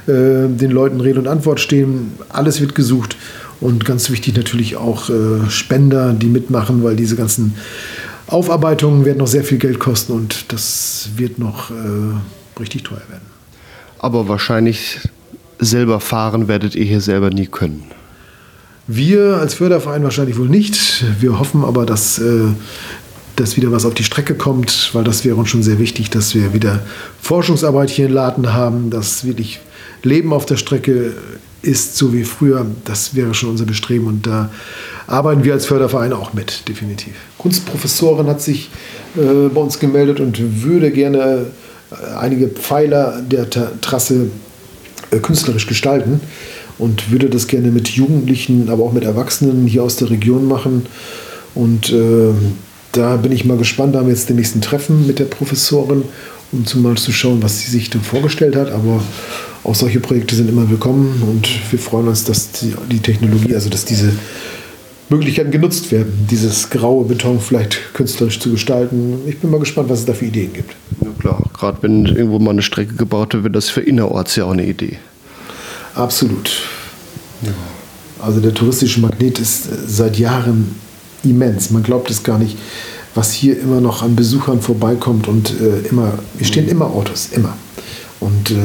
äh, 0.08 0.48
den 0.48 0.72
Leuten 0.72 1.02
Rede 1.02 1.20
und 1.20 1.28
Antwort 1.28 1.60
stehen. 1.60 2.14
Alles 2.30 2.62
wird 2.62 2.76
gesucht 2.76 3.18
und 3.60 3.84
ganz 3.84 4.10
wichtig 4.10 4.38
natürlich 4.38 4.78
auch 4.78 5.10
äh, 5.10 5.50
Spender, 5.50 6.14
die 6.14 6.28
mitmachen, 6.28 6.82
weil 6.82 6.96
diese 6.96 7.18
ganzen 7.18 7.56
Aufarbeitungen 8.32 9.06
werden 9.06 9.18
noch 9.18 9.28
sehr 9.28 9.44
viel 9.44 9.58
Geld 9.58 9.80
kosten 9.80 10.14
und 10.14 10.52
das 10.54 11.10
wird 11.18 11.38
noch 11.38 11.70
äh, 11.70 12.60
richtig 12.60 12.84
teuer 12.84 13.02
werden. 13.10 13.26
Aber 14.00 14.28
wahrscheinlich 14.28 15.00
selber 15.60 16.00
fahren 16.00 16.48
werdet 16.48 16.74
ihr 16.76 16.86
hier 16.86 17.02
selber 17.02 17.30
nie 17.30 17.48
können. 17.48 17.84
Wir 18.88 19.38
als 19.38 19.54
Förderverein 19.54 20.04
wahrscheinlich 20.04 20.38
wohl 20.38 20.50
nicht. 20.50 21.04
Wir 21.20 21.40
hoffen 21.40 21.64
aber, 21.64 21.86
dass, 21.86 22.20
äh, 22.20 22.46
dass 23.36 23.58
wieder 23.58 23.72
was 23.72 23.86
auf 23.86 23.94
die 23.94 24.04
Strecke 24.04 24.36
kommt, 24.36 24.90
weil 24.94 25.04
das 25.04 25.24
wäre 25.24 25.36
uns 25.36 25.50
schon 25.50 25.62
sehr 25.62 25.78
wichtig, 25.78 26.10
dass 26.10 26.34
wir 26.34 26.54
wieder 26.54 26.80
Forschungsarbeit 27.22 27.90
hier 27.90 28.08
in 28.08 28.14
Laden 28.14 28.54
haben, 28.54 28.90
dass 28.90 29.24
wirklich 29.24 29.60
Leben 30.04 30.34
auf 30.34 30.46
der 30.46 30.58
Strecke 30.58 31.14
ist, 31.62 31.98
so 31.98 32.14
wie 32.14 32.24
früher. 32.24 32.66
Das 32.86 33.16
wäre 33.16 33.34
schon 33.34 33.50
unser 33.50 33.66
Bestreben 33.66 34.08
und 34.08 34.26
da 34.26 34.50
arbeiten 35.08 35.44
wir 35.44 35.54
als 35.54 35.66
Förderverein 35.66 36.14
auch 36.14 36.34
mit, 36.34 36.68
definitiv. 36.68 37.14
Kunstprofessorin 37.38 38.28
hat 38.28 38.42
sich 38.42 38.70
äh, 39.16 39.50
bei 39.50 39.62
uns 39.62 39.80
gemeldet 39.80 40.20
und 40.20 40.64
würde 40.64 40.92
gerne 40.92 41.48
äh, 41.92 42.16
einige 42.18 42.48
Pfeiler 42.48 43.22
der 43.22 43.50
Trasse 43.82 44.28
äh, 45.12 45.20
künstlerisch 45.20 45.68
gestalten 45.68 46.22
und 46.78 47.12
würde 47.12 47.30
das 47.30 47.48
gerne 47.48 47.70
mit 47.70 47.90
Jugendlichen, 47.90 48.70
aber 48.70 48.84
auch 48.84 48.94
mit 48.94 49.04
Erwachsenen 49.04 49.68
hier 49.68 49.84
aus 49.84 49.98
der 49.98 50.10
Region 50.10 50.48
machen. 50.48 50.88
Und 51.54 51.92
äh, 51.92 52.34
da 52.92 53.18
bin 53.18 53.32
ich 53.32 53.46
mal 53.46 53.58
gespannt. 53.58 53.94
Da 53.94 54.00
haben 54.00 54.08
wir 54.08 54.14
jetzt 54.14 54.30
den 54.30 54.38
nächsten 54.38 54.62
Treffen 54.62 55.06
mit 55.06 55.20
der 55.20 55.26
Professorin, 55.26 56.04
um 56.52 56.66
zum 56.66 56.82
mal 56.82 56.96
zu 56.96 57.12
schauen, 57.12 57.44
was 57.44 57.60
sie 57.60 57.70
sich 57.70 57.90
da 57.90 58.00
vorgestellt 58.00 58.56
hat. 58.56 58.72
Aber 58.72 59.02
auch 59.64 59.76
solche 59.76 60.00
Projekte 60.00 60.36
sind 60.36 60.50
immer 60.50 60.70
willkommen 60.70 61.22
und 61.28 61.48
wir 61.72 61.80
freuen 61.80 62.08
uns, 62.08 62.24
dass 62.24 62.52
die, 62.52 62.74
die 62.92 63.00
Technologie, 63.00 63.54
also 63.54 63.70
dass 63.70 63.86
diese 63.86 64.12
Möglichkeiten 65.10 65.52
genutzt 65.52 65.92
werden, 65.92 66.28
dieses 66.30 66.70
graue 66.70 67.06
Beton 67.06 67.40
vielleicht 67.40 67.94
künstlerisch 67.94 68.40
zu 68.40 68.52
gestalten. 68.52 69.20
Ich 69.28 69.40
bin 69.40 69.52
mal 69.52 69.60
gespannt, 69.60 69.90
was 69.90 70.00
es 70.00 70.06
da 70.06 70.14
für 70.14 70.26
Ideen 70.26 70.54
gibt. 70.54 70.76
Ja 71.02 71.10
klar, 71.20 71.44
gerade 71.54 71.78
wenn 71.82 72.06
irgendwo 72.06 72.40
mal 72.40 72.52
eine 72.52 72.62
Strecke 72.62 72.96
gebaut 72.96 73.34
wird, 73.34 73.44
wird 73.44 73.56
das 73.56 73.70
für 73.70 73.82
innerorts 73.82 74.36
ja 74.36 74.46
auch 74.46 74.52
eine 74.52 74.66
Idee. 74.66 74.98
Absolut. 75.96 76.52
Ja. 77.42 77.52
Also 78.22 78.40
der 78.40 78.54
touristische 78.54 79.02
Magnet 79.02 79.40
ist 79.40 79.68
äh, 79.68 79.76
seit 79.86 80.18
Jahren 80.18 80.76
immens. 81.24 81.72
Man 81.72 81.84
glaubt 81.84 82.10
es 82.10 82.24
gar 82.24 82.38
nicht, 82.38 82.58
was 83.14 83.34
hier 83.34 83.60
immer 83.60 83.82
noch 83.82 84.04
an 84.04 84.16
Besuchern 84.16 84.62
vorbeikommt 84.62 85.28
und 85.28 85.54
äh, 85.60 85.88
immer, 85.90 86.14
hier 86.38 86.48
stehen 86.48 86.68
immer 86.70 86.86
Autos, 86.86 87.30
immer. 87.34 87.58
Und 88.22 88.52
äh, 88.52 88.56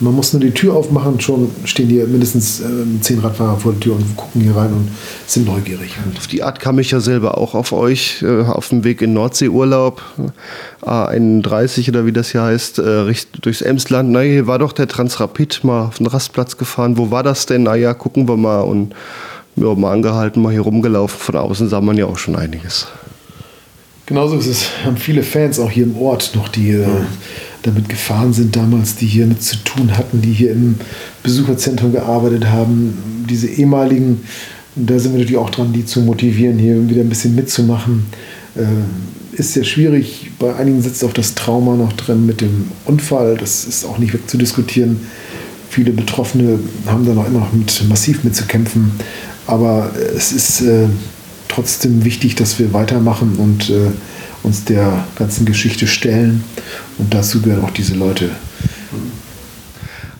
man 0.00 0.12
muss 0.12 0.32
nur 0.32 0.40
die 0.40 0.50
Tür 0.50 0.74
aufmachen, 0.74 1.20
schon 1.20 1.48
stehen 1.64 1.88
hier 1.88 2.04
mindestens 2.08 2.58
äh, 2.58 2.64
zehn 3.00 3.20
Radfahrer 3.20 3.58
vor 3.58 3.70
der 3.72 3.80
Tür 3.80 3.94
und 3.94 4.16
gucken 4.16 4.40
hier 4.40 4.56
rein 4.56 4.72
und 4.72 4.88
sind 5.24 5.46
neugierig. 5.46 5.96
Und 6.04 6.18
auf 6.18 6.26
die 6.26 6.42
Art 6.42 6.58
kam 6.58 6.80
ich 6.80 6.90
ja 6.90 6.98
selber 6.98 7.38
auch 7.38 7.54
auf 7.54 7.72
euch, 7.72 8.22
äh, 8.22 8.42
auf 8.42 8.70
dem 8.70 8.82
Weg 8.82 9.02
in 9.02 9.12
Nordseeurlaub, 9.12 10.02
A31 10.82 11.90
oder 11.90 12.06
wie 12.06 12.12
das 12.12 12.32
hier 12.32 12.42
heißt, 12.42 12.80
äh, 12.80 13.14
durchs 13.40 13.62
Emsland. 13.62 14.10
Na, 14.10 14.20
hier 14.20 14.48
war 14.48 14.58
doch 14.58 14.72
der 14.72 14.88
Transrapid 14.88 15.62
mal 15.62 15.86
auf 15.86 15.98
den 15.98 16.08
Rastplatz 16.08 16.56
gefahren. 16.56 16.98
Wo 16.98 17.12
war 17.12 17.22
das 17.22 17.46
denn? 17.46 17.62
Naja, 17.62 17.94
gucken 17.94 18.28
wir 18.28 18.36
mal. 18.36 18.62
Und 18.62 18.96
ja, 19.54 19.72
mal 19.76 19.92
angehalten, 19.92 20.42
mal 20.42 20.50
hier 20.50 20.62
rumgelaufen. 20.62 21.20
Von 21.20 21.36
außen 21.36 21.68
sah 21.68 21.80
man 21.80 21.96
ja 21.96 22.06
auch 22.06 22.18
schon 22.18 22.34
einiges. 22.34 22.88
Genauso 24.06 24.36
ist 24.36 24.48
es, 24.48 24.66
haben 24.84 24.96
viele 24.96 25.22
Fans 25.22 25.60
auch 25.60 25.70
hier 25.70 25.84
im 25.84 25.96
Ort 25.96 26.32
noch, 26.34 26.48
die 26.48 26.72
äh, 26.72 26.86
damit 27.64 27.88
gefahren 27.88 28.32
sind 28.32 28.56
damals, 28.56 28.96
die 28.96 29.06
hier 29.06 29.26
mit 29.26 29.42
zu 29.42 29.56
tun 29.64 29.96
hatten, 29.96 30.20
die 30.20 30.32
hier 30.32 30.52
im 30.52 30.76
Besucherzentrum 31.22 31.92
gearbeitet 31.92 32.46
haben. 32.46 33.24
Diese 33.28 33.48
ehemaligen, 33.48 34.20
da 34.76 34.98
sind 34.98 35.12
wir 35.12 35.20
natürlich 35.20 35.38
auch 35.38 35.50
dran, 35.50 35.72
die 35.72 35.84
zu 35.84 36.00
motivieren, 36.00 36.58
hier 36.58 36.88
wieder 36.88 37.00
ein 37.00 37.08
bisschen 37.08 37.34
mitzumachen. 37.34 38.06
Äh, 38.54 39.38
ist 39.38 39.54
sehr 39.54 39.64
schwierig. 39.64 40.30
Bei 40.38 40.54
einigen 40.54 40.80
sitzt 40.82 41.02
auch 41.04 41.12
das 41.12 41.34
Trauma 41.34 41.74
noch 41.74 41.92
drin 41.94 42.26
mit 42.26 42.40
dem 42.40 42.66
Unfall. 42.84 43.36
Das 43.36 43.64
ist 43.64 43.84
auch 43.84 43.98
nicht 43.98 44.12
wegzudiskutieren. 44.12 45.00
Viele 45.70 45.90
Betroffene 45.90 46.60
haben 46.86 47.04
da 47.04 47.14
noch 47.14 47.26
immer 47.26 47.40
noch 47.40 47.52
mit, 47.52 47.82
massiv 47.88 48.22
mitzukämpfen. 48.24 48.92
Aber 49.46 49.90
es 50.14 50.32
ist 50.32 50.60
äh, 50.60 50.86
trotzdem 51.48 52.04
wichtig, 52.04 52.36
dass 52.36 52.58
wir 52.58 52.72
weitermachen 52.72 53.36
und 53.38 53.70
äh, 53.70 53.90
uns 54.44 54.64
der 54.64 55.04
ganzen 55.16 55.46
Geschichte 55.46 55.86
stellen. 55.86 56.44
Und 56.98 57.12
dazu 57.12 57.42
gehören 57.42 57.64
auch 57.64 57.70
diese 57.70 57.94
Leute. 57.94 58.30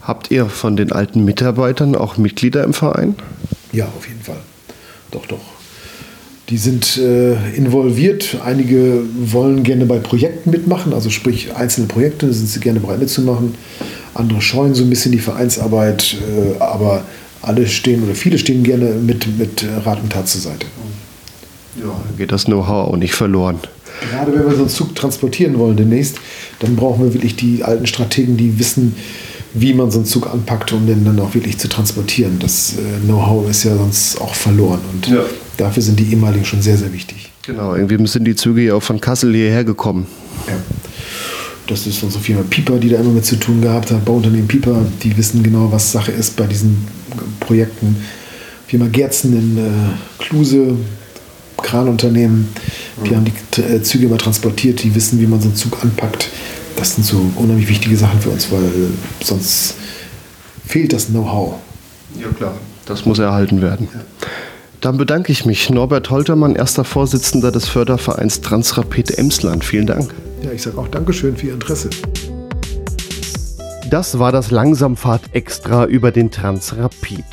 Habt 0.03 0.31
ihr 0.31 0.47
von 0.47 0.77
den 0.77 0.93
alten 0.93 1.25
Mitarbeitern 1.25 1.95
auch 1.95 2.17
Mitglieder 2.17 2.65
im 2.65 2.75
Verein? 2.75 3.15
Ja, 3.73 3.87
auf 3.87 4.07
jeden 4.09 4.21
Fall. 4.23 4.41
Doch, 5.11 5.27
doch. 5.27 5.41
Die 6.51 6.59
sind 6.59 6.99
äh, 6.99 7.35
involviert. 7.57 8.37
Einige 8.45 9.03
wollen 9.17 9.63
gerne 9.63 9.87
bei 9.87 9.99
Projekten 9.99 10.51
mitmachen, 10.51 10.93
also 10.93 11.09
sprich 11.09 11.55
einzelne 11.57 11.87
Projekte, 11.87 12.31
sind 12.35 12.49
sie 12.49 12.61
gerne 12.61 12.81
bereit 12.81 12.99
mitzumachen. 12.99 13.55
Andere 14.13 14.43
scheuen 14.43 14.75
so 14.75 14.85
ein 14.85 14.91
bisschen 14.91 15.13
die 15.13 15.21
Vereinsarbeit, 15.21 16.17
äh, 16.21 16.61
aber 16.61 17.05
alle 17.41 17.67
stehen 17.67 18.05
oder 18.05 18.15
viele 18.15 18.39
stehen 18.39 18.63
gerne 18.63 18.91
mit, 18.91 19.39
mit 19.39 19.65
Rat 19.85 20.03
und 20.03 20.13
Tat 20.13 20.29
zur 20.29 20.41
Seite. 20.43 20.67
Ja, 21.77 21.95
geht 22.19 22.31
das 22.31 22.45
Know-how 22.45 22.89
auch 22.89 22.97
nicht 22.97 23.15
verloren. 23.15 23.59
Gerade 24.11 24.33
wenn 24.33 24.47
wir 24.47 24.55
so 24.55 24.63
einen 24.63 24.69
Zug 24.69 24.95
transportieren 24.95 25.59
wollen 25.59 25.77
demnächst, 25.77 26.17
dann 26.61 26.77
brauchen 26.77 27.05
wir 27.05 27.15
wirklich 27.15 27.37
die 27.37 27.63
alten 27.63 27.87
Strategen, 27.87 28.37
die 28.37 28.59
wissen, 28.59 28.95
wie 29.55 29.73
man 29.73 29.91
so 29.91 29.99
einen 29.99 30.07
Zug 30.07 30.33
anpackt, 30.33 30.73
um 30.73 30.87
den 30.87 31.05
dann 31.05 31.19
auch 31.21 31.35
wirklich 31.35 31.59
zu 31.59 31.69
transportieren. 31.69 32.39
Das 32.41 32.75
äh, 32.75 33.05
Know-how 33.05 33.49
ist 33.49 33.65
ja 33.65 33.77
sonst 33.77 34.21
auch 34.21 34.35
verloren 34.35 34.81
und 34.93 35.09
ja. 35.09 35.25
dafür 35.57 35.83
sind 35.83 35.99
die 36.01 36.11
ehemaligen 36.11 36.45
schon 36.45 36.61
sehr, 36.61 36.77
sehr 36.77 36.93
wichtig. 36.93 37.31
Genau, 37.47 37.75
irgendwie 37.75 38.05
sind 38.07 38.25
die 38.25 38.35
Züge 38.35 38.63
ja 38.63 38.75
auch 38.75 38.83
von 38.83 39.01
Kassel 39.01 39.33
hierher 39.33 39.65
gekommen. 39.65 40.07
Ja. 40.49 40.55
Das 41.67 41.87
ist 41.87 42.03
unsere 42.03 42.23
Firma 42.23 42.43
Pieper, 42.49 42.79
die 42.79 42.91
da 42.91 42.99
immer 42.99 43.11
mit 43.11 43.25
zu 43.25 43.37
tun 43.37 43.63
gehabt 43.63 43.91
hat. 43.91 44.05
Bauunternehmen 44.05 44.49
Pieper, 44.49 44.85
die 45.03 45.17
wissen 45.17 45.43
genau, 45.43 45.71
was 45.71 45.93
Sache 45.93 46.13
ist 46.13 46.37
bei 46.37 46.47
diesen 46.47 46.87
Projekten. 47.41 47.97
Firma 48.67 48.87
Gerzen 48.89 49.37
in 49.37 49.59
äh, 49.59 50.23
Kluse, 50.23 50.77
Kranunternehmen, 51.63 52.49
die 53.05 53.17
haben 53.17 53.25
die 53.25 53.61
äh, 53.61 53.83
Züge 53.83 54.07
immer 54.07 54.19
transportiert, 54.19 54.83
die 54.83 54.95
wissen, 54.95 55.21
wie 55.21 55.27
man 55.27 55.41
so 55.41 55.49
einen 55.49 55.57
Zug 55.57 55.83
anpackt. 55.83 56.29
Das 56.77 56.97
sind 56.97 57.05
so 57.05 57.25
unheimlich 57.37 57.69
wichtige 57.69 57.97
Sachen 57.97 58.21
für 58.21 58.31
uns, 58.31 58.51
weil 58.51 58.63
sonst 59.23 59.75
fehlt 60.67 60.93
das 60.93 61.07
Know-how. 61.07 61.55
Ja 62.21 62.29
klar, 62.29 62.55
das 62.87 63.07
muss 63.07 63.19
erhalten 63.19 63.63
werden. 63.63 63.89
Ja. 63.93 64.01
Dann 64.81 64.99
bedanke 64.99 65.33
ich 65.33 65.47
mich. 65.47 65.71
Norbert 65.71 66.11
Holtermann, 66.11 66.57
erster 66.57 66.85
Vorsitzender 66.85 67.51
des 67.51 67.69
Fördervereins 67.69 68.43
Transrapid 68.43 69.17
Emsland. 69.17 69.65
Vielen 69.65 69.87
Dank. 69.87 70.13
Ja, 70.43 70.53
ich 70.53 70.61
sage 70.61 70.77
auch 70.77 70.89
Dankeschön 70.89 71.37
für 71.37 71.47
Ihr 71.47 71.55
Interesse. 71.55 71.89
Das 73.89 74.19
war 74.19 74.31
das 74.31 74.51
Langsamfahrt 74.51 75.23
extra 75.33 75.87
über 75.87 76.11
den 76.11 76.31
Transrapid. 76.31 77.25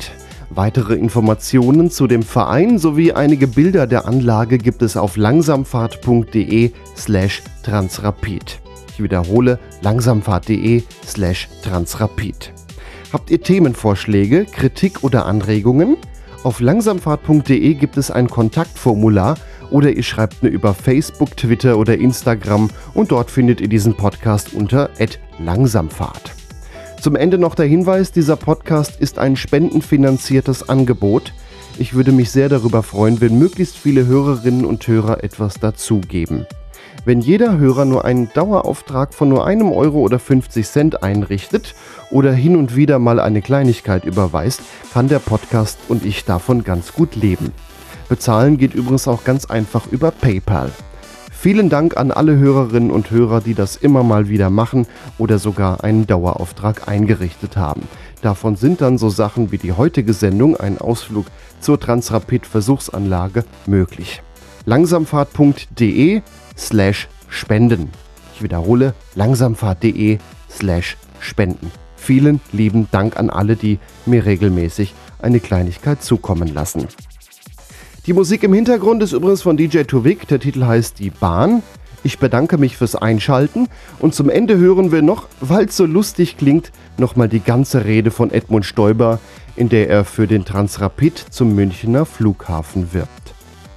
Weitere 0.54 0.96
Informationen 0.96 1.90
zu 1.90 2.06
dem 2.06 2.22
Verein 2.22 2.78
sowie 2.78 3.12
einige 3.12 3.46
Bilder 3.46 3.86
der 3.86 4.06
Anlage 4.06 4.58
gibt 4.58 4.82
es 4.82 4.98
auf 4.98 5.16
langsamfahrt.de 5.16 6.72
transrapid. 7.62 8.60
Ich 8.88 9.02
wiederhole 9.02 9.58
langsamfahrt.de 9.80 10.82
transrapid. 11.62 12.52
Habt 13.14 13.30
ihr 13.30 13.40
Themenvorschläge, 13.40 14.44
Kritik 14.44 15.02
oder 15.02 15.24
Anregungen? 15.24 15.96
Auf 16.44 16.60
langsamfahrt.de 16.60 17.72
gibt 17.72 17.96
es 17.96 18.10
ein 18.10 18.28
Kontaktformular 18.28 19.38
oder 19.70 19.90
ihr 19.90 20.02
schreibt 20.02 20.42
mir 20.42 20.50
über 20.50 20.74
Facebook, 20.74 21.34
Twitter 21.34 21.78
oder 21.78 21.96
Instagram 21.96 22.68
und 22.92 23.10
dort 23.10 23.30
findet 23.30 23.62
ihr 23.62 23.68
diesen 23.68 23.94
Podcast 23.94 24.52
unter 24.52 24.90
langsamfahrt. 25.38 26.41
Zum 27.02 27.16
Ende 27.16 27.36
noch 27.36 27.56
der 27.56 27.66
Hinweis, 27.66 28.12
dieser 28.12 28.36
Podcast 28.36 29.00
ist 29.00 29.18
ein 29.18 29.34
spendenfinanziertes 29.34 30.68
Angebot. 30.68 31.32
Ich 31.76 31.94
würde 31.94 32.12
mich 32.12 32.30
sehr 32.30 32.48
darüber 32.48 32.84
freuen, 32.84 33.20
wenn 33.20 33.40
möglichst 33.40 33.76
viele 33.76 34.06
Hörerinnen 34.06 34.64
und 34.64 34.86
Hörer 34.86 35.24
etwas 35.24 35.54
dazugeben. 35.54 36.46
Wenn 37.04 37.20
jeder 37.20 37.58
Hörer 37.58 37.86
nur 37.86 38.04
einen 38.04 38.32
Dauerauftrag 38.32 39.14
von 39.14 39.30
nur 39.30 39.44
einem 39.44 39.72
Euro 39.72 39.98
oder 39.98 40.20
50 40.20 40.64
Cent 40.64 41.02
einrichtet 41.02 41.74
oder 42.12 42.32
hin 42.32 42.54
und 42.54 42.76
wieder 42.76 43.00
mal 43.00 43.18
eine 43.18 43.42
Kleinigkeit 43.42 44.04
überweist, 44.04 44.60
kann 44.92 45.08
der 45.08 45.18
Podcast 45.18 45.80
und 45.88 46.06
ich 46.06 46.24
davon 46.24 46.62
ganz 46.62 46.92
gut 46.92 47.16
leben. 47.16 47.50
Bezahlen 48.08 48.58
geht 48.58 48.74
übrigens 48.74 49.08
auch 49.08 49.24
ganz 49.24 49.46
einfach 49.46 49.88
über 49.90 50.12
PayPal. 50.12 50.70
Vielen 51.42 51.70
Dank 51.70 51.96
an 51.96 52.12
alle 52.12 52.36
Hörerinnen 52.36 52.92
und 52.92 53.10
Hörer, 53.10 53.40
die 53.40 53.54
das 53.54 53.74
immer 53.74 54.04
mal 54.04 54.28
wieder 54.28 54.48
machen 54.48 54.86
oder 55.18 55.40
sogar 55.40 55.82
einen 55.82 56.06
Dauerauftrag 56.06 56.86
eingerichtet 56.86 57.56
haben. 57.56 57.88
Davon 58.20 58.54
sind 58.54 58.80
dann 58.80 58.96
so 58.96 59.08
Sachen 59.08 59.50
wie 59.50 59.58
die 59.58 59.72
heutige 59.72 60.12
Sendung, 60.12 60.56
ein 60.56 60.78
Ausflug 60.78 61.26
zur 61.58 61.80
Transrapid 61.80 62.46
Versuchsanlage, 62.46 63.44
möglich. 63.66 64.22
Langsamfahrt.de 64.66 66.22
slash 66.56 67.08
spenden. 67.28 67.90
Ich 68.36 68.44
wiederhole, 68.44 68.94
langsamfahrt.de 69.16 70.18
slash 70.48 70.96
spenden. 71.18 71.72
Vielen 71.96 72.40
lieben 72.52 72.86
Dank 72.92 73.16
an 73.16 73.30
alle, 73.30 73.56
die 73.56 73.80
mir 74.06 74.26
regelmäßig 74.26 74.94
eine 75.20 75.40
Kleinigkeit 75.40 76.04
zukommen 76.04 76.54
lassen. 76.54 76.86
Die 78.04 78.14
Musik 78.14 78.42
im 78.42 78.52
Hintergrund 78.52 79.00
ist 79.00 79.12
übrigens 79.12 79.42
von 79.42 79.56
DJ 79.56 79.82
Tuvik. 79.82 80.26
Der 80.26 80.40
Titel 80.40 80.64
heißt 80.64 80.98
Die 80.98 81.10
Bahn. 81.10 81.62
Ich 82.02 82.18
bedanke 82.18 82.58
mich 82.58 82.76
fürs 82.76 82.96
Einschalten 82.96 83.68
und 84.00 84.12
zum 84.12 84.28
Ende 84.28 84.58
hören 84.58 84.90
wir 84.90 85.02
noch, 85.02 85.28
weil 85.40 85.66
es 85.66 85.76
so 85.76 85.86
lustig 85.86 86.36
klingt, 86.36 86.72
nochmal 86.98 87.28
die 87.28 87.38
ganze 87.38 87.84
Rede 87.84 88.10
von 88.10 88.32
Edmund 88.32 88.64
Stoiber, 88.64 89.20
in 89.54 89.68
der 89.68 89.88
er 89.88 90.04
für 90.04 90.26
den 90.26 90.44
Transrapid 90.44 91.16
zum 91.30 91.54
Münchner 91.54 92.04
Flughafen 92.04 92.92
wirbt. 92.92 93.34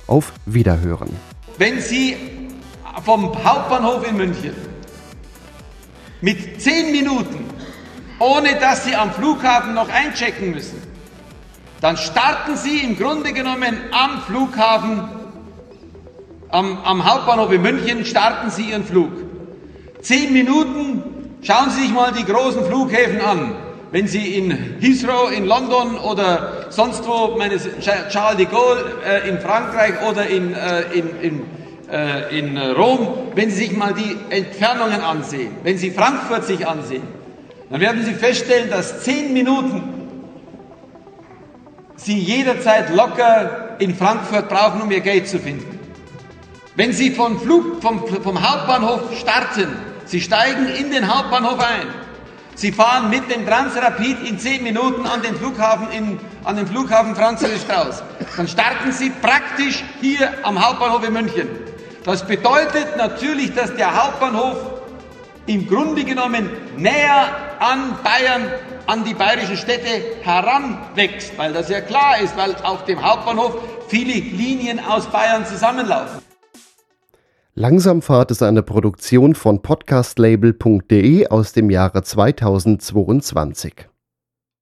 Auf 0.07 0.33
Wiederhören. 0.47 1.11
Wenn 1.59 1.79
Sie 1.79 2.15
vom 3.03 3.31
Hauptbahnhof 3.43 4.09
in 4.09 4.17
München 4.17 4.55
mit 6.21 6.59
10 6.59 6.91
Minuten, 6.91 7.45
ohne 8.17 8.55
dass 8.59 8.85
Sie 8.85 8.95
am 8.95 9.11
Flughafen 9.11 9.75
noch 9.75 9.89
einchecken 9.89 10.49
müssen, 10.49 10.94
dann 11.81 11.97
starten 11.97 12.55
Sie 12.55 12.79
im 12.79 12.97
Grunde 12.97 13.33
genommen 13.33 13.77
am 13.91 14.21
Flughafen, 14.21 15.03
am, 16.49 16.77
am 16.83 17.05
Hauptbahnhof 17.05 17.51
in 17.51 17.61
München, 17.61 18.05
starten 18.05 18.49
Sie 18.49 18.69
Ihren 18.71 18.85
Flug. 18.85 19.11
Zehn 20.01 20.33
Minuten, 20.33 21.03
schauen 21.41 21.69
Sie 21.69 21.81
sich 21.81 21.91
mal 21.91 22.11
die 22.11 22.25
großen 22.25 22.65
Flughäfen 22.65 23.21
an. 23.21 23.55
Wenn 23.91 24.07
Sie 24.07 24.35
in 24.35 24.51
Heathrow 24.79 25.31
in 25.31 25.45
London 25.45 25.97
oder 25.97 26.67
sonst 26.69 27.07
wo, 27.07 27.35
meine 27.37 27.57
Charles 28.09 28.37
de 28.37 28.45
Gaulle 28.45 28.83
äh, 29.05 29.29
in 29.29 29.39
Frankreich 29.39 29.93
oder 30.09 30.27
in, 30.27 30.53
äh, 30.53 30.81
in, 30.93 31.21
in, 31.21 31.41
äh, 31.91 32.37
in 32.37 32.57
Rom, 32.57 33.07
wenn 33.35 33.49
Sie 33.49 33.67
sich 33.67 33.77
mal 33.77 33.93
die 33.93 34.17
Entfernungen 34.29 35.01
ansehen, 35.01 35.51
wenn 35.63 35.77
Sie 35.77 35.91
Frankfurt 35.91 36.45
sich 36.45 36.67
ansehen, 36.67 37.03
dann 37.69 37.79
werden 37.79 38.03
Sie 38.03 38.13
feststellen, 38.13 38.69
dass 38.69 39.03
zehn 39.03 39.33
Minuten 39.33 40.04
Sie 42.05 42.19
jederzeit 42.19 42.95
locker 42.95 43.77
in 43.79 43.95
Frankfurt 43.95 44.47
brauchen, 44.47 44.79
um 44.83 44.91
ihr 44.91 44.99
Geld 44.99 45.27
zu 45.27 45.39
finden. 45.39 45.79
Wenn 46.75 46.93
Sie 46.93 47.09
vom, 47.09 47.39
Flug, 47.39 47.81
vom, 47.81 48.05
vom 48.21 48.47
Hauptbahnhof 48.47 49.17
starten, 49.17 49.75
Sie 50.05 50.21
steigen 50.21 50.67
in 50.67 50.91
den 50.91 51.11
Hauptbahnhof 51.11 51.59
ein, 51.59 51.87
Sie 52.53 52.71
fahren 52.71 53.09
mit 53.09 53.31
dem 53.31 53.47
Transrapid 53.47 54.17
in 54.29 54.37
zehn 54.37 54.61
Minuten 54.61 55.07
an 55.07 55.23
den 55.23 55.35
Flughafen, 55.35 55.89
in, 55.89 56.19
an 56.43 56.57
den 56.57 56.67
Flughafen 56.67 57.15
Franz 57.15 57.43
Strauß. 57.43 58.03
Dann 58.37 58.47
starten 58.47 58.91
Sie 58.91 59.09
praktisch 59.09 59.83
hier 59.99 60.31
am 60.43 60.63
Hauptbahnhof 60.63 61.07
in 61.07 61.13
München. 61.13 61.49
Das 62.03 62.27
bedeutet 62.27 62.97
natürlich, 62.97 63.55
dass 63.55 63.75
der 63.75 63.99
Hauptbahnhof 63.99 64.57
im 65.47 65.67
Grunde 65.67 66.03
genommen 66.03 66.51
näher 66.77 67.29
an 67.57 67.97
Bayern, 68.03 68.51
an 68.87 69.03
die 69.03 69.13
bayerischen 69.13 69.57
Städte 69.57 70.01
heranwächst, 70.21 71.37
weil 71.37 71.53
das 71.53 71.69
ja 71.69 71.81
klar 71.81 72.19
ist, 72.19 72.37
weil 72.37 72.55
auf 72.63 72.85
dem 72.85 73.03
Hauptbahnhof 73.03 73.57
viele 73.87 74.13
Linien 74.13 74.79
aus 74.79 75.07
Bayern 75.07 75.45
zusammenlaufen. 75.45 76.19
Langsamfahrt 77.53 78.31
ist 78.31 78.43
eine 78.43 78.63
Produktion 78.63 79.33
von 79.33 79.61
podcastlabel.de 79.61 81.27
aus 81.27 81.53
dem 81.53 81.69
Jahre 81.69 82.03
2022. 82.03 83.87